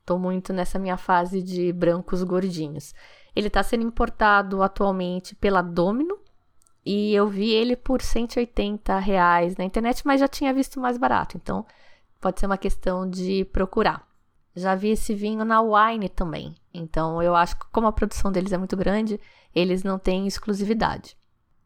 Estou 0.00 0.18
muito 0.18 0.52
nessa 0.52 0.78
minha 0.78 0.98
fase 0.98 1.42
de 1.42 1.72
brancos 1.72 2.22
gordinhos. 2.22 2.94
Ele 3.34 3.46
está 3.46 3.62
sendo 3.62 3.84
importado 3.84 4.62
atualmente 4.62 5.34
pela 5.34 5.62
Domino 5.62 6.18
e 6.84 7.14
eu 7.14 7.26
vi 7.26 7.50
ele 7.50 7.74
por 7.74 8.02
180 8.02 8.98
reais 8.98 9.56
na 9.56 9.64
internet, 9.64 10.06
mas 10.06 10.20
já 10.20 10.28
tinha 10.28 10.52
visto 10.52 10.78
mais 10.78 10.98
barato, 10.98 11.38
então 11.38 11.64
pode 12.20 12.38
ser 12.38 12.44
uma 12.44 12.58
questão 12.58 13.08
de 13.08 13.46
procurar. 13.46 14.06
Já 14.54 14.74
vi 14.74 14.90
esse 14.90 15.14
vinho 15.14 15.42
na 15.42 15.62
Wine 15.62 16.10
também, 16.10 16.54
então 16.74 17.22
eu 17.22 17.34
acho 17.34 17.58
que 17.58 17.64
como 17.72 17.86
a 17.86 17.92
produção 17.92 18.30
deles 18.30 18.52
é 18.52 18.58
muito 18.58 18.76
grande, 18.76 19.18
eles 19.54 19.82
não 19.82 19.98
têm 19.98 20.26
exclusividade. 20.26 21.16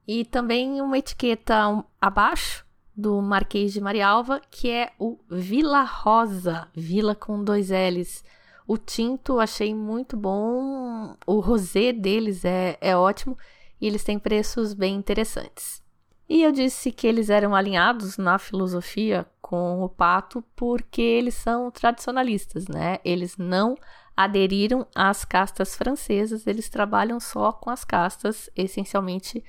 E 0.06 0.24
também 0.24 0.80
uma 0.80 0.98
etiqueta 0.98 1.84
abaixo 2.00 2.64
do 2.96 3.20
Marquês 3.20 3.72
de 3.72 3.80
Marialva, 3.80 4.40
que 4.50 4.70
é 4.70 4.92
o 4.98 5.18
Vila 5.28 5.82
Rosa, 5.82 6.68
Vila 6.74 7.14
com 7.14 7.42
dois 7.42 7.70
L's. 7.70 8.24
O 8.66 8.78
tinto 8.78 9.38
achei 9.38 9.74
muito 9.74 10.16
bom, 10.16 11.14
o 11.26 11.40
rosé 11.40 11.92
deles 11.92 12.44
é, 12.44 12.76
é 12.80 12.96
ótimo 12.96 13.36
e 13.80 13.86
eles 13.86 14.02
têm 14.02 14.18
preços 14.18 14.72
bem 14.72 14.94
interessantes. 14.94 15.82
E 16.28 16.42
eu 16.42 16.50
disse 16.50 16.90
que 16.90 17.06
eles 17.06 17.30
eram 17.30 17.54
alinhados 17.54 18.18
na 18.18 18.38
filosofia 18.38 19.26
com 19.40 19.82
o 19.82 19.88
pato 19.88 20.42
porque 20.56 21.00
eles 21.00 21.34
são 21.34 21.70
tradicionalistas, 21.70 22.66
né? 22.66 22.98
Eles 23.04 23.36
não 23.36 23.76
aderiram 24.16 24.86
às 24.94 25.24
castas 25.24 25.76
francesas, 25.76 26.46
eles 26.46 26.68
trabalham 26.68 27.20
só 27.20 27.52
com 27.52 27.68
as 27.68 27.84
castas 27.84 28.48
essencialmente 28.56 29.44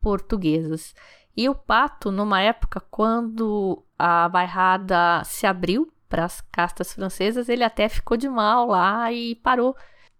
portuguesas. 0.00 0.94
E 1.36 1.48
o 1.48 1.54
pato, 1.54 2.10
numa 2.10 2.40
época 2.40 2.80
quando 2.90 3.82
a 3.98 4.28
bairrada 4.28 5.22
se 5.24 5.46
abriu 5.46 5.90
para 6.08 6.24
as 6.24 6.40
castas 6.40 6.92
francesas, 6.92 7.48
ele 7.48 7.64
até 7.64 7.88
ficou 7.88 8.16
de 8.16 8.28
mal 8.28 8.66
lá 8.66 9.10
e 9.12 9.36
parou 9.36 9.74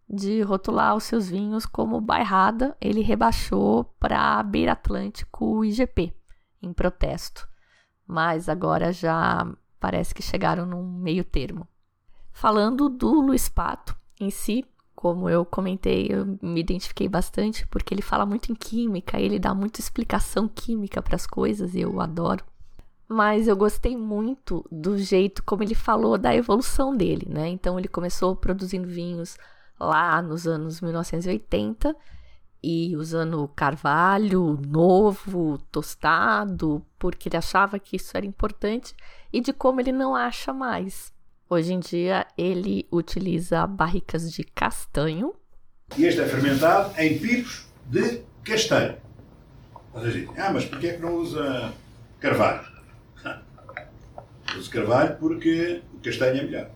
de 0.08 0.42
rotular 0.42 0.96
os 0.96 1.04
seus 1.04 1.28
vinhos 1.28 1.66
como 1.66 2.00
bairrada, 2.00 2.76
ele 2.80 3.00
rebaixou 3.00 3.84
para 4.00 4.42
Beira 4.42 4.72
Atlântico 4.72 5.64
IGP 5.64 6.12
em 6.62 6.72
protesto. 6.72 7.48
Mas 8.06 8.48
agora 8.48 8.92
já 8.92 9.46
parece 9.78 10.12
que 10.14 10.22
chegaram 10.22 10.66
num 10.66 10.82
meio 10.82 11.24
termo. 11.24 11.68
Falando 12.32 12.88
do 12.88 13.20
Luiz 13.20 13.48
Pato 13.48 13.96
em 14.18 14.30
si, 14.30 14.64
como 14.94 15.30
eu 15.30 15.46
comentei, 15.46 16.08
eu 16.10 16.38
me 16.42 16.60
identifiquei 16.60 17.08
bastante 17.08 17.66
porque 17.68 17.94
ele 17.94 18.02
fala 18.02 18.26
muito 18.26 18.52
em 18.52 18.54
química, 18.54 19.18
ele 19.18 19.38
dá 19.38 19.54
muita 19.54 19.80
explicação 19.80 20.46
química 20.46 21.00
para 21.00 21.16
as 21.16 21.26
coisas 21.26 21.74
e 21.74 21.80
eu 21.80 22.00
adoro. 22.00 22.44
Mas 23.08 23.48
eu 23.48 23.56
gostei 23.56 23.96
muito 23.96 24.64
do 24.70 24.98
jeito 24.98 25.42
como 25.42 25.62
ele 25.62 25.74
falou 25.74 26.18
da 26.18 26.34
evolução 26.34 26.94
dele, 26.96 27.26
né? 27.28 27.48
Então 27.48 27.78
ele 27.78 27.88
começou 27.88 28.36
produzindo 28.36 28.86
vinhos 28.86 29.36
lá 29.78 30.20
nos 30.20 30.46
anos 30.46 30.80
1980 30.80 31.96
e 32.62 32.94
usando 32.94 33.48
carvalho 33.48 34.60
novo, 34.68 35.58
tostado, 35.72 36.84
porque 36.98 37.28
ele 37.28 37.38
achava 37.38 37.78
que 37.78 37.96
isso 37.96 38.14
era 38.16 38.26
importante 38.26 38.94
e 39.32 39.40
de 39.40 39.52
como 39.52 39.80
ele 39.80 39.92
não 39.92 40.14
acha 40.14 40.52
mais. 40.52 41.12
Hoje 41.52 41.72
em 41.72 41.80
dia 41.80 42.28
ele 42.38 42.86
utiliza 42.92 43.66
barricas 43.66 44.30
de 44.30 44.44
castanho. 44.44 45.34
E 45.98 46.04
este 46.04 46.20
é 46.20 46.24
fermentado 46.24 46.94
em 46.96 47.18
picos 47.18 47.66
de 47.86 48.22
castanho. 48.44 48.96
Vocês 49.92 50.12
dizem, 50.12 50.30
ah, 50.38 50.52
mas 50.52 50.64
porquê 50.64 50.86
é 50.86 50.92
que 50.92 51.02
não 51.02 51.16
usa 51.16 51.74
carvalho? 52.20 52.64
Usa 54.56 54.70
carvalho 54.70 55.16
porque 55.16 55.82
o 55.92 55.98
castanho 55.98 56.38
é 56.38 56.44
melhor. 56.44 56.70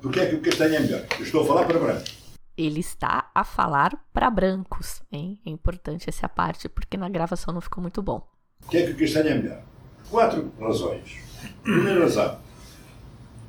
Porquê 0.00 0.18
é 0.18 0.26
que 0.26 0.34
o 0.34 0.42
castanho 0.42 0.74
é 0.74 0.80
melhor? 0.80 1.06
Eu 1.16 1.24
estou 1.24 1.42
a 1.42 1.46
falar 1.46 1.64
para 1.64 1.78
brancos. 1.78 2.18
Ele 2.56 2.80
está 2.80 3.30
a 3.32 3.44
falar 3.44 3.92
para 4.12 4.28
brancos, 4.28 5.02
hein? 5.12 5.40
É 5.46 5.50
importante 5.50 6.08
essa 6.08 6.28
parte, 6.28 6.68
porque 6.68 6.96
na 6.96 7.08
gravação 7.08 7.54
não 7.54 7.60
ficou 7.60 7.80
muito 7.80 8.02
bom. 8.02 8.28
Porquê 8.60 8.78
é 8.78 8.86
que 8.86 8.92
o 8.92 8.98
castanho 8.98 9.28
é 9.28 9.34
melhor? 9.36 9.62
Quatro 10.10 10.52
razões. 10.60 11.16
Primeira 11.62 12.00
razão, 12.00 12.40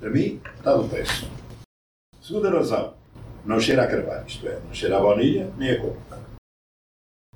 para 0.03 0.11
mim, 0.11 0.41
está 0.57 0.75
no 0.75 0.89
preço. 0.89 1.31
Segunda 2.21 2.49
razão, 2.49 2.93
não 3.45 3.57
cheira 3.57 3.83
a 3.83 3.87
carvalho, 3.87 4.27
isto 4.27 4.45
é, 4.45 4.59
não 4.59 4.73
cheira 4.73 4.97
a 4.97 4.99
baunilha 4.99 5.49
nem 5.57 5.71
a 5.71 5.79
coco. 5.79 5.97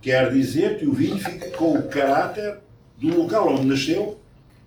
Quer 0.01 0.33
dizer 0.33 0.77
que 0.77 0.85
o 0.85 0.91
vinho 0.91 1.17
fica 1.17 1.49
com 1.51 1.77
o 1.77 1.87
caráter 1.87 2.59
do 2.97 3.21
local 3.21 3.53
onde 3.53 3.67
nasceu 3.67 4.19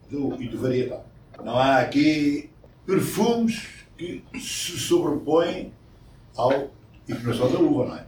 do, 0.08 0.40
e 0.40 0.48
do 0.48 0.58
varietal. 0.58 1.04
Não 1.44 1.58
há 1.58 1.80
aqui 1.80 2.50
perfumes 2.86 3.84
que 3.98 4.24
se 4.32 4.78
sobrepõem 4.78 5.74
ao 6.34 6.70
equinação 7.06 7.52
da 7.52 7.58
uva, 7.58 7.84
não 7.86 7.96
é? 7.98 8.06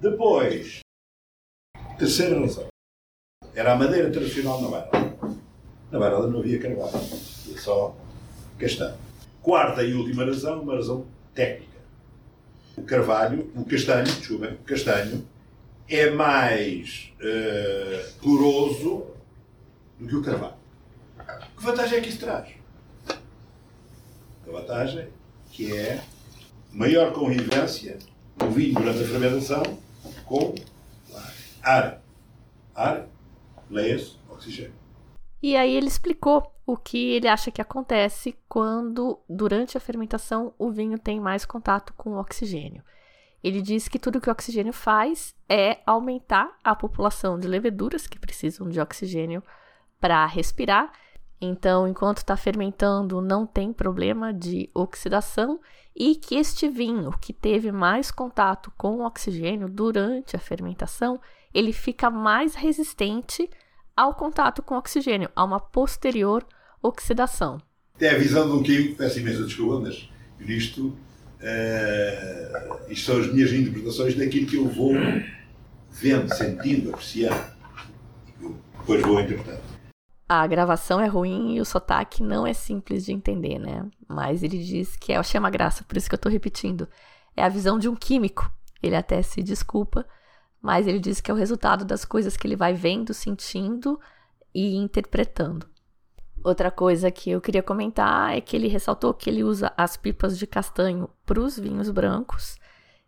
Depois, 0.00 0.78
terceira 1.98 2.38
razão, 2.38 2.68
era 3.52 3.72
a 3.72 3.76
madeira 3.76 4.12
tradicional 4.12 4.62
na 4.62 4.68
Bairrada. 4.68 5.38
Na 5.90 5.98
Bairrada 5.98 6.28
não 6.28 6.38
havia 6.38 6.60
carvalho, 6.60 6.94
havia 6.94 7.58
só 7.58 7.96
castanho. 8.58 8.96
Quarta 9.42 9.82
e 9.82 9.94
última 9.94 10.24
razão, 10.24 10.62
uma 10.62 10.74
razão 10.74 11.06
técnica. 11.34 11.72
O 12.76 12.82
carvalho, 12.82 13.50
o 13.54 13.64
castanho, 13.64 14.04
desculpa, 14.04 14.46
o 14.46 14.64
castanho, 14.64 15.26
é 15.88 16.10
mais 16.10 17.12
uh, 17.20 18.20
poroso 18.20 19.06
do 19.98 20.08
que 20.08 20.16
o 20.16 20.22
carvalho. 20.22 20.54
Que 21.56 21.62
vantagem 21.62 21.98
é 21.98 22.00
que 22.00 22.08
isso 22.08 22.20
traz? 22.20 22.48
A 24.46 24.50
vantagem 24.50 25.08
que 25.50 25.76
é 25.76 26.02
maior 26.72 27.12
convivência 27.12 27.98
do 28.36 28.50
vinho 28.50 28.74
durante 28.74 29.02
a 29.04 29.06
fermentação 29.06 29.62
com 30.24 30.54
ar. 31.62 32.02
Ar, 32.74 33.06
leia-se, 33.70 34.16
oxigênio. 34.28 34.74
E 35.40 35.56
aí 35.56 35.76
ele 35.76 35.86
explicou 35.86 36.53
o 36.66 36.76
que 36.76 37.12
ele 37.12 37.28
acha 37.28 37.50
que 37.50 37.60
acontece 37.60 38.36
quando, 38.48 39.18
durante 39.28 39.76
a 39.76 39.80
fermentação, 39.80 40.54
o 40.58 40.70
vinho 40.70 40.98
tem 40.98 41.20
mais 41.20 41.44
contato 41.44 41.92
com 41.94 42.10
o 42.10 42.18
oxigênio. 42.18 42.82
Ele 43.42 43.60
diz 43.60 43.88
que 43.88 43.98
tudo 43.98 44.20
que 44.20 44.30
o 44.30 44.32
oxigênio 44.32 44.72
faz 44.72 45.34
é 45.46 45.80
aumentar 45.84 46.56
a 46.64 46.74
população 46.74 47.38
de 47.38 47.46
leveduras 47.46 48.06
que 48.06 48.18
precisam 48.18 48.68
de 48.70 48.80
oxigênio 48.80 49.42
para 50.00 50.24
respirar. 50.24 50.90
Então, 51.38 51.86
enquanto 51.86 52.18
está 52.18 52.38
fermentando, 52.38 53.20
não 53.20 53.46
tem 53.46 53.70
problema 53.70 54.32
de 54.32 54.70
oxidação 54.72 55.60
e 55.94 56.16
que 56.16 56.36
este 56.36 56.68
vinho 56.68 57.10
que 57.18 57.34
teve 57.34 57.70
mais 57.70 58.10
contato 58.10 58.72
com 58.78 58.96
o 58.96 59.06
oxigênio 59.06 59.68
durante 59.68 60.34
a 60.34 60.40
fermentação, 60.40 61.20
ele 61.52 61.72
fica 61.72 62.08
mais 62.08 62.54
resistente 62.54 63.50
ao 63.96 64.14
contato 64.14 64.62
com 64.62 64.76
oxigênio, 64.76 65.30
a 65.34 65.44
uma 65.44 65.60
posterior 65.60 66.44
oxidação. 66.82 67.58
É 68.00 68.10
a 68.10 68.18
visão 68.18 68.46
de 68.46 68.52
um 68.52 68.62
químico, 68.62 68.96
peço 68.96 69.20
imensa 69.20 69.44
desculpa, 69.44 69.80
mas 69.80 70.08
isto, 70.40 70.88
uh, 70.88 72.90
isto 72.90 73.06
são 73.06 73.20
as 73.20 73.32
minhas 73.32 73.52
interpretações 73.52 74.16
daquilo 74.16 74.46
que 74.46 74.56
eu 74.56 74.68
vou 74.68 74.94
vendo, 75.90 76.34
sentindo, 76.34 76.90
apreciando. 76.90 77.54
Depois 78.78 79.02
vou 79.02 79.20
interpretar. 79.20 79.60
A 80.28 80.46
gravação 80.46 81.00
é 81.00 81.06
ruim 81.06 81.56
e 81.56 81.60
o 81.60 81.64
sotaque 81.64 82.22
não 82.22 82.46
é 82.46 82.52
simples 82.52 83.04
de 83.04 83.12
entender, 83.12 83.58
né? 83.58 83.88
Mas 84.08 84.42
ele 84.42 84.58
diz 84.58 84.96
que 84.96 85.12
é, 85.12 85.16
achei 85.16 85.38
uma 85.38 85.50
graça, 85.50 85.84
por 85.84 85.96
isso 85.96 86.08
que 86.08 86.14
eu 86.14 86.18
tô 86.18 86.28
repetindo. 86.28 86.88
É 87.36 87.44
a 87.44 87.48
visão 87.48 87.78
de 87.78 87.88
um 87.88 87.94
químico. 87.94 88.50
Ele 88.82 88.96
até 88.96 89.22
se 89.22 89.42
desculpa, 89.42 90.04
mas 90.64 90.86
ele 90.86 90.98
diz 90.98 91.20
que 91.20 91.30
é 91.30 91.34
o 91.34 91.36
resultado 91.36 91.84
das 91.84 92.06
coisas 92.06 92.38
que 92.38 92.46
ele 92.46 92.56
vai 92.56 92.72
vendo, 92.72 93.12
sentindo 93.12 94.00
e 94.54 94.76
interpretando. 94.76 95.66
Outra 96.42 96.70
coisa 96.70 97.10
que 97.10 97.28
eu 97.28 97.38
queria 97.38 97.62
comentar 97.62 98.34
é 98.34 98.40
que 98.40 98.56
ele 98.56 98.66
ressaltou 98.66 99.12
que 99.12 99.28
ele 99.28 99.44
usa 99.44 99.74
as 99.76 99.98
pipas 99.98 100.38
de 100.38 100.46
castanho 100.46 101.10
para 101.26 101.38
os 101.38 101.58
vinhos 101.58 101.90
brancos 101.90 102.56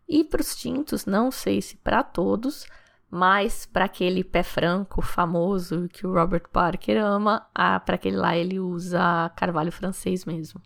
e 0.06 0.22
para 0.22 0.42
os 0.42 0.54
tintos, 0.54 1.06
não 1.06 1.30
sei 1.30 1.62
se 1.62 1.78
para 1.78 2.02
todos, 2.02 2.66
mas 3.10 3.64
para 3.64 3.86
aquele 3.86 4.22
pé 4.22 4.42
franco 4.42 5.00
famoso 5.00 5.88
que 5.88 6.06
o 6.06 6.12
Robert 6.12 6.50
Parker 6.52 7.02
ama, 7.02 7.46
para 7.54 7.94
aquele 7.94 8.18
lá 8.18 8.36
ele 8.36 8.60
usa 8.60 9.32
carvalho 9.34 9.72
francês 9.72 10.26
mesmo. 10.26 10.60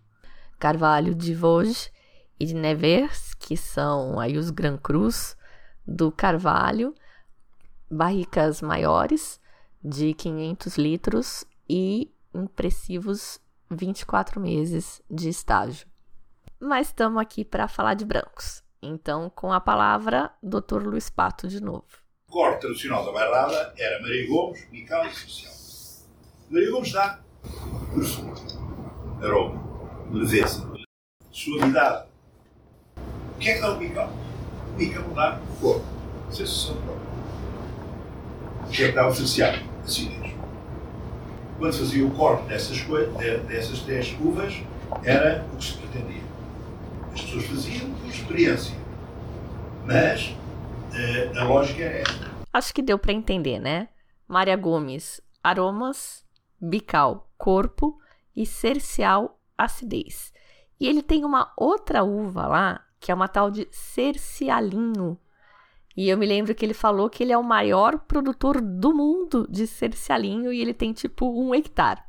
Carvalho 0.58 1.14
de 1.14 1.34
Vosges 1.36 1.88
e 2.38 2.44
de 2.44 2.54
Nevers, 2.54 3.32
que 3.34 3.56
são 3.56 4.18
aí 4.18 4.36
os 4.36 4.50
Grand 4.50 4.78
Crus, 4.78 5.38
do 5.90 6.12
carvalho, 6.12 6.94
barricas 7.90 8.62
maiores 8.62 9.40
de 9.82 10.14
500 10.14 10.78
litros 10.78 11.44
e 11.68 12.14
impressivos 12.32 13.40
24 13.68 14.40
meses 14.40 15.02
de 15.10 15.28
estágio. 15.28 15.88
Mas 16.60 16.88
estamos 16.88 17.20
aqui 17.20 17.44
para 17.44 17.66
falar 17.66 17.94
de 17.94 18.04
brancos. 18.04 18.62
Então, 18.80 19.28
com 19.30 19.52
a 19.52 19.60
palavra, 19.60 20.30
Dr. 20.42 20.82
Luiz 20.84 21.10
Pato 21.10 21.48
de 21.48 21.60
novo. 21.60 21.84
O 22.28 22.32
corte 22.32 22.60
tradicional 22.60 23.04
da 23.04 23.12
bairrada 23.12 23.74
era 23.76 24.00
Maria 24.00 24.28
Gomes, 24.28 24.70
Mical 24.70 25.06
e 25.06 25.10
Social. 25.12 25.52
Maria 26.48 26.70
Gomes 26.70 26.92
dá 26.92 27.20
perfume, 27.92 28.32
aroma, 29.22 30.08
leveza, 30.12 30.70
suavidade. 31.32 32.08
O 33.34 33.38
que 33.40 33.50
é 33.50 33.54
que 33.54 33.60
dá 33.60 33.72
o 33.72 33.78
Mical? 33.78 34.29
Mudar 34.86 35.40
o 35.40 35.60
corpo, 35.60 35.84
sensação 36.30 36.74
de 36.74 36.82
corpo. 36.82 37.00
Que 38.70 38.82
estava 38.82 39.08
associado 39.08 39.70
acidez. 39.84 40.32
Quando 41.58 41.72
fazia 41.74 42.06
o 42.06 42.10
corte 42.12 42.44
dessas, 42.44 42.80
dessas 43.46 43.80
10 43.80 44.16
uvas, 44.20 44.62
era 45.04 45.46
o 45.52 45.56
que 45.56 45.64
se 45.64 45.76
pretendia. 45.76 46.22
As 47.12 47.20
pessoas 47.20 47.44
faziam 47.44 47.90
por 47.92 48.08
experiência. 48.08 48.76
Mas 49.84 50.28
uh, 50.28 51.38
a 51.38 51.44
lógica 51.44 51.82
é 51.82 52.02
esta. 52.02 52.30
Acho 52.52 52.72
que 52.72 52.82
deu 52.82 52.98
para 52.98 53.12
entender, 53.12 53.58
né? 53.58 53.88
Maria 54.26 54.56
Gomes, 54.56 55.20
aromas, 55.42 56.24
bical, 56.60 57.30
corpo 57.36 57.98
e 58.34 58.46
cercial, 58.46 59.38
acidez. 59.58 60.32
E 60.78 60.88
ele 60.88 61.02
tem 61.02 61.24
uma 61.24 61.52
outra 61.56 62.02
uva 62.02 62.46
lá 62.46 62.84
que 63.00 63.10
é 63.10 63.14
uma 63.14 63.26
tal 63.26 63.50
de 63.50 63.66
cercialinho. 63.72 65.18
E 65.96 66.08
eu 66.08 66.16
me 66.16 66.26
lembro 66.26 66.54
que 66.54 66.64
ele 66.64 66.74
falou 66.74 67.10
que 67.10 67.22
ele 67.22 67.32
é 67.32 67.38
o 67.38 67.42
maior 67.42 67.98
produtor 67.98 68.60
do 68.60 68.94
mundo 68.94 69.48
de 69.50 69.66
cercialinho 69.66 70.52
e 70.52 70.60
ele 70.60 70.74
tem 70.74 70.92
tipo 70.92 71.26
um 71.26 71.54
hectare. 71.54 72.00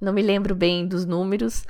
Não 0.00 0.12
me 0.12 0.20
lembro 0.20 0.54
bem 0.54 0.86
dos 0.86 1.06
números 1.06 1.64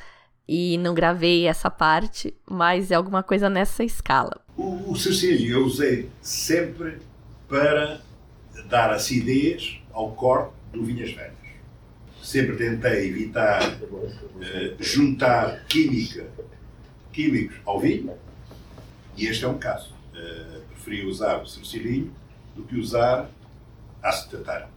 e 0.48 0.78
não 0.78 0.94
gravei 0.94 1.46
essa 1.46 1.70
parte, 1.70 2.34
mas 2.48 2.90
é 2.90 2.94
alguma 2.94 3.22
coisa 3.22 3.48
nessa 3.48 3.84
escala. 3.84 4.40
O, 4.56 4.92
o 4.92 4.96
cercialinho 4.96 5.58
eu 5.58 5.64
usei 5.64 6.10
sempre 6.20 6.98
para 7.46 8.00
dar 8.68 8.90
acidez 8.90 9.80
ao 9.92 10.12
corte 10.12 10.52
do 10.72 10.82
Vinhas 10.82 11.12
Velhas. 11.12 11.36
Sempre 12.22 12.56
tentei 12.56 13.08
evitar 13.08 13.62
uh, 13.82 14.76
juntar 14.80 15.64
química, 15.66 16.26
químicos 17.12 17.56
ao 17.64 17.78
vinho 17.78 18.12
e 19.16 19.26
este 19.26 19.44
é 19.44 19.48
um 19.48 19.58
caso. 19.58 19.94
Uh, 20.14 20.60
preferi 20.70 21.04
usar 21.04 21.42
o 21.42 21.46
cercilinho 21.46 22.12
do 22.54 22.62
que 22.62 22.76
usar 22.76 23.28
tatário. 24.30 24.68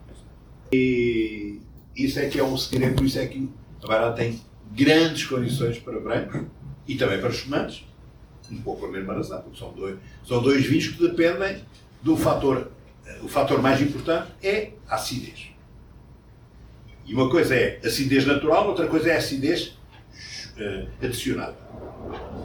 E 0.72 1.60
isso 1.96 2.20
é 2.20 2.28
que 2.28 2.40
é 2.40 2.44
um 2.44 2.58
segredo, 2.58 2.96
por 2.96 3.06
isso 3.06 3.20
é 3.20 3.28
que 3.28 3.50
a 3.84 3.88
Barata 3.88 4.18
tem 4.18 4.42
grandes 4.72 5.26
condições 5.26 5.80
para 5.80 6.00
brancos 6.00 6.46
e 6.88 6.96
também 6.96 7.20
para 7.20 7.30
espumantes, 7.30 7.86
um 8.52 8.62
pouco 8.62 8.86
a 8.86 8.90
mesma 8.90 9.14
razão, 9.14 9.42
porque 9.42 9.60
são 9.60 9.72
dois, 9.74 9.98
são 10.26 10.42
dois 10.42 10.66
vinhos 10.66 10.88
que 10.88 11.08
dependem 11.08 11.64
do 12.02 12.18
fator, 12.18 12.72
o 13.22 13.28
fator 13.28 13.62
mais 13.62 13.82
importante 13.82 14.32
é 14.42 14.72
a 14.88 14.96
acidez. 14.96 15.50
E 17.06 17.14
uma 17.14 17.30
coisa 17.30 17.56
é 17.56 17.80
acidez 17.84 18.26
natural, 18.26 18.68
outra 18.68 18.88
coisa 18.88 19.10
é 19.10 19.18
acidez 19.18 19.78
uh, 20.58 20.88
adicionada. 21.04 21.58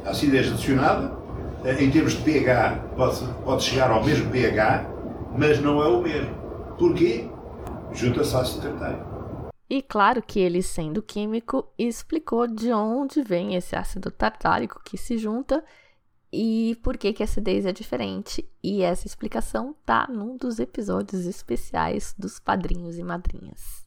A 0.04 0.10
acidez 0.10 0.52
adicionada 0.52 1.06
eh, 1.06 1.23
em 1.64 1.90
termos 1.90 2.12
de 2.12 2.22
pH, 2.22 2.76
pode, 2.94 3.26
pode 3.42 3.62
chegar 3.62 3.90
ao 3.90 4.04
mesmo 4.04 4.30
pH, 4.30 4.86
mas 5.36 5.60
não 5.60 5.82
é 5.82 5.88
o 5.88 6.02
mesmo. 6.02 6.34
Porquê? 6.78 7.28
Junta-se 7.92 8.36
ácido 8.36 8.68
tartárico. 8.68 9.14
E 9.68 9.80
claro 9.80 10.22
que 10.22 10.38
ele, 10.38 10.62
sendo 10.62 11.02
químico, 11.02 11.66
explicou 11.78 12.46
de 12.46 12.70
onde 12.72 13.22
vem 13.22 13.54
esse 13.54 13.74
ácido 13.74 14.10
tartárico 14.10 14.80
que 14.84 14.98
se 14.98 15.16
junta 15.16 15.64
e 16.30 16.78
por 16.82 16.98
que, 16.98 17.12
que 17.12 17.22
a 17.22 17.24
acidez 17.24 17.64
é 17.64 17.72
diferente. 17.72 18.46
E 18.62 18.82
essa 18.82 19.06
explicação 19.06 19.74
tá 19.86 20.06
num 20.08 20.36
dos 20.36 20.58
episódios 20.58 21.24
especiais 21.24 22.14
dos 22.18 22.38
padrinhos 22.38 22.98
e 22.98 23.02
madrinhas. 23.02 23.84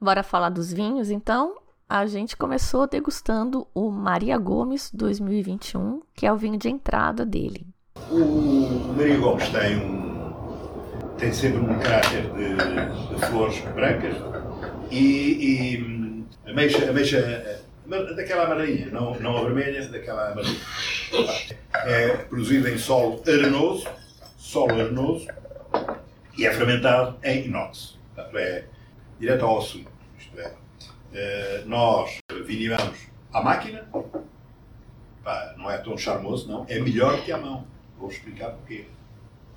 Bora 0.00 0.22
falar 0.22 0.50
dos 0.50 0.72
vinhos, 0.72 1.10
então? 1.10 1.56
A 1.92 2.06
gente 2.06 2.38
começou 2.38 2.86
degustando 2.86 3.68
o 3.74 3.90
Maria 3.90 4.38
Gomes 4.38 4.90
2021, 4.94 6.00
que 6.14 6.24
é 6.24 6.32
o 6.32 6.36
vinho 6.38 6.56
de 6.56 6.70
entrada 6.70 7.22
dele. 7.22 7.66
O 8.10 8.94
Maria 8.96 9.18
Gomes 9.18 9.46
tem 9.50 9.76
um 9.76 11.12
tem 11.18 11.30
sempre 11.30 11.58
um 11.58 11.78
caráter 11.78 12.22
de, 12.32 13.14
de 13.14 13.26
flores 13.26 13.60
brancas 13.74 14.16
e, 14.90 15.76
e 15.76 16.50
ameixa, 16.50 16.88
ameixa 16.88 17.62
daquela 18.16 18.44
amarelinha, 18.44 18.86
não, 18.90 19.14
não 19.20 19.36
a 19.36 19.42
vermelha, 19.42 19.86
daquela 19.88 20.32
amarelinha. 20.32 20.60
é 21.74 22.08
produzido 22.08 22.70
em 22.70 22.78
solo 22.78 23.22
arenoso, 23.28 23.86
solo 24.38 24.80
arenoso, 24.80 25.28
e 26.38 26.46
é 26.46 26.52
fermentado 26.54 27.18
em 27.22 27.44
inox. 27.44 27.98
É 28.34 28.64
direto 29.20 29.44
ao 29.44 29.58
assunto. 29.58 29.92
Eh, 31.14 31.64
nós 31.66 32.18
vinimamos 32.46 32.98
à 33.32 33.42
máquina, 33.42 33.86
pá, 35.22 35.54
não 35.58 35.70
é 35.70 35.76
tão 35.78 35.96
charmoso, 35.96 36.48
não, 36.48 36.64
é 36.68 36.80
melhor 36.80 37.22
que 37.22 37.30
à 37.30 37.38
mão. 37.38 37.66
Vou 37.98 38.10
explicar 38.10 38.50
porquê. 38.50 38.86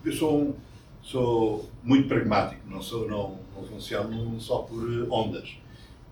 Eu 0.04 0.12
sou, 0.12 0.38
um, 0.38 0.56
sou 1.02 1.70
muito 1.82 2.08
pragmático, 2.08 2.62
não, 2.68 2.82
sou, 2.82 3.08
não, 3.08 3.40
não 3.56 3.64
funciono 3.66 4.40
só 4.40 4.60
por 4.60 5.08
ondas. 5.10 5.58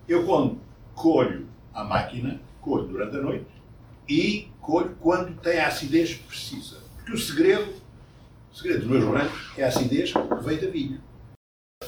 Eu, 0.08 0.24
quando 0.24 0.58
colho 0.94 1.46
a 1.72 1.84
máquina, 1.84 2.40
colho 2.60 2.88
durante 2.88 3.16
a 3.16 3.20
noite 3.20 3.46
e 4.08 4.48
colho 4.60 4.96
quando 5.00 5.38
tem 5.40 5.58
a 5.58 5.68
acidez 5.68 6.14
precisa. 6.14 6.78
Porque 6.96 7.12
o 7.12 7.18
segredo, 7.18 7.74
o 8.52 8.56
segredo 8.56 8.80
dos 8.80 8.88
meus 8.88 9.04
brancos 9.04 9.52
é 9.58 9.64
a 9.64 9.68
acidez 9.68 10.12
que 10.12 10.34
vem 10.42 10.58
da 10.58 10.68
vinha. 10.68 11.00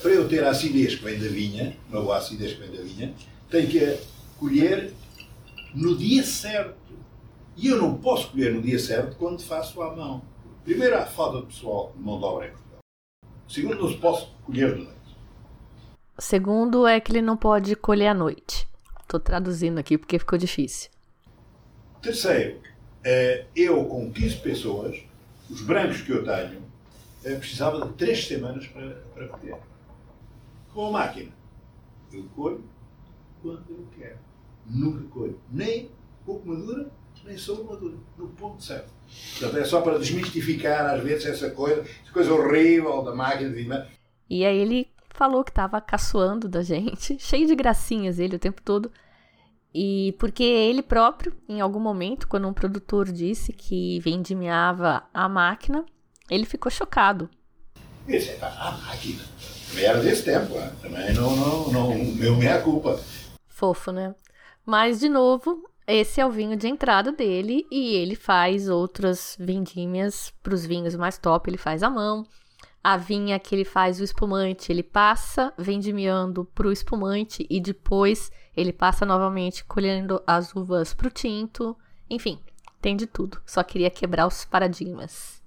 Para 0.00 0.10
eu 0.10 0.28
ter 0.28 0.44
a 0.44 0.50
acidez 0.50 0.94
que 0.94 1.04
vem 1.04 1.18
da 1.18 1.28
vinha, 1.28 1.76
uma 1.88 2.02
boa 2.02 2.18
acidez 2.18 2.52
que 2.52 2.60
vem 2.60 2.70
da 2.70 2.82
vinha, 2.82 3.14
tenho 3.48 3.68
que 3.68 4.00
colher 4.38 4.92
no 5.74 5.96
dia 5.96 6.22
certo. 6.22 6.76
E 7.56 7.68
eu 7.68 7.78
não 7.78 7.96
posso 7.96 8.30
colher 8.30 8.52
no 8.52 8.60
dia 8.60 8.78
certo 8.78 9.16
quando 9.16 9.42
faço 9.42 9.80
à 9.82 9.94
mão. 9.94 10.22
Primeiro, 10.64 10.96
há 10.96 11.06
falta 11.06 11.40
de 11.40 11.46
pessoal 11.46 11.92
de 11.96 12.02
mão 12.02 12.18
de 12.18 12.24
obra 12.24 12.46
em 12.46 12.50
Portugal. 12.50 12.78
Segundo, 13.48 13.82
não 13.82 13.88
se 13.88 13.96
posso 13.98 14.34
colher 14.44 14.74
de 14.74 14.82
noite. 14.82 14.96
Segundo 16.18 16.86
é 16.86 16.98
que 16.98 17.12
ele 17.12 17.22
não 17.22 17.36
pode 17.36 17.76
colher 17.76 18.08
à 18.08 18.14
noite. 18.14 18.68
Estou 19.00 19.20
traduzindo 19.20 19.78
aqui 19.78 19.96
porque 19.96 20.18
ficou 20.18 20.38
difícil. 20.38 20.90
Terceiro, 22.02 22.60
eh, 23.04 23.46
eu 23.54 23.84
com 23.84 24.12
15 24.12 24.36
pessoas, 24.38 25.00
os 25.48 25.60
brancos 25.60 26.00
que 26.00 26.10
eu 26.10 26.24
tenho, 26.24 26.62
eh, 27.24 27.34
precisava 27.36 27.86
de 27.86 27.92
3 27.92 28.26
semanas 28.26 28.66
para, 28.66 28.90
para 29.14 29.28
colher. 29.28 29.58
Com 30.74 30.88
a 30.88 30.90
máquina, 30.90 31.32
eu 32.12 32.24
colho 32.34 32.64
quando 33.42 33.64
eu 33.70 33.86
quero. 33.96 34.18
Nunca 34.66 35.04
colho. 35.08 35.40
Nem 35.50 35.90
pouco 36.24 36.48
madura, 36.48 36.90
nem 37.24 37.38
sobre 37.38 37.64
madura. 37.64 37.96
No 38.16 38.28
ponto 38.28 38.62
certo. 38.62 38.92
Portanto, 39.38 39.58
é 39.58 39.64
só 39.64 39.80
para 39.80 39.98
desmistificar 39.98 40.94
às 40.94 41.02
vezes 41.02 41.26
essa 41.26 41.50
coisa, 41.50 41.82
essa 41.82 42.12
coisa 42.12 42.32
horrível 42.32 43.02
da 43.02 43.14
máquina 43.14 43.50
de 43.50 43.54
vinho. 43.54 43.86
E 44.28 44.44
aí 44.44 44.58
ele 44.58 44.88
falou 45.10 45.44
que 45.44 45.52
tava 45.52 45.80
caçoando 45.80 46.48
da 46.48 46.62
gente, 46.62 47.16
cheio 47.20 47.46
de 47.46 47.54
gracinhas 47.54 48.18
ele 48.18 48.36
o 48.36 48.40
tempo 48.40 48.60
todo. 48.62 48.90
E 49.74 50.14
porque 50.18 50.42
ele 50.42 50.82
próprio, 50.82 51.34
em 51.48 51.60
algum 51.60 51.78
momento, 51.78 52.26
quando 52.26 52.48
um 52.48 52.52
produtor 52.52 53.12
disse 53.12 53.52
que 53.52 54.00
vendimiava 54.00 55.04
a 55.12 55.28
máquina, 55.28 55.84
ele 56.30 56.46
ficou 56.46 56.72
chocado. 56.72 57.28
Esse 58.08 58.30
é 58.30 58.38
a 58.40 58.72
máquina. 58.72 59.22
Também 59.68 59.84
era 59.84 60.00
desse 60.00 60.22
tempo, 60.22 60.54
né? 60.54 60.72
também 60.80 61.12
não, 61.12 61.36
não, 61.36 61.72
não, 61.72 61.94
meu 62.14 62.36
meia 62.36 62.60
culpa. 62.62 62.98
Fofo, 63.56 63.90
né? 63.90 64.14
Mas, 64.66 65.00
de 65.00 65.08
novo, 65.08 65.66
esse 65.86 66.20
é 66.20 66.26
o 66.26 66.30
vinho 66.30 66.58
de 66.58 66.68
entrada 66.68 67.10
dele 67.10 67.66
e 67.70 67.94
ele 67.94 68.14
faz 68.14 68.68
outras 68.68 69.34
vendímias 69.40 70.30
para 70.42 70.54
os 70.54 70.66
vinhos 70.66 70.94
mais 70.94 71.16
top, 71.16 71.48
ele 71.48 71.56
faz 71.56 71.82
à 71.82 71.88
mão. 71.88 72.26
A 72.84 72.98
vinha 72.98 73.38
que 73.38 73.54
ele 73.54 73.64
faz 73.64 73.98
o 73.98 74.04
espumante, 74.04 74.70
ele 74.70 74.82
passa 74.82 75.54
vendimiando 75.56 76.44
para 76.44 76.68
o 76.68 76.72
espumante 76.72 77.46
e 77.48 77.58
depois 77.58 78.30
ele 78.54 78.74
passa 78.74 79.06
novamente 79.06 79.64
colhendo 79.64 80.22
as 80.26 80.54
uvas 80.54 80.92
para 80.92 81.08
o 81.08 81.10
tinto. 81.10 81.74
Enfim, 82.10 82.38
tem 82.82 82.94
de 82.94 83.06
tudo. 83.06 83.40
Só 83.46 83.62
queria 83.62 83.88
quebrar 83.88 84.26
os 84.26 84.44
paradigmas. 84.44 85.42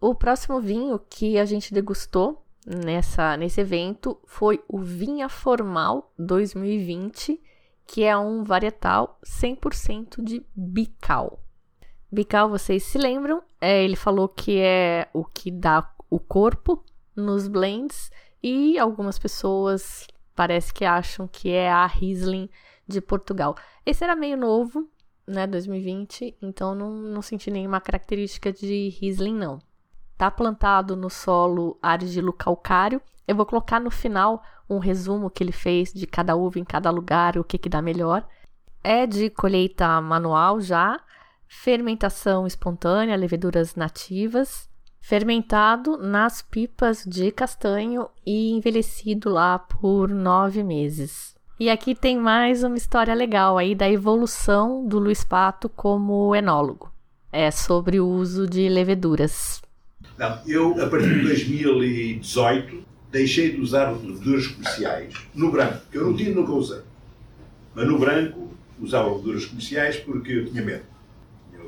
O 0.00 0.16
próximo 0.16 0.60
vinho 0.60 0.98
que 0.98 1.38
a 1.38 1.44
gente 1.44 1.72
degustou 1.72 2.44
nessa, 2.66 3.36
nesse 3.36 3.60
evento 3.60 4.18
foi 4.26 4.62
o 4.68 4.78
Vinha 4.78 5.28
Formal 5.28 6.12
2020, 6.18 7.40
que 7.86 8.02
é 8.02 8.16
um 8.18 8.42
varietal 8.42 9.20
100% 9.24 10.22
de 10.22 10.44
bical. 10.54 11.40
Bical, 12.10 12.48
vocês 12.48 12.82
se 12.82 12.98
lembram? 12.98 13.42
É, 13.60 13.84
ele 13.84 13.94
falou 13.94 14.28
que 14.28 14.58
é 14.58 15.08
o 15.12 15.24
que 15.24 15.50
dá 15.50 15.88
o 16.10 16.18
corpo 16.18 16.84
nos 17.14 17.46
blends 17.46 18.10
e 18.42 18.78
algumas 18.78 19.18
pessoas 19.18 20.06
parece 20.34 20.72
que 20.72 20.84
acham 20.84 21.26
que 21.26 21.50
é 21.50 21.70
a 21.70 21.86
Riesling 21.86 22.50
de 22.86 23.00
Portugal. 23.00 23.54
Esse 23.84 24.04
era 24.04 24.14
meio 24.14 24.36
novo, 24.36 24.88
né, 25.26 25.46
2020, 25.46 26.36
então 26.42 26.74
não, 26.74 26.92
não 26.92 27.22
senti 27.22 27.50
nenhuma 27.50 27.80
característica 27.80 28.52
de 28.52 28.88
Riesling 29.00 29.34
não. 29.34 29.58
Tá 30.16 30.30
plantado 30.30 30.96
no 30.96 31.10
solo 31.10 31.78
argilo 31.82 32.32
calcário. 32.32 33.00
Eu 33.28 33.36
vou 33.36 33.44
colocar 33.44 33.80
no 33.80 33.90
final 33.90 34.42
um 34.68 34.78
resumo 34.78 35.30
que 35.30 35.42
ele 35.44 35.52
fez 35.52 35.92
de 35.92 36.06
cada 36.06 36.34
uva 36.34 36.58
em 36.58 36.64
cada 36.64 36.90
lugar, 36.90 37.36
o 37.36 37.44
que 37.44 37.58
que 37.58 37.68
dá 37.68 37.82
melhor. 37.82 38.26
É 38.82 39.06
de 39.06 39.28
colheita 39.28 40.00
manual 40.00 40.60
já, 40.60 41.00
fermentação 41.46 42.46
espontânea, 42.46 43.16
leveduras 43.16 43.74
nativas, 43.74 44.68
fermentado 45.00 45.96
nas 45.96 46.42
pipas 46.42 47.04
de 47.04 47.30
castanho 47.30 48.08
e 48.24 48.52
envelhecido 48.52 49.28
lá 49.30 49.58
por 49.58 50.08
nove 50.08 50.62
meses. 50.62 51.36
E 51.58 51.70
aqui 51.70 51.94
tem 51.94 52.18
mais 52.18 52.62
uma 52.62 52.76
história 52.76 53.14
legal 53.14 53.56
aí 53.56 53.74
da 53.74 53.88
evolução 53.88 54.86
do 54.86 54.98
Luiz 54.98 55.24
Pato 55.24 55.68
como 55.68 56.34
enólogo. 56.34 56.92
É 57.32 57.50
sobre 57.50 58.00
o 58.00 58.06
uso 58.06 58.46
de 58.46 58.68
leveduras. 58.68 59.62
Não, 60.18 60.40
eu, 60.46 60.82
a 60.82 60.88
partir 60.88 61.14
de 61.14 61.22
2018, 61.22 62.84
deixei 63.10 63.52
de 63.52 63.60
usar 63.60 63.90
leveduras 63.90 64.46
comerciais 64.46 65.14
no 65.34 65.50
branco, 65.50 65.80
que 65.90 65.98
eu 65.98 66.04
não 66.04 66.16
tinha, 66.16 66.34
nunca 66.34 66.52
usei. 66.52 66.80
Mas 67.74 67.86
no 67.86 67.98
branco 67.98 68.50
usava 68.80 69.10
leveduras 69.10 69.44
comerciais 69.46 69.96
porque 69.96 70.32
eu 70.32 70.46
tinha 70.46 70.62
medo 70.62 70.96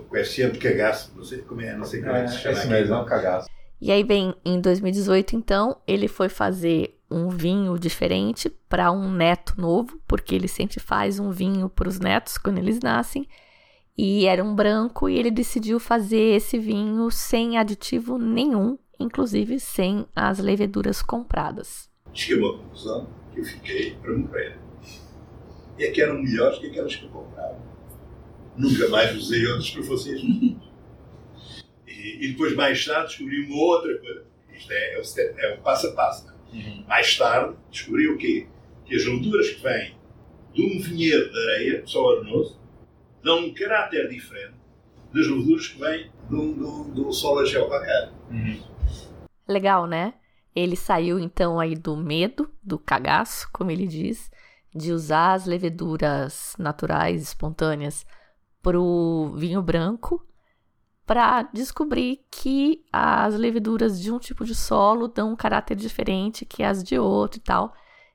coeficiente 0.08 0.58
cagaço, 0.58 1.12
não 1.14 1.24
sei 1.24 1.38
como 1.38 1.60
é, 1.60 1.76
não 1.76 1.84
sei 1.84 2.00
como 2.00 2.12
é, 2.12 2.24
que 2.24 2.30
se 2.30 2.38
chama. 2.38 2.64
Mesmo, 2.64 2.94
é 2.94 2.98
um 2.98 3.04
cagaço. 3.04 3.48
E 3.80 3.92
aí, 3.92 4.02
bem, 4.02 4.34
em 4.44 4.60
2018, 4.60 5.36
então, 5.36 5.76
ele 5.86 6.08
foi 6.08 6.28
fazer 6.28 6.98
um 7.10 7.28
vinho 7.28 7.78
diferente 7.78 8.50
para 8.68 8.90
um 8.90 9.10
neto 9.10 9.54
novo, 9.56 10.00
porque 10.06 10.34
ele 10.34 10.48
sempre 10.48 10.80
faz 10.80 11.20
um 11.20 11.30
vinho 11.30 11.68
para 11.68 11.88
os 11.88 12.00
netos 12.00 12.36
quando 12.36 12.58
eles 12.58 12.80
nascem. 12.80 13.26
E 13.98 14.26
era 14.26 14.44
um 14.44 14.54
branco, 14.54 15.08
e 15.08 15.18
ele 15.18 15.30
decidiu 15.30 15.80
fazer 15.80 16.36
esse 16.36 16.56
vinho 16.56 17.10
sem 17.10 17.58
aditivo 17.58 18.16
nenhum, 18.16 18.78
inclusive 18.98 19.58
sem 19.58 20.06
as 20.14 20.38
leveduras 20.38 21.02
compradas. 21.02 21.90
Cheguei 22.14 22.44
a 22.44 22.46
uma 22.46 22.58
conclusão 22.58 23.08
que 23.34 23.40
eu 23.40 23.44
fiquei 23.44 23.96
para 23.96 24.16
morrer. 24.16 24.56
E 25.76 25.84
é 25.84 25.90
que 25.90 26.00
eram 26.00 26.22
melhores 26.22 26.58
que 26.58 26.68
aquelas 26.68 26.94
que 26.94 27.06
eu 27.06 27.10
comprava 27.10 27.58
nunca 28.58 28.88
mais 28.88 29.16
usei 29.16 29.46
outros 29.46 29.70
que 29.70 29.82
fossem 29.82 30.14
as 30.14 30.22
e, 31.86 32.24
e, 32.24 32.28
depois, 32.28 32.54
mais 32.54 32.84
tarde, 32.84 33.08
descobri 33.08 33.44
uma 33.46 33.56
outra 33.56 33.96
coisa. 33.98 34.24
Isto 34.52 34.72
é, 34.72 34.94
é, 34.94 35.00
o, 35.00 35.04
step, 35.04 35.40
é 35.40 35.54
o 35.54 35.58
passo 35.58 35.88
a 35.88 35.92
passo. 35.92 36.26
Uhum. 36.52 36.84
Mais 36.86 37.16
tarde, 37.16 37.56
descobri 37.70 38.08
o 38.08 38.16
quê? 38.16 38.46
Que 38.84 38.94
as 38.94 39.04
leveduras 39.04 39.50
que 39.50 39.62
vêm 39.62 39.96
de 40.54 40.62
um 40.62 40.80
vinhedo 40.80 41.30
de 41.30 41.38
areia, 41.38 41.82
só 41.86 42.16
arenoso, 42.16 42.58
dão 43.22 43.46
um 43.46 43.54
caráter 43.54 44.08
diferente 44.08 44.54
das 45.12 45.26
leveduras 45.26 45.68
que 45.68 45.80
vêm 45.80 46.10
do, 46.28 46.52
do, 46.52 46.84
do 46.84 47.12
solo 47.12 47.44
calcário. 47.50 48.12
Uhum. 48.30 48.62
Legal, 49.46 49.86
né? 49.86 50.14
Ele 50.54 50.76
saiu 50.76 51.18
então 51.18 51.58
aí 51.58 51.74
do 51.74 51.96
medo, 51.96 52.50
do 52.62 52.78
cagaço, 52.78 53.48
como 53.52 53.70
ele 53.70 53.86
diz, 53.86 54.30
de 54.74 54.92
usar 54.92 55.32
as 55.32 55.46
leveduras 55.46 56.54
naturais, 56.58 57.22
espontâneas, 57.22 58.04
para 58.62 58.78
o 58.78 59.34
vinho 59.36 59.62
branco 59.62 60.28
para 61.08 61.42
descobrir 61.54 62.20
que 62.30 62.84
as 62.92 63.34
leveduras 63.34 63.98
de 63.98 64.12
um 64.12 64.18
tipo 64.18 64.44
de 64.44 64.54
solo 64.54 65.08
dão 65.08 65.32
um 65.32 65.36
caráter 65.36 65.74
diferente 65.74 66.44
que 66.44 66.62
as 66.62 66.84
de 66.84 66.98
outro 66.98 67.40
e 67.40 67.42
tal. 67.42 67.72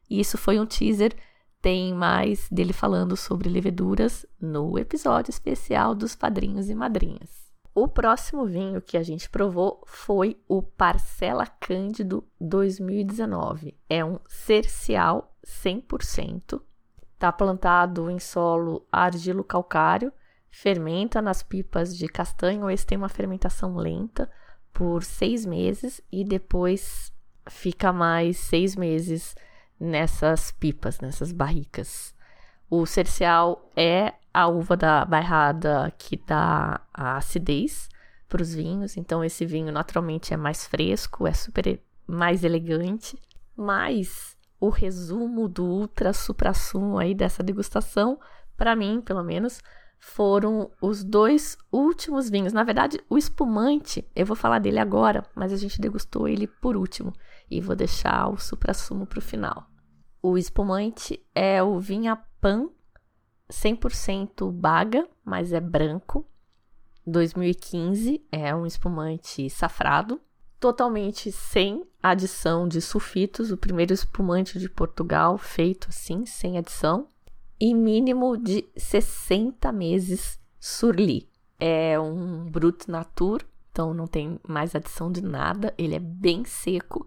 E 0.08 0.20
isso 0.20 0.38
foi 0.38 0.60
um 0.60 0.66
teaser. 0.66 1.16
Tem 1.64 1.94
mais 1.94 2.50
dele 2.52 2.74
falando 2.74 3.16
sobre 3.16 3.48
leveduras 3.48 4.26
no 4.38 4.78
episódio 4.78 5.30
especial 5.30 5.96
dos 5.96 6.14
padrinhos 6.14 6.70
e 6.70 6.76
madrinhas. 6.76 7.54
O 7.74 7.88
próximo 7.88 8.46
vinho 8.46 8.82
que 8.82 8.98
a 8.98 9.02
gente 9.02 9.30
provou 9.30 9.82
foi 9.86 10.38
o 10.46 10.62
Parcela 10.62 11.48
Cândido 11.48 12.22
2019. 12.42 13.78
É 13.90 14.04
um 14.04 14.20
cercial 14.28 15.34
100%. 15.64 16.62
Está 17.14 17.32
plantado 17.32 18.10
em 18.12 18.20
solo 18.20 18.86
argilo 18.92 19.42
calcário 19.42 20.12
fermenta 20.52 21.22
nas 21.22 21.42
pipas 21.42 21.98
de 21.98 22.10
castanho. 22.10 22.70
Esse 22.70 22.86
tem 22.86 22.98
uma 22.98 23.08
fermentação 23.08 23.78
lenta 23.78 24.30
por 24.74 25.02
seis 25.02 25.46
meses 25.46 26.02
e 26.12 26.26
depois 26.26 27.10
fica 27.50 27.94
mais 27.94 28.36
seis 28.38 28.76
meses 28.76 29.34
nessas 29.84 30.52
pipas, 30.52 31.00
nessas 31.02 31.32
barricas. 31.32 32.16
O 32.70 32.86
cercial 32.86 33.70
é 33.76 34.14
a 34.34 34.48
uva 34.48 34.78
da 34.78 35.06
bairrada 35.06 35.94
que 35.98 36.16
dá 36.16 36.82
a 36.94 37.18
acidez 37.18 37.90
para 38.30 38.42
os 38.42 38.54
vinhos. 38.54 38.96
Então, 38.98 39.24
esse 39.24 39.46
vinho 39.46 39.72
naturalmente 39.72 40.34
é 40.34 40.38
mais 40.38 40.66
fresco, 40.66 41.28
é 41.28 41.34
super 41.34 41.80
mais 42.08 42.44
elegante. 42.44 43.20
Mas 43.56 44.38
o 44.60 44.70
resumo 44.70 45.48
do 45.48 45.66
ultra 45.66 46.14
supra 46.14 46.54
sumo 46.54 46.98
aí 46.98 47.14
dessa 47.14 47.44
degustação, 47.44 48.18
para 48.56 48.76
mim, 48.76 49.02
pelo 49.02 49.24
menos, 49.24 49.62
foram 50.00 50.72
os 50.82 51.04
dois 51.04 51.58
últimos 51.72 52.30
vinhos. 52.30 52.54
Na 52.54 52.64
verdade, 52.64 53.00
o 53.10 53.18
espumante, 53.18 54.10
eu 54.16 54.26
vou 54.26 54.36
falar 54.36 54.60
dele 54.60 54.80
agora, 54.80 55.24
mas 55.36 55.52
a 55.52 55.58
gente 55.58 55.80
degustou 55.80 56.28
ele 56.28 56.48
por 56.48 56.76
último 56.78 57.14
e 57.52 57.62
vou 57.62 57.76
deixar 57.76 58.30
o 58.30 58.38
supra 58.38 58.74
sumo 58.74 59.06
para 59.06 59.20
o 59.20 59.22
final. 59.22 59.73
O 60.26 60.38
espumante 60.38 61.22
é 61.36 61.62
o 61.62 61.78
Vinha 61.82 62.16
Pan 62.40 62.70
100% 63.52 64.50
baga, 64.54 65.06
mas 65.22 65.52
é 65.52 65.60
branco. 65.60 66.26
2015 67.06 68.26
é 68.32 68.56
um 68.56 68.66
espumante 68.66 69.50
safrado, 69.50 70.22
totalmente 70.62 71.30
sem 71.30 71.86
adição 72.02 72.70
de 72.70 72.80
sulfitos, 72.80 73.52
o 73.52 73.58
primeiro 73.58 73.94
espumante 73.94 74.58
de 74.58 74.70
Portugal 74.70 75.38
feito 75.38 75.90
assim, 75.90 76.26
sem 76.26 76.58
adição, 76.58 77.10
e 77.60 77.74
mínimo 77.74 78.38
de 78.38 78.66
60 78.78 79.74
meses 79.74 80.40
surli. 80.58 81.30
É 81.60 82.00
um 82.00 82.50
Brut 82.50 82.90
Natur, 82.90 83.44
então 83.74 83.94
não 83.94 84.08
tem 84.08 84.40
mais 84.48 84.74
adição 84.74 85.12
de 85.12 85.22
nada, 85.22 85.74
ele 85.78 85.96
é 85.96 86.00
bem 86.00 86.46
seco 86.46 87.06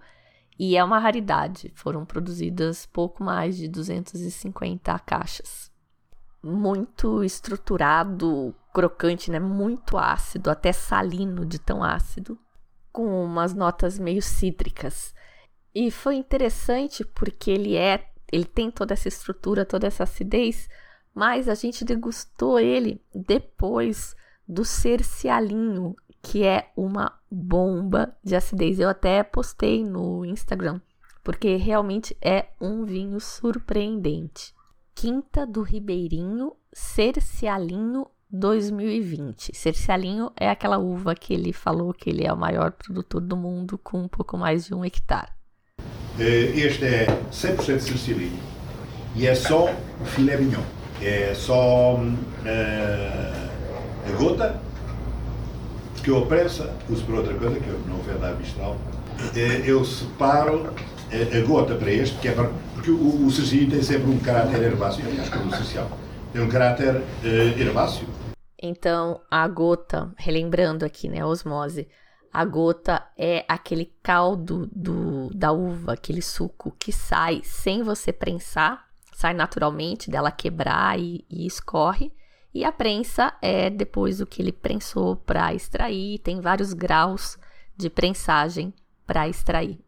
e 0.59 0.77
é 0.77 0.83
uma 0.83 0.99
raridade. 0.99 1.73
Foram 1.75 2.05
produzidas 2.05 2.87
pouco 2.87 3.23
mais 3.23 3.57
de 3.57 3.69
250 3.69 4.99
caixas. 5.01 5.71
Muito 6.43 7.25
estruturado, 7.25 8.55
crocante, 8.73 9.31
né? 9.31 9.39
Muito 9.39 9.99
ácido, 9.99 10.51
até 10.51 10.73
salino 10.73 11.45
de 11.45 11.59
tão 11.59 11.83
ácido 11.83 12.39
com 12.93 13.25
umas 13.25 13.53
notas 13.53 13.99
meio 13.99 14.23
cítricas. 14.23 15.15
E 15.75 15.91
foi 15.91 16.15
interessante 16.15 17.05
porque 17.05 17.51
ele 17.51 17.77
é, 17.77 18.09
ele 18.33 18.47
tem 18.47 18.71
toda 18.71 18.95
essa 18.95 19.09
estrutura, 19.09 19.67
toda 19.67 19.87
essa 19.87 20.05
acidez, 20.05 20.71
mas 21.15 21.49
a 21.49 21.55
gente 21.55 21.85
degustou 21.85 22.59
ele 22.59 23.03
depois 23.15 24.17
do 24.49 24.65
cercialinho, 24.65 25.95
que 26.27 26.45
é 26.45 26.71
uma 26.77 27.13
bomba 27.31 28.13
de 28.23 28.35
acidez. 28.35 28.81
Eu 28.81 28.89
até 28.89 29.23
postei 29.23 29.85
no 29.85 30.25
Instagram, 30.25 30.81
porque 31.23 31.55
realmente 31.55 32.17
é 32.21 32.47
um 32.61 32.85
vinho 32.85 33.21
surpreendente. 33.21 34.53
Quinta 34.93 35.47
do 35.47 35.63
Ribeirinho, 35.63 36.53
cercialinho 36.73 38.09
2020. 38.29 39.53
Cercialinho 39.55 40.33
é 40.37 40.51
aquela 40.51 40.79
uva 40.79 41.15
que 41.15 41.33
ele 41.33 41.53
falou 41.53 41.95
que 41.95 42.11
ele 42.11 42.27
é 42.27 42.33
o 42.33 42.37
maior 42.37 42.73
produtor 42.73 43.21
do 43.21 43.37
mundo 43.37 43.79
com 43.79 44.01
um 44.01 44.09
pouco 44.09 44.37
mais 44.37 44.67
de 44.67 44.75
um 44.75 44.85
hectare. 44.85 45.31
Eh, 46.19 46.53
este 46.57 46.87
é 46.87 47.07
100% 47.31 47.79
cercialinho 47.79 48.41
e 49.15 49.29
é 49.29 49.35
só 49.35 49.69
filé 50.07 50.37
mignon. 50.37 50.63
É 51.01 51.35
só 51.35 51.95
uh, 51.95 52.17
gota, 54.19 54.61
que 56.07 56.11
eu 56.13 56.19
apressa, 56.19 56.73
uso 56.89 57.05
para 57.05 57.17
outra 57.17 57.35
coisa, 57.35 57.59
que 57.59 57.67
eu 57.67 57.81
não 57.89 57.97
vou 57.97 58.17
dar 58.17 58.33
mistral. 58.37 58.77
Eh, 59.35 59.65
eu 59.67 59.85
separo 59.85 60.73
a 61.11 61.41
gota 61.45 61.75
para 61.75 61.91
este, 61.91 62.17
que 62.21 62.29
é 62.29 62.33
para, 62.33 62.49
porque 62.75 62.93
o, 62.93 63.27
o 63.27 63.29
tem 63.69 63.83
sempre 63.83 64.09
um 64.13 64.19
caráter 64.21 64.63
herbáceo, 64.63 65.05
aliás, 65.05 65.29
como 65.29 65.49
o 65.49 65.51
cercial. 65.51 65.91
Tem 66.33 66.41
um 66.41 66.49
caráter 66.49 66.95
uh, 66.95 67.61
herbáceo, 67.61 68.07
então, 68.63 69.21
a 69.29 69.47
gota, 69.49 70.13
relembrando 70.17 70.85
aqui, 70.85 71.09
né, 71.09 71.21
a 71.21 71.27
osmose, 71.27 71.89
a 72.33 72.45
gota 72.45 73.05
é 73.19 73.45
aquele 73.49 73.93
caldo 74.03 74.71
do, 74.73 75.29
da 75.35 75.51
uva, 75.51 75.95
aquele 75.95 76.23
suco 76.23 76.75
que 76.79 76.93
sai 76.93 77.43
sem 77.45 77.83
você 77.83 78.13
prensar, 78.13 78.87
sai 79.13 79.35
naturalmente 79.35 80.09
dela 80.09 80.31
quebrar 80.31 80.99
e, 80.99 81.25
e 81.29 81.47
escorre. 81.47 82.13
E 82.57 82.65
a 82.65 82.73
prensa 82.73 83.35
é 83.43 83.69
depois 83.69 84.19
o 84.19 84.27
que 84.27 84.41
ele 84.41 84.51
prensou 84.51 85.15
para 85.15 85.53
extrair, 85.53 86.19
tem 86.21 86.41
vários 86.41 86.73
graus 86.73 87.37
de 87.77 87.91
prensagem 87.91 88.73
para 89.07 89.29
extrair. 89.29 89.79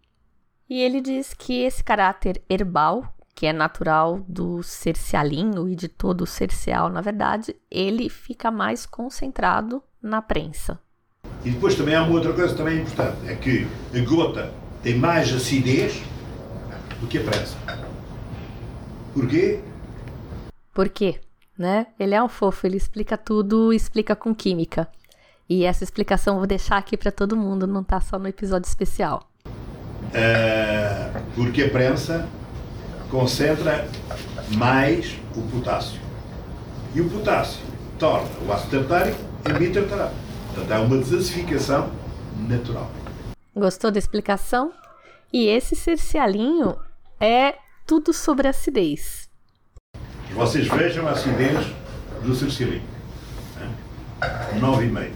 E 0.68 0.78
ele 0.78 1.00
diz 1.00 1.32
que 1.32 1.62
esse 1.62 1.82
caráter 1.82 2.42
herbal 2.46 3.10
que 3.34 3.46
é 3.46 3.54
natural 3.54 4.22
do 4.28 4.62
cercialinho 4.62 5.66
e 5.66 5.74
de 5.74 5.88
todo 5.88 6.20
o 6.20 6.26
cercial, 6.26 6.90
na 6.90 7.00
verdade, 7.00 7.56
ele 7.70 8.10
fica 8.10 8.50
mais 8.50 8.84
concentrado 8.84 9.82
na 10.02 10.20
prensa. 10.20 10.78
E 11.46 11.50
depois 11.50 11.74
também 11.74 11.94
há 11.94 12.02
uma 12.02 12.16
outra 12.16 12.34
coisa 12.34 12.54
também 12.54 12.82
importante, 12.82 13.30
é 13.30 13.34
que 13.34 13.66
a 13.94 14.04
gota 14.04 14.52
tem 14.82 14.98
mais 14.98 15.32
acidez 15.32 16.02
do 17.00 17.06
que 17.06 17.16
a 17.16 17.24
prensa. 17.24 17.56
Porquê? 19.14 19.58
Por 20.74 20.90
quê? 20.90 21.18
Né? 21.58 21.88
Ele 21.98 22.14
é 22.14 22.22
um 22.22 22.28
fofo, 22.28 22.66
ele 22.66 22.76
explica 22.76 23.18
tudo, 23.18 23.72
explica 23.72 24.14
com 24.14 24.32
química. 24.32 24.88
E 25.48 25.64
essa 25.64 25.82
explicação 25.82 26.34
eu 26.34 26.38
vou 26.38 26.46
deixar 26.46 26.76
aqui 26.76 26.96
para 26.96 27.10
todo 27.10 27.36
mundo, 27.36 27.66
não 27.66 27.82
tá 27.82 28.00
só 28.00 28.18
no 28.18 28.28
episódio 28.28 28.68
especial. 28.68 29.28
Uh, 29.44 31.20
porque 31.34 31.64
a 31.64 31.70
prensa 31.70 32.28
concentra 33.10 33.88
mais 34.56 35.18
o 35.34 35.42
potássio. 35.42 36.00
E 36.94 37.00
o 37.00 37.10
potássio 37.10 37.60
torna 37.98 38.28
o 38.46 38.52
ácido 38.52 38.84
tartárico 38.84 39.18
em 39.48 39.52
bitartarábico. 39.54 40.16
Portanto, 40.54 40.72
há 40.72 40.80
uma 40.80 40.98
desacidificação 40.98 41.90
natural. 42.48 42.90
Gostou 43.54 43.90
da 43.90 43.98
explicação? 43.98 44.72
E 45.32 45.46
esse 45.46 45.74
cercialinho 45.74 46.76
é 47.20 47.56
tudo 47.86 48.12
sobre 48.12 48.48
acidez. 48.48 49.27
Vocês 50.38 50.68
vejam 50.68 51.08
a 51.08 51.10
acidez 51.10 51.66
do 52.22 52.32
cercialinho. 52.32 52.88
9,5. 54.60 55.12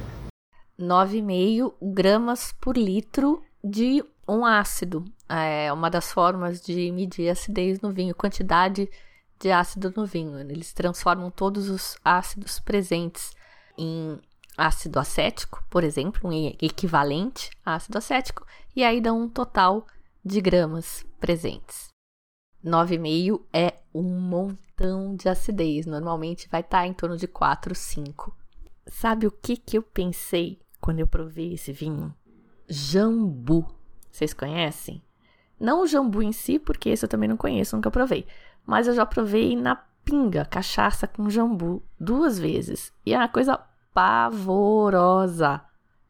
9,5 0.77 1.75
gramas 1.81 2.53
por 2.61 2.77
litro 2.77 3.41
de 3.63 4.05
um 4.27 4.45
ácido. 4.45 5.05
É 5.29 5.73
uma 5.73 5.89
das 5.89 6.11
formas 6.11 6.61
de 6.61 6.91
medir 6.91 7.31
acidez 7.31 7.81
no 7.81 7.93
vinho, 7.93 8.17
quantidade 8.17 8.91
de 9.39 9.53
ácido 9.53 9.95
no 9.97 10.05
vinho. 10.05 10.41
Eles 10.41 10.73
transformam 10.73 11.31
todos 11.31 11.71
os 11.71 11.97
ácidos 12.05 12.59
presentes 12.59 13.31
em 13.79 14.19
ácido 14.59 14.99
acético, 14.99 15.65
por 15.71 15.85
exemplo, 15.85 16.29
um 16.29 16.33
equivalente 16.61 17.49
a 17.65 17.77
ácido 17.77 17.97
acético, 17.97 18.45
e 18.75 18.83
aí 18.83 19.01
dá 19.01 19.13
um 19.13 19.29
total 19.29 19.87
de 20.25 20.41
gramas 20.41 21.07
presentes. 21.21 21.91
9,5 22.65 23.41
é 23.53 23.75
um 23.95 24.03
montão 24.03 24.72
de 25.17 25.29
acidez, 25.29 25.87
normalmente 25.87 26.49
vai 26.51 26.61
estar 26.61 26.87
em 26.87 26.93
torno 26.93 27.17
de 27.17 27.27
4, 27.27 27.75
5. 27.75 28.37
Sabe 28.87 29.27
o 29.27 29.31
que, 29.31 29.57
que 29.57 29.79
eu 29.79 29.83
pensei 29.83 30.61
quando 30.81 31.01
eu 31.01 31.07
provei 31.07 31.55
esse 31.55 31.73
vinho? 31.73 32.15
Jambu. 32.69 33.67
Vocês 34.11 34.35
conhecem? 34.35 35.03
Não 35.59 35.83
o 35.83 35.87
jambu 35.87 36.23
em 36.23 36.33
si, 36.33 36.59
porque 36.59 36.89
esse 36.89 37.05
eu 37.05 37.09
também 37.09 37.29
não 37.29 37.37
conheço, 37.37 37.77
nunca 37.77 37.91
provei. 37.91 38.27
Mas 38.67 38.89
eu 38.89 38.95
já 38.95 39.07
provei 39.07 39.55
na 39.55 39.77
pinga, 40.05 40.45
cachaça 40.45 41.07
com 41.07 41.31
jambu, 41.31 41.83
duas 41.99 42.39
vezes. 42.39 42.93
E 43.07 43.15
é 43.15 43.19
uma 43.19 43.29
coisa 43.29 43.59
pavorosa. 43.95 45.61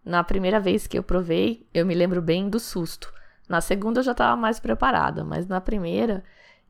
Na 0.05 0.25
primeira 0.25 0.59
vez 0.59 0.87
que 0.87 0.99
eu 0.99 1.03
provei, 1.03 1.67
eu 1.73 1.85
me 1.85 1.95
lembro 1.95 2.23
bem 2.23 2.49
do 2.49 2.59
susto. 2.59 3.13
Na 3.49 3.61
segunda 3.61 4.01
eu 4.01 4.05
já 4.05 4.13
estava 4.13 4.35
mais 4.35 4.59
preparada, 4.59 5.23
mas 5.25 5.47
na 5.47 5.61
primeira 5.61 6.25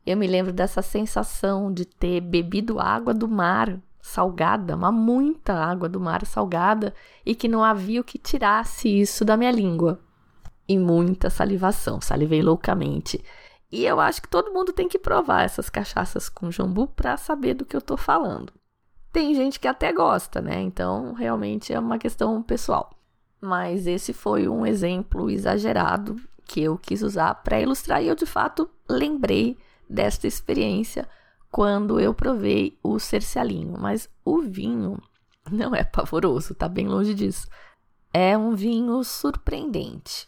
eu 0.05 0.17
me 0.17 0.27
lembro 0.27 0.51
dessa 0.51 0.81
sensação 0.81 1.71
de 1.71 1.85
ter 1.85 2.21
bebido 2.21 2.79
água 2.79 3.13
do 3.13 3.27
mar 3.27 3.79
salgada, 4.01 4.75
uma 4.75 4.91
muita 4.91 5.53
água 5.53 5.87
do 5.87 5.99
mar 5.99 6.25
salgada 6.25 6.93
e 7.25 7.33
que 7.33 7.47
não 7.47 7.63
havia 7.63 8.01
o 8.01 8.03
que 8.03 8.17
tirasse 8.17 8.89
isso 8.89 9.23
da 9.23 9.37
minha 9.37 9.51
língua 9.51 9.99
e 10.67 10.77
muita 10.77 11.29
salivação. 11.29 12.01
Salivei 12.01 12.41
loucamente. 12.41 13.23
E 13.71 13.85
eu 13.85 13.99
acho 13.99 14.21
que 14.21 14.27
todo 14.27 14.51
mundo 14.53 14.73
tem 14.73 14.87
que 14.89 14.99
provar 14.99 15.43
essas 15.43 15.69
cachaças 15.69 16.27
com 16.27 16.51
jambu 16.51 16.87
para 16.87 17.17
saber 17.17 17.53
do 17.53 17.65
que 17.65 17.75
eu 17.75 17.81
tô 17.81 17.95
falando. 17.95 18.51
Tem 19.11 19.33
gente 19.33 19.59
que 19.59 19.67
até 19.67 19.93
gosta, 19.93 20.41
né? 20.41 20.59
Então, 20.61 21.13
realmente 21.13 21.71
é 21.73 21.79
uma 21.79 21.97
questão 21.97 22.41
pessoal. 22.43 22.91
Mas 23.39 23.87
esse 23.87 24.11
foi 24.11 24.47
um 24.47 24.65
exemplo 24.65 25.29
exagerado 25.29 26.17
que 26.45 26.61
eu 26.61 26.77
quis 26.77 27.01
usar 27.01 27.35
para 27.35 27.61
ilustrar 27.61 28.03
e 28.03 28.07
eu 28.07 28.15
de 28.15 28.25
fato 28.25 28.69
lembrei 28.89 29.57
desta 29.89 30.27
experiência 30.27 31.07
quando 31.51 31.99
eu 31.99 32.13
provei 32.13 32.77
o 32.81 32.99
cercialinho, 32.99 33.77
mas 33.79 34.09
o 34.25 34.41
vinho 34.41 35.01
não 35.51 35.75
é 35.75 35.83
pavoroso, 35.83 36.55
tá 36.55 36.67
bem 36.67 36.87
longe 36.87 37.13
disso. 37.13 37.47
É 38.11 38.37
um 38.37 38.55
vinho 38.55 39.03
surpreendente 39.03 40.27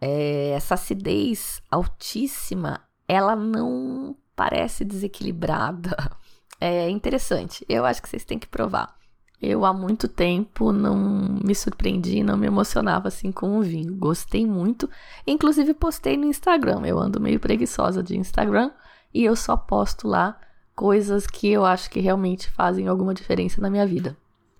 é, 0.00 0.50
essa 0.50 0.74
acidez 0.74 1.62
altíssima, 1.70 2.82
ela 3.06 3.36
não 3.36 4.16
parece 4.34 4.84
desequilibrada. 4.84 5.96
É 6.62 6.90
interessante. 6.90 7.64
Eu 7.66 7.86
acho 7.86 8.02
que 8.02 8.08
vocês 8.10 8.22
têm 8.22 8.38
que 8.38 8.46
provar. 8.46 8.94
Eu 9.40 9.64
há 9.64 9.72
muito 9.72 10.06
tempo 10.06 10.70
não 10.70 11.38
me 11.42 11.54
surpreendi, 11.54 12.22
não 12.22 12.36
me 12.36 12.46
emocionava 12.46 13.08
assim 13.08 13.32
com 13.32 13.58
o 13.58 13.62
vinho. 13.62 13.96
Gostei 13.96 14.44
muito. 14.44 14.88
Inclusive 15.26 15.72
postei 15.72 16.16
no 16.16 16.26
Instagram. 16.26 16.82
Eu 16.84 16.98
ando 16.98 17.20
meio 17.20 17.40
preguiçosa 17.40 18.02
de 18.02 18.18
Instagram 18.18 18.70
e 19.14 19.24
eu 19.24 19.34
só 19.34 19.56
posto 19.56 20.06
lá 20.06 20.38
coisas 20.74 21.26
que 21.26 21.48
eu 21.48 21.64
acho 21.64 21.88
que 21.88 22.00
realmente 22.00 22.50
fazem 22.50 22.86
alguma 22.86 23.14
diferença 23.14 23.60
na 23.62 23.70
minha 23.70 23.86
vida. 23.86 24.14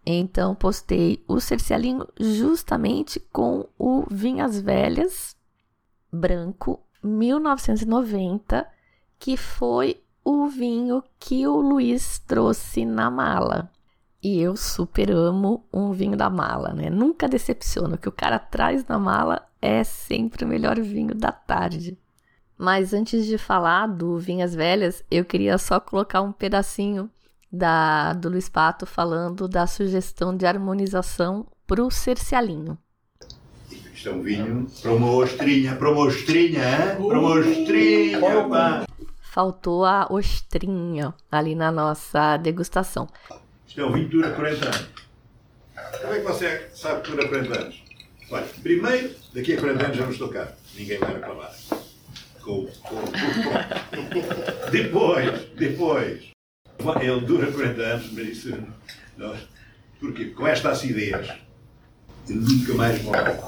Então 0.04 0.54
postei 0.54 1.22
o 1.28 1.40
cercialinho 1.40 2.06
justamente 2.18 3.20
com 3.32 3.68
o 3.78 4.06
Vinhas 4.10 4.58
Velhas 4.58 5.36
branco 6.10 6.80
1990, 7.02 8.66
que 9.18 9.36
foi 9.36 10.02
o 10.24 10.48
vinho 10.48 11.02
que 11.18 11.46
o 11.46 11.60
Luiz 11.60 12.18
trouxe 12.18 12.84
na 12.84 13.10
mala. 13.10 13.70
E 14.22 14.40
eu 14.40 14.54
super 14.56 15.10
amo 15.10 15.64
um 15.72 15.92
vinho 15.92 16.16
da 16.16 16.28
mala, 16.28 16.74
né? 16.74 16.90
Nunca 16.90 17.26
decepciona. 17.26 17.94
O 17.94 17.98
que 17.98 18.08
o 18.08 18.12
cara 18.12 18.38
traz 18.38 18.86
na 18.86 18.98
mala 18.98 19.46
é 19.62 19.82
sempre 19.82 20.44
o 20.44 20.48
melhor 20.48 20.78
vinho 20.78 21.14
da 21.14 21.32
tarde. 21.32 21.96
Mas 22.56 22.92
antes 22.92 23.24
de 23.24 23.38
falar 23.38 23.86
do 23.86 24.18
Vinhas 24.18 24.54
Velhas, 24.54 25.02
eu 25.10 25.24
queria 25.24 25.56
só 25.56 25.80
colocar 25.80 26.20
um 26.20 26.32
pedacinho 26.32 27.08
da, 27.50 28.12
do 28.12 28.28
Luiz 28.28 28.50
Pato 28.50 28.84
falando 28.84 29.48
da 29.48 29.66
sugestão 29.66 30.36
de 30.36 30.44
harmonização 30.44 31.46
para 31.66 31.82
o 31.82 31.90
cercialinho. 31.90 32.76
Isto 33.70 34.10
é 34.10 34.12
um 34.12 34.22
vinho 34.22 34.66
para 34.82 34.92
uma 34.92 35.10
ostrinha, 35.12 35.76
para 35.76 35.90
uma 35.90 36.02
ostrinha, 36.02 36.62
hein? 36.62 37.08
para 37.08 37.18
uma 37.18 37.30
ostrinha, 37.30 38.48
pá. 38.48 38.86
Faltou 39.20 39.84
a 39.84 40.06
ostrinha 40.10 41.14
ali 41.30 41.54
na 41.54 41.70
nossa 41.70 42.36
degustação. 42.36 43.08
Isto 43.70 43.82
é 43.82 43.84
um 43.84 43.92
vinho 43.92 44.08
que 44.08 44.16
dura 44.16 44.32
40 44.32 44.64
anos. 44.64 44.88
Como 46.00 46.12
é 46.12 46.18
que 46.18 46.24
você 46.24 46.68
sabe 46.74 47.02
que 47.02 47.10
dura 47.12 47.28
40 47.28 47.60
anos? 47.60 47.82
Olha, 48.28 48.46
primeiro, 48.64 49.14
daqui 49.32 49.52
a 49.52 49.60
40 49.60 49.84
anos 49.84 49.96
já 49.96 50.02
não 50.02 50.10
estou 50.10 50.28
cá. 50.28 50.52
Ninguém 50.74 50.98
vai 50.98 51.14
reclamar. 51.14 51.54
Com, 52.42 52.66
com, 52.66 52.96
com, 52.96 53.10
depois, 54.72 55.40
depois, 55.56 56.30
ele 57.00 57.20
dura 57.20 57.52
40 57.52 57.80
anos, 57.80 58.12
mas 58.12 58.26
isso. 58.26 58.58
Não, 59.16 59.36
porque 60.00 60.30
com 60.30 60.48
esta 60.48 60.70
acidez, 60.70 61.28
ele 62.28 62.40
nunca 62.40 62.74
mais 62.74 63.00
morre. 63.04 63.38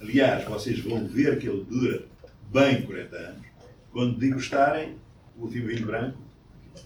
Aliás, 0.00 0.44
vocês 0.44 0.80
vão 0.80 1.06
ver 1.06 1.38
que 1.38 1.48
ele 1.48 1.64
dura 1.70 2.04
bem 2.50 2.82
40 2.82 3.16
anos 3.16 3.46
quando 3.92 4.18
degustarem 4.18 4.98
o 5.36 5.42
último 5.42 5.68
vinho 5.68 5.86
branco, 5.86 6.18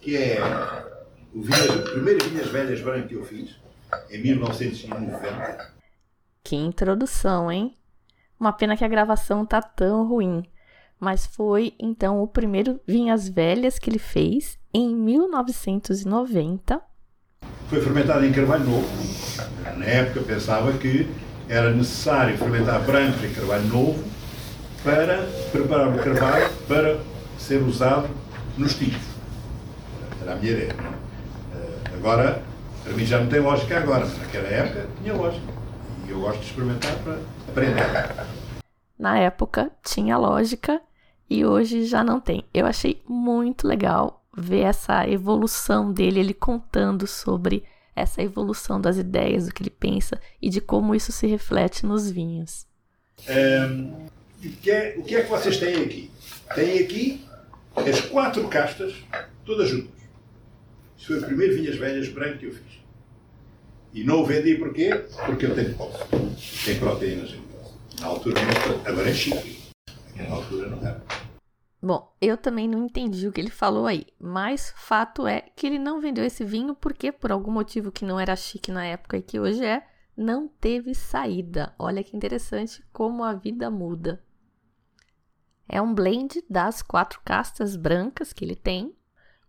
que 0.03 0.14
é 0.14 0.95
o, 1.35 1.43
vinho, 1.43 1.79
o 1.79 1.83
primeiro 1.93 2.29
Vinhas 2.29 2.49
Velhas 2.49 2.81
Branco 2.81 3.09
que 3.09 3.14
eu 3.14 3.24
fiz, 3.24 3.57
em 4.11 4.22
1990. 4.22 5.74
Que 6.43 6.57
introdução, 6.57 7.51
hein? 7.51 7.77
Uma 8.39 8.53
pena 8.53 8.77
que 8.77 8.85
a 8.85 8.89
gravação 8.89 9.45
tá 9.45 9.61
tão 9.61 10.07
ruim. 10.07 10.45
Mas 10.99 11.27
foi 11.27 11.74
então 11.79 12.22
o 12.22 12.27
primeiro 12.27 12.81
Vinhas 12.87 13.29
Velhas 13.29 13.79
que 13.79 13.91
ele 13.91 13.99
fez 13.99 14.59
em 14.72 14.95
1990. 14.95 16.81
Foi 17.68 17.81
fermentado 17.81 18.24
em 18.24 18.33
carvalho 18.33 18.64
novo. 18.64 18.89
Na 19.77 19.85
época 19.85 20.22
pensava 20.22 20.72
que 20.74 21.07
era 21.49 21.70
necessário 21.70 22.37
fermentar 22.39 22.81
brancos 22.85 23.22
em 23.24 23.33
carvalho 23.33 23.64
novo 23.64 24.05
para 24.83 25.27
preparar 25.53 25.89
o 25.89 25.99
carvalho 25.99 26.51
para 26.68 27.01
ser 27.39 27.62
usado 27.62 28.09
nos 28.57 28.74
tipos. 28.74 29.03
Era 30.22 30.33
a 30.33 30.37
minha 30.37 30.53
ideia. 30.53 30.74
Não 30.74 30.87
é? 30.87 31.05
Agora, 31.97 32.42
para 32.84 32.92
mim 32.92 33.05
já 33.05 33.18
não 33.18 33.28
tem 33.28 33.40
lógica 33.40 33.78
agora, 33.78 34.05
mas 34.05 34.18
naquela 34.18 34.49
época 34.49 34.88
tinha 35.03 35.14
lógica. 35.14 35.53
E 36.07 36.11
eu 36.11 36.20
gosto 36.20 36.40
de 36.40 36.47
experimentar 36.47 36.97
para 36.99 37.18
aprender. 37.49 38.26
Na 38.99 39.18
época 39.18 39.70
tinha 39.82 40.16
lógica 40.16 40.80
e 41.28 41.44
hoje 41.44 41.84
já 41.84 42.05
não 42.05 42.20
tem. 42.20 42.44
Eu 42.53 42.66
achei 42.66 43.03
muito 43.09 43.66
legal 43.66 44.24
ver 44.36 44.61
essa 44.61 45.09
evolução 45.09 45.92
dele, 45.92 46.20
ele 46.20 46.34
contando 46.34 47.07
sobre 47.07 47.64
essa 47.94 48.22
evolução 48.22 48.78
das 48.78 48.99
ideias, 48.99 49.47
do 49.47 49.55
que 49.55 49.62
ele 49.62 49.70
pensa 49.70 50.20
e 50.40 50.51
de 50.51 50.61
como 50.61 50.94
isso 50.94 51.11
se 51.11 51.26
reflete 51.26 51.86
nos 51.86 52.11
vinhos. 52.11 52.66
Um, 53.26 54.07
o, 54.44 54.51
que 54.61 54.70
é, 54.70 54.94
o 54.99 55.03
que 55.03 55.16
é 55.16 55.22
que 55.22 55.30
vocês 55.30 55.57
têm 55.57 55.82
aqui? 55.82 56.11
Têm 56.55 56.78
aqui 56.80 57.26
as 57.74 58.01
quatro 58.03 58.47
castas, 58.49 58.94
todas 59.47 59.68
juntas. 59.70 59.95
Isso 60.97 61.09
foi 61.09 61.18
o 61.18 61.26
primeiro 61.26 61.55
Vinhas 61.55 61.76
Velhas 61.76 62.09
branco 62.09 62.38
que 62.38 62.47
eu 62.47 62.53
fiz. 62.53 62.80
E 63.92 64.05
não 64.05 64.20
o 64.20 64.26
vendi 64.26 64.57
porquê? 64.57 64.90
Porque 65.24 65.47
eu 65.47 65.55
tenho 65.55 65.74
posse. 65.74 66.05
Tem 66.64 66.78
proteínas 66.78 67.30
em 67.30 67.42
Na 68.01 68.09
altura 68.09 68.40
não 68.42 68.80
agora 68.92 69.11
é 69.11 69.14
chique. 69.14 69.70
Na 70.16 70.34
altura 70.34 70.68
não 70.68 70.78
era. 70.86 71.03
Bom, 71.82 72.14
eu 72.20 72.36
também 72.36 72.68
não 72.68 72.84
entendi 72.84 73.28
o 73.28 73.32
que 73.32 73.40
ele 73.40 73.51
falou 73.51 73.86
aí, 73.86 74.07
mas 74.18 74.72
fato 74.76 75.26
é 75.26 75.42
que 75.55 75.66
ele 75.66 75.78
não 75.78 76.01
vendeu 76.01 76.24
esse 76.24 76.44
vinho 76.44 76.74
porque, 76.74 77.12
por 77.12 77.30
algum 77.30 77.51
motivo 77.51 77.92
que 77.92 78.05
não 78.05 78.18
era 78.18 78.34
chique 78.34 78.72
na 78.72 78.84
época 78.84 79.16
e 79.18 79.22
que 79.22 79.38
hoje 79.38 79.64
é, 79.64 79.86
não 80.16 80.49
teve 80.49 80.94
saída. 80.94 81.74
Olha 81.78 82.03
que 82.03 82.16
interessante 82.16 82.84
como 82.92 83.22
a 83.22 83.34
vida 83.34 83.70
muda. 83.70 84.22
É 85.68 85.80
um 85.80 85.94
blend 85.94 86.42
das 86.49 86.82
quatro 86.82 87.20
castas 87.24 87.76
brancas 87.76 88.32
que 88.32 88.44
ele 88.44 88.57
tem, 88.57 88.94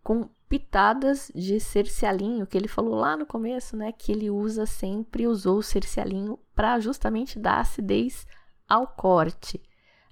com 0.03 0.29
pitadas 0.49 1.31
de 1.35 1.59
cercialinho, 1.59 2.47
que 2.47 2.57
ele 2.57 2.67
falou 2.67 2.95
lá 2.95 3.17
no 3.17 3.25
começo, 3.25 3.75
né, 3.75 3.91
que 3.91 4.11
ele 4.11 4.29
usa 4.29 4.65
sempre, 4.65 5.27
usou 5.27 5.57
o 5.57 5.63
cercialinho 5.63 6.39
para 6.55 6.79
justamente 6.79 7.37
dar 7.37 7.59
acidez 7.59 8.25
ao 8.67 8.87
corte. 8.87 9.61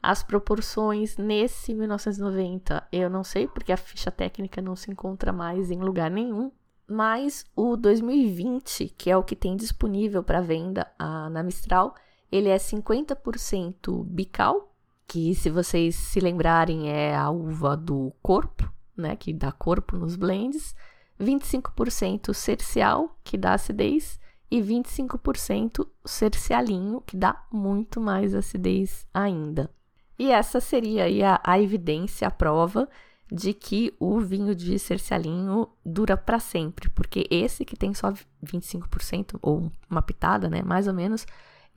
As 0.02 0.22
proporções 0.22 1.18
nesse 1.18 1.74
1990, 1.74 2.88
eu 2.92 3.10
não 3.10 3.24
sei, 3.24 3.48
porque 3.48 3.72
a 3.72 3.78
ficha 3.78 4.12
técnica 4.12 4.62
não 4.62 4.76
se 4.76 4.92
encontra 4.92 5.34
mais 5.34 5.72
em 5.72 5.80
lugar 5.80 6.12
nenhum, 6.12 6.52
mas 6.88 7.44
o 7.56 7.76
2020, 7.76 8.94
que 8.96 9.10
é 9.10 9.18
o 9.18 9.24
que 9.24 9.36
tem 9.36 9.56
disponível 9.56 10.22
para 10.22 10.42
venda 10.42 10.88
a, 11.00 11.30
na 11.32 11.42
Mistral, 11.42 11.96
ele 12.32 12.50
é 12.50 12.58
50% 12.58 14.04
bical, 14.06 14.72
que 15.08 15.34
se 15.34 15.50
vocês 15.50 15.96
se 15.96 16.20
lembrarem 16.20 16.90
é 16.90 17.16
a 17.16 17.30
uva 17.30 17.76
do 17.76 18.14
corpo, 18.22 18.72
né, 18.98 19.16
que 19.16 19.34
dá 19.34 19.52
corpo 19.52 19.98
nos 19.98 20.16
blends, 20.16 20.76
25% 21.20 22.34
cercial, 22.34 23.18
que 23.24 23.38
dá 23.38 23.54
acidez, 23.54 24.20
e 24.50 24.62
25% 24.62 25.88
cercialinho, 26.06 27.02
que 27.02 27.18
dá 27.18 27.44
muito 27.52 28.00
mais 28.00 28.34
acidez 28.34 29.08
ainda. 29.14 29.70
E 30.18 30.32
essa 30.32 30.60
seria 30.60 31.06
a, 31.34 31.42
a 31.44 31.60
evidência, 31.60 32.28
a 32.28 32.32
prova 32.32 32.88
de 33.32 33.54
que 33.54 33.94
o 34.00 34.20
vinho 34.20 34.54
de 34.54 34.78
cercialinho 34.78 35.68
dura 35.84 36.16
para 36.16 36.40
sempre, 36.40 36.90
porque 36.90 37.28
esse 37.30 37.66
que 37.66 37.76
tem 37.76 37.94
só 37.94 38.14
25% 38.44 39.40
ou 39.42 39.72
uma 39.90 40.02
pitada, 40.02 40.48
né, 40.48 40.62
mais 40.62 40.88
ou 40.88 40.94
menos, 40.94 41.26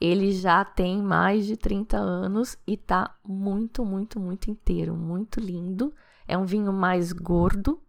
ele 0.01 0.33
já 0.33 0.65
tem 0.65 1.03
mais 1.03 1.47
de 1.47 1.57
30 1.57 1.97
anos 1.97 2.57
e 2.67 2.77
tá 2.77 3.17
muito, 3.27 3.85
muito, 3.85 4.21
muito 4.21 4.51
inteiro, 4.51 4.95
muito 4.95 5.41
lindo. 5.41 5.93
É 6.29 6.37
um 6.37 6.45
vinho 6.45 6.73
mais 6.73 7.11
gordo. 7.11 7.83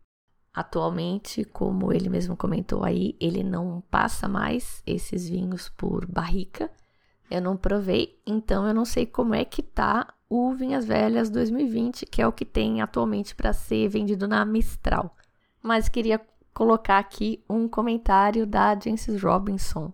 Atualmente, 0.54 1.44
como 1.44 1.92
ele 1.92 2.08
mesmo 2.08 2.38
comentou 2.38 2.86
aí, 2.86 3.18
ele 3.20 3.44
não 3.44 3.84
passa 3.92 4.30
mais 4.30 4.82
esses 4.88 5.28
vinhos 5.30 5.68
por 5.68 6.06
barrica. 6.06 6.72
Eu 7.30 7.42
não 7.42 7.58
provei, 7.58 8.20
então 8.26 8.66
eu 8.66 8.74
não 8.74 8.86
sei 8.86 9.06
como 9.06 9.36
é 9.36 9.44
que 9.44 9.62
tá 9.62 10.14
o 10.30 10.54
Vinhas 10.54 10.86
Velhas 10.86 11.30
2020, 11.30 12.06
que 12.06 12.22
é 12.22 12.28
o 12.28 12.32
que 12.32 12.46
tem 12.46 12.82
atualmente 12.82 13.36
para 13.36 13.52
ser 13.52 13.90
vendido 13.90 14.28
na 14.28 14.44
Mistral. 14.46 15.16
Mas 15.62 15.90
queria 15.90 16.20
colocar 16.54 16.98
aqui 16.98 17.44
um 17.50 17.68
comentário 17.68 18.48
da 18.48 18.74
Jancis 18.74 19.22
Robinson, 19.22 19.94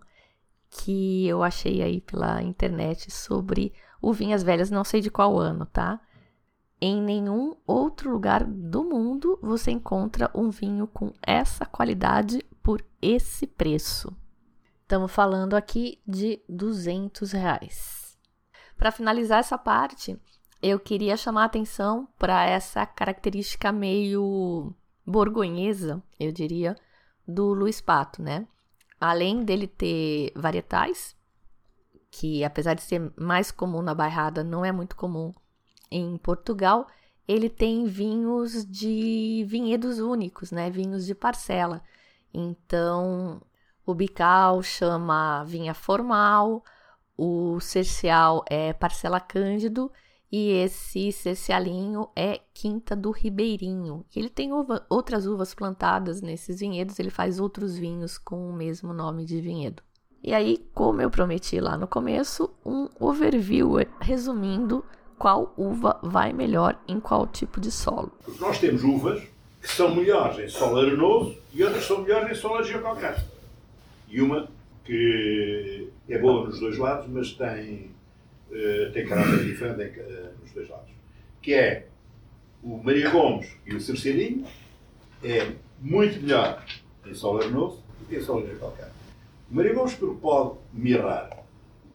que 0.70 1.26
eu 1.26 1.42
achei 1.42 1.82
aí 1.82 2.00
pela 2.00 2.42
internet 2.42 3.10
sobre 3.10 3.72
o 4.00 4.12
Vinhas 4.12 4.42
Velhas, 4.42 4.70
não 4.70 4.84
sei 4.84 5.00
de 5.00 5.10
qual 5.10 5.38
ano, 5.38 5.66
tá? 5.66 6.00
Em 6.78 7.00
nenhum 7.00 7.56
outro 7.66 8.10
lugar 8.10 8.44
do 8.44 8.84
mundo 8.84 9.38
você 9.40 9.70
encontra 9.70 10.30
um 10.34 10.50
vinho 10.50 10.86
com 10.86 11.10
essa 11.22 11.64
qualidade 11.64 12.44
por 12.62 12.84
esse 13.00 13.46
preço. 13.46 14.14
Estamos 14.82 15.10
falando 15.10 15.56
aqui 15.56 15.98
de 16.06 16.42
200 16.48 17.32
reais. 17.32 18.18
Para 18.76 18.92
finalizar 18.92 19.38
essa 19.38 19.56
parte, 19.56 20.20
eu 20.62 20.78
queria 20.78 21.16
chamar 21.16 21.42
a 21.42 21.46
atenção 21.46 22.06
para 22.18 22.44
essa 22.44 22.84
característica 22.84 23.72
meio 23.72 24.74
borgonhesa, 25.04 26.02
eu 26.20 26.30
diria, 26.30 26.76
do 27.26 27.54
Luiz 27.54 27.80
Pato, 27.80 28.20
né? 28.20 28.46
Além 29.00 29.44
dele 29.44 29.66
ter 29.66 30.30
varietais, 30.36 31.16
que 32.10 32.44
apesar 32.44 32.74
de 32.74 32.82
ser 32.82 33.12
mais 33.16 33.50
comum 33.50 33.80
na 33.80 33.94
bairrada, 33.94 34.44
não 34.44 34.62
é 34.62 34.70
muito 34.70 34.94
comum 34.94 35.32
em 35.90 36.16
Portugal, 36.18 36.86
ele 37.26 37.48
tem 37.50 37.86
vinhos 37.86 38.64
de 38.64 39.44
vinhedos 39.48 39.98
únicos, 39.98 40.50
né? 40.52 40.70
Vinhos 40.70 41.06
de 41.06 41.14
parcela. 41.14 41.82
Então, 42.32 43.40
O 43.86 43.94
bical 43.94 44.62
chama 44.64 45.44
vinha 45.44 45.72
formal, 45.72 46.64
o 47.16 47.60
cercial 47.60 48.44
é 48.50 48.72
parcela 48.72 49.20
cândido 49.20 49.92
e 50.30 50.50
esse 50.50 51.12
cercialinho 51.12 52.08
é 52.16 52.40
quinta 52.52 52.96
do 52.96 53.12
ribeirinho. 53.12 54.04
Ele 54.14 54.28
tem 54.28 54.52
uva, 54.52 54.84
outras 54.90 55.24
uvas 55.24 55.54
plantadas 55.54 56.20
nesses 56.20 56.58
vinhedos, 56.58 56.98
ele 56.98 57.10
faz 57.10 57.38
outros 57.38 57.76
vinhos 57.78 58.18
com 58.18 58.50
o 58.50 58.52
mesmo 58.52 58.92
nome 58.92 59.24
de 59.24 59.40
vinhedo. 59.40 59.84
E 60.20 60.34
aí, 60.34 60.68
como 60.74 61.00
eu 61.00 61.08
prometi 61.08 61.60
lá 61.60 61.76
no 61.76 61.86
começo, 61.86 62.52
um 62.64 62.88
overview 62.98 63.74
resumindo 64.00 64.84
qual 65.18 65.52
uva 65.56 65.98
vai 66.02 66.32
melhor 66.32 66.78
em 66.86 67.00
qual 67.00 67.26
tipo 67.26 67.60
de 67.60 67.70
solo. 67.70 68.12
Nós 68.38 68.58
temos 68.58 68.82
uvas 68.84 69.22
que 69.60 69.68
são 69.68 69.94
melhores 69.94 70.38
em 70.38 70.48
solo 70.48 70.78
arenoso 70.78 71.36
e 71.52 71.64
outras 71.64 71.84
são 71.84 72.02
melhores 72.02 72.30
em 72.30 72.40
solo 72.40 72.62
geocalcário. 72.62 73.22
E 74.08 74.20
uma 74.20 74.48
que 74.84 75.88
é 76.08 76.18
boa 76.18 76.46
nos 76.46 76.60
dois 76.60 76.78
lados, 76.78 77.08
mas 77.08 77.32
tem, 77.32 77.90
uh, 78.50 78.92
tem 78.92 79.06
caráter 79.06 79.44
diferente 79.44 79.98
uh, 79.98 80.30
nos 80.40 80.52
dois 80.52 80.68
lados. 80.68 80.90
Que 81.42 81.54
é 81.54 81.88
o 82.62 82.82
Maria 82.82 83.10
Gomes 83.10 83.50
e 83.66 83.74
o 83.74 83.80
Cerceirinho, 83.80 84.46
é 85.22 85.52
muito 85.80 86.20
melhor 86.20 86.64
em 87.04 87.14
solo 87.14 87.40
arenoso 87.40 87.82
do 87.98 88.06
que 88.06 88.16
em 88.16 88.20
solo 88.20 88.46
geocalcário. 88.46 88.92
O 89.50 89.54
Maria 89.54 89.74
Gomes 89.74 89.94
porque 89.94 90.20
pode 90.20 90.56
mirrar. 90.72 91.44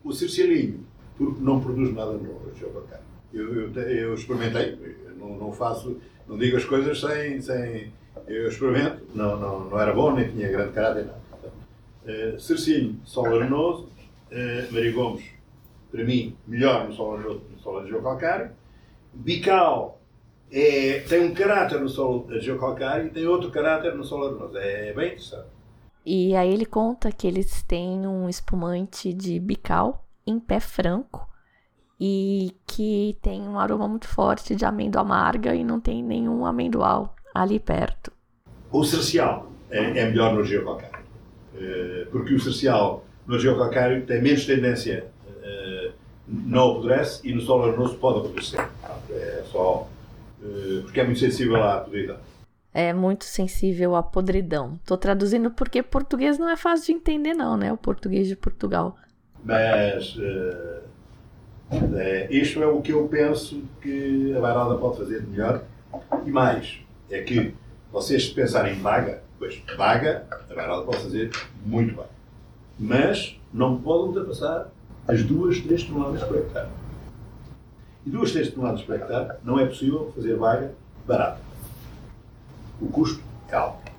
O 0.03 0.11
Cerceirinho 0.11 0.86
porque 1.17 1.41
não 1.41 1.61
produz 1.61 1.93
nada 1.93 2.13
no 2.13 2.55
geocalcário. 2.55 3.11
Eu, 3.34 3.69
eu, 3.69 3.82
eu 3.82 4.13
experimentei, 4.13 4.77
não, 5.17 5.38
não, 5.38 5.51
faço, 5.51 5.97
não 6.27 6.38
digo 6.38 6.57
as 6.57 6.65
coisas 6.65 6.99
sem, 6.99 7.41
sem 7.41 7.91
eu 8.27 8.47
experimento, 8.47 9.03
não, 9.15 9.39
não, 9.39 9.69
não 9.69 9.79
era 9.79 9.93
bom, 9.93 10.13
nem 10.13 10.29
tinha 10.29 10.49
grande 10.49 10.73
caráter, 10.73 11.05
nada. 11.05 11.21
Uh, 12.03 12.39
Cercinho, 12.39 12.99
solo 13.05 13.36
arenoso, 13.36 13.84
uh, 14.32 14.73
Maria 14.73 14.91
Gomes, 14.91 15.23
para 15.91 16.03
mim, 16.03 16.36
melhor 16.47 16.88
no 16.88 16.93
solo 16.93 17.17
arenoso 17.17 17.41
no 17.51 17.59
solo 17.59 17.88
geocalcário. 17.88 18.51
Bical 19.13 20.01
é, 20.51 20.99
tem 21.07 21.21
um 21.25 21.34
caráter 21.34 21.79
no 21.79 21.89
solo 21.89 22.27
geocalcário 22.39 23.07
e 23.07 23.09
tem 23.09 23.27
outro 23.27 23.51
caráter 23.51 23.95
no 23.95 24.03
solo 24.03 24.27
arenoso. 24.27 24.57
É 24.57 24.93
bem 24.93 25.07
interessante. 25.07 25.47
E 26.05 26.36
aí 26.36 26.51
ele 26.51 26.65
conta 26.65 27.11
que 27.11 27.27
eles 27.27 27.61
têm 27.63 28.07
um 28.07 28.27
espumante 28.27 29.13
de 29.13 29.39
bical 29.39 30.03
em 30.25 30.39
pé 30.39 30.59
franco 30.59 31.30
e 32.04 32.56
que 32.66 33.16
tem 33.22 33.43
um 33.43 33.60
aroma 33.60 33.88
muito 33.88 34.08
forte 34.08 34.56
de 34.56 34.66
amêndoa 34.66 35.04
amarga 35.04 35.54
e 35.54 35.64
não 35.64 35.80
tem 35.80 36.02
nenhum 36.02 36.43
amendoal 36.47 37.16
ali 37.32 37.60
perto. 37.60 38.12
O 38.72 38.84
cercial 38.84 39.52
é, 39.70 39.99
é 39.99 40.10
melhor 40.10 40.34
no 40.34 40.43
geocalcário, 40.43 41.06
eh, 41.56 42.08
porque 42.12 42.34
o 42.34 42.39
cercial 42.39 43.06
no 43.28 43.38
geocalcário 43.38 44.04
tem 44.04 44.20
menos 44.20 44.47
tendência, 44.47 45.06
eh, 45.43 45.91
não 46.28 46.72
apodrece 46.72 47.22
e 47.24 47.36
no 47.36 47.41
solo 47.41 47.66
arenoso 47.66 47.95
pode 47.97 48.22
apodrecer. 48.22 48.68
É 49.12 49.43
só 49.52 49.88
eh, 50.41 50.82
porque 50.82 51.02
é 51.02 51.04
muito 51.04 51.20
sensível 51.20 51.64
à 51.64 51.82
podridão. 51.82 52.18
É 52.74 52.93
muito 52.93 53.26
sensível 53.26 53.95
à 53.95 54.02
podridão. 54.02 54.80
Estou 54.82 54.97
traduzindo 54.97 55.52
porque 55.52 55.84
português 55.84 56.39
não 56.39 56.49
é 56.49 56.58
fácil 56.58 56.88
de 56.88 56.93
entender, 56.93 57.36
não, 57.36 57.56
né? 57.56 57.72
O 57.72 57.78
português 57.78 58.28
de 58.28 58.36
Portugal. 58.36 58.97
Mas 59.43 60.16
é, 61.72 62.28
isto 62.30 62.61
é 62.61 62.67
o 62.67 62.82
que 62.82 62.91
eu 62.91 63.07
penso 63.07 63.63
que 63.82 64.36
a 64.36 64.41
Bairrada 64.41 64.76
pode 64.76 64.97
fazer 64.97 65.24
melhor. 65.24 65.63
E 66.26 66.32
mais, 66.32 66.80
é 67.09 67.22
que 67.22 67.55
vocês 67.91 68.30
pensarem 68.30 68.76
em 68.76 68.82
vaga, 68.82 69.24
pois 69.39 69.61
vaga 69.78 70.26
a 70.30 70.53
Bairrada 70.53 70.84
pode 70.84 70.97
fazer 70.97 71.32
muito 71.65 71.95
bem. 71.95 72.05
Mas 72.78 73.39
não 73.53 73.78
pode 73.82 74.09
ultrapassar 74.09 74.69
as 75.07 75.24
duas, 75.24 75.59
três 75.59 75.84
toneladas 75.84 76.24
por 76.24 76.38
hectare. 76.38 76.69
E 78.05 78.09
duas, 78.09 78.32
três 78.32 78.51
toneladas 78.51 78.82
por 78.82 78.95
hectare 78.95 79.38
não 79.43 79.59
é 79.59 79.65
possível 79.65 80.11
fazer 80.13 80.36
vaga 80.36 80.74
barata. 81.07 81.39
O 82.82 82.88
custo 82.88 83.24
é 83.49 83.55
alto. 83.55 83.91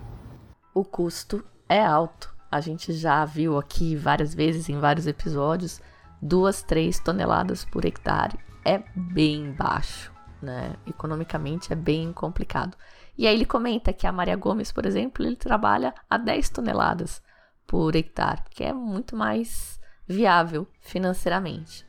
O 0.75 0.85
custo 0.85 1.45
é 1.69 1.81
alto. 1.81 2.33
A 2.51 2.61
gente 2.61 2.93
já 2.93 3.25
viu 3.25 3.57
aqui 3.57 3.97
várias 3.97 4.35
vezes 4.35 4.69
em 4.69 4.79
vários 4.79 5.07
episódios 5.07 5.81
duas, 6.23 6.63
três 6.63 7.01
toneladas 7.01 7.65
por 7.65 7.85
hectare 7.85 8.39
é 8.65 8.81
bem 8.95 9.51
baixo, 9.51 10.13
né? 10.41 10.77
Economicamente 10.87 11.73
é 11.73 11.77
bem 11.77 12.13
complicado. 12.13 12.77
E 13.19 13.27
aí 13.27 13.35
ele 13.35 13.45
comenta 13.45 13.93
que 13.93 14.07
a 14.07 14.13
Maria 14.13 14.37
Gomes, 14.37 14.71
por 14.71 14.87
exemplo, 14.87 15.27
ele 15.27 15.37
trabalha 15.37 15.93
a 16.09 16.17
10 16.17 16.49
toneladas 16.51 17.21
por 17.67 17.97
hectare, 17.97 18.43
que 18.51 18.63
é 18.63 18.73
muito 18.73 19.17
mais 19.17 19.81
viável 20.07 20.67
financeiramente. 20.81 21.87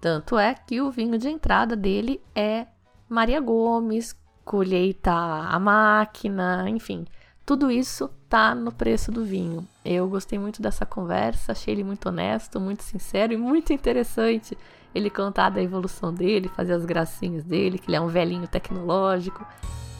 Tanto 0.00 0.38
é 0.38 0.54
que 0.54 0.80
o 0.80 0.90
vinho 0.90 1.18
de 1.18 1.28
entrada 1.28 1.74
dele 1.74 2.22
é 2.34 2.66
Maria 3.08 3.40
Gomes, 3.40 4.14
colheita 4.44 5.12
a 5.12 5.58
máquina, 5.58 6.68
enfim, 6.68 7.06
tudo 7.46 7.70
isso 7.70 8.08
tá 8.28 8.54
no 8.54 8.72
preço 8.72 9.12
do 9.12 9.24
vinho. 9.24 9.66
Eu 9.84 10.08
gostei 10.08 10.38
muito 10.38 10.62
dessa 10.62 10.86
conversa, 10.86 11.52
achei 11.52 11.74
ele 11.74 11.84
muito 11.84 12.08
honesto, 12.08 12.58
muito 12.58 12.82
sincero 12.82 13.34
e 13.34 13.36
muito 13.36 13.72
interessante. 13.72 14.56
Ele 14.94 15.10
contar 15.10 15.50
da 15.50 15.62
evolução 15.62 16.12
dele, 16.12 16.48
fazer 16.48 16.72
as 16.72 16.86
gracinhas 16.86 17.44
dele, 17.44 17.78
que 17.78 17.90
ele 17.90 17.96
é 17.96 18.00
um 18.00 18.08
velhinho 18.08 18.48
tecnológico. 18.48 19.44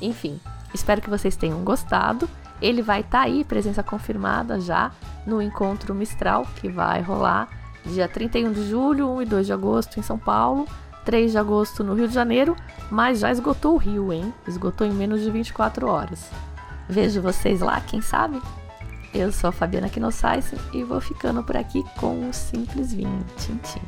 Enfim, 0.00 0.40
espero 0.72 1.02
que 1.02 1.10
vocês 1.10 1.36
tenham 1.36 1.62
gostado. 1.62 2.28
Ele 2.62 2.80
vai 2.80 3.00
estar 3.00 3.18
tá 3.18 3.24
aí, 3.24 3.44
presença 3.44 3.82
confirmada 3.82 4.58
já 4.58 4.92
no 5.26 5.42
encontro 5.42 5.94
Mistral, 5.94 6.46
que 6.56 6.68
vai 6.68 7.02
rolar 7.02 7.48
dia 7.84 8.08
31 8.08 8.52
de 8.52 8.68
julho, 8.70 9.10
1 9.10 9.22
e 9.22 9.26
2 9.26 9.46
de 9.46 9.52
agosto 9.52 10.00
em 10.00 10.02
São 10.02 10.18
Paulo, 10.18 10.66
3 11.04 11.32
de 11.32 11.38
agosto 11.38 11.84
no 11.84 11.92
Rio 11.92 12.08
de 12.08 12.14
Janeiro, 12.14 12.56
mas 12.90 13.18
já 13.18 13.30
esgotou 13.30 13.74
o 13.74 13.78
Rio, 13.78 14.10
hein? 14.12 14.32
Esgotou 14.48 14.86
em 14.86 14.92
menos 14.92 15.20
de 15.20 15.30
24 15.30 15.86
horas. 15.86 16.30
Vejo 16.88 17.22
vocês 17.22 17.60
lá, 17.60 17.80
quem 17.80 18.00
sabe? 18.00 18.40
Eu 19.14 19.30
sou 19.30 19.48
a 19.48 19.52
Fabiana 19.52 19.88
Knossaisen 19.88 20.58
e 20.72 20.82
vou 20.82 21.00
ficando 21.00 21.42
por 21.42 21.56
aqui 21.56 21.84
com 21.98 22.28
um 22.28 22.32
simples 22.32 22.92
vinho. 22.92 23.24
Tchim, 23.36 23.56
tchim. 23.58 23.80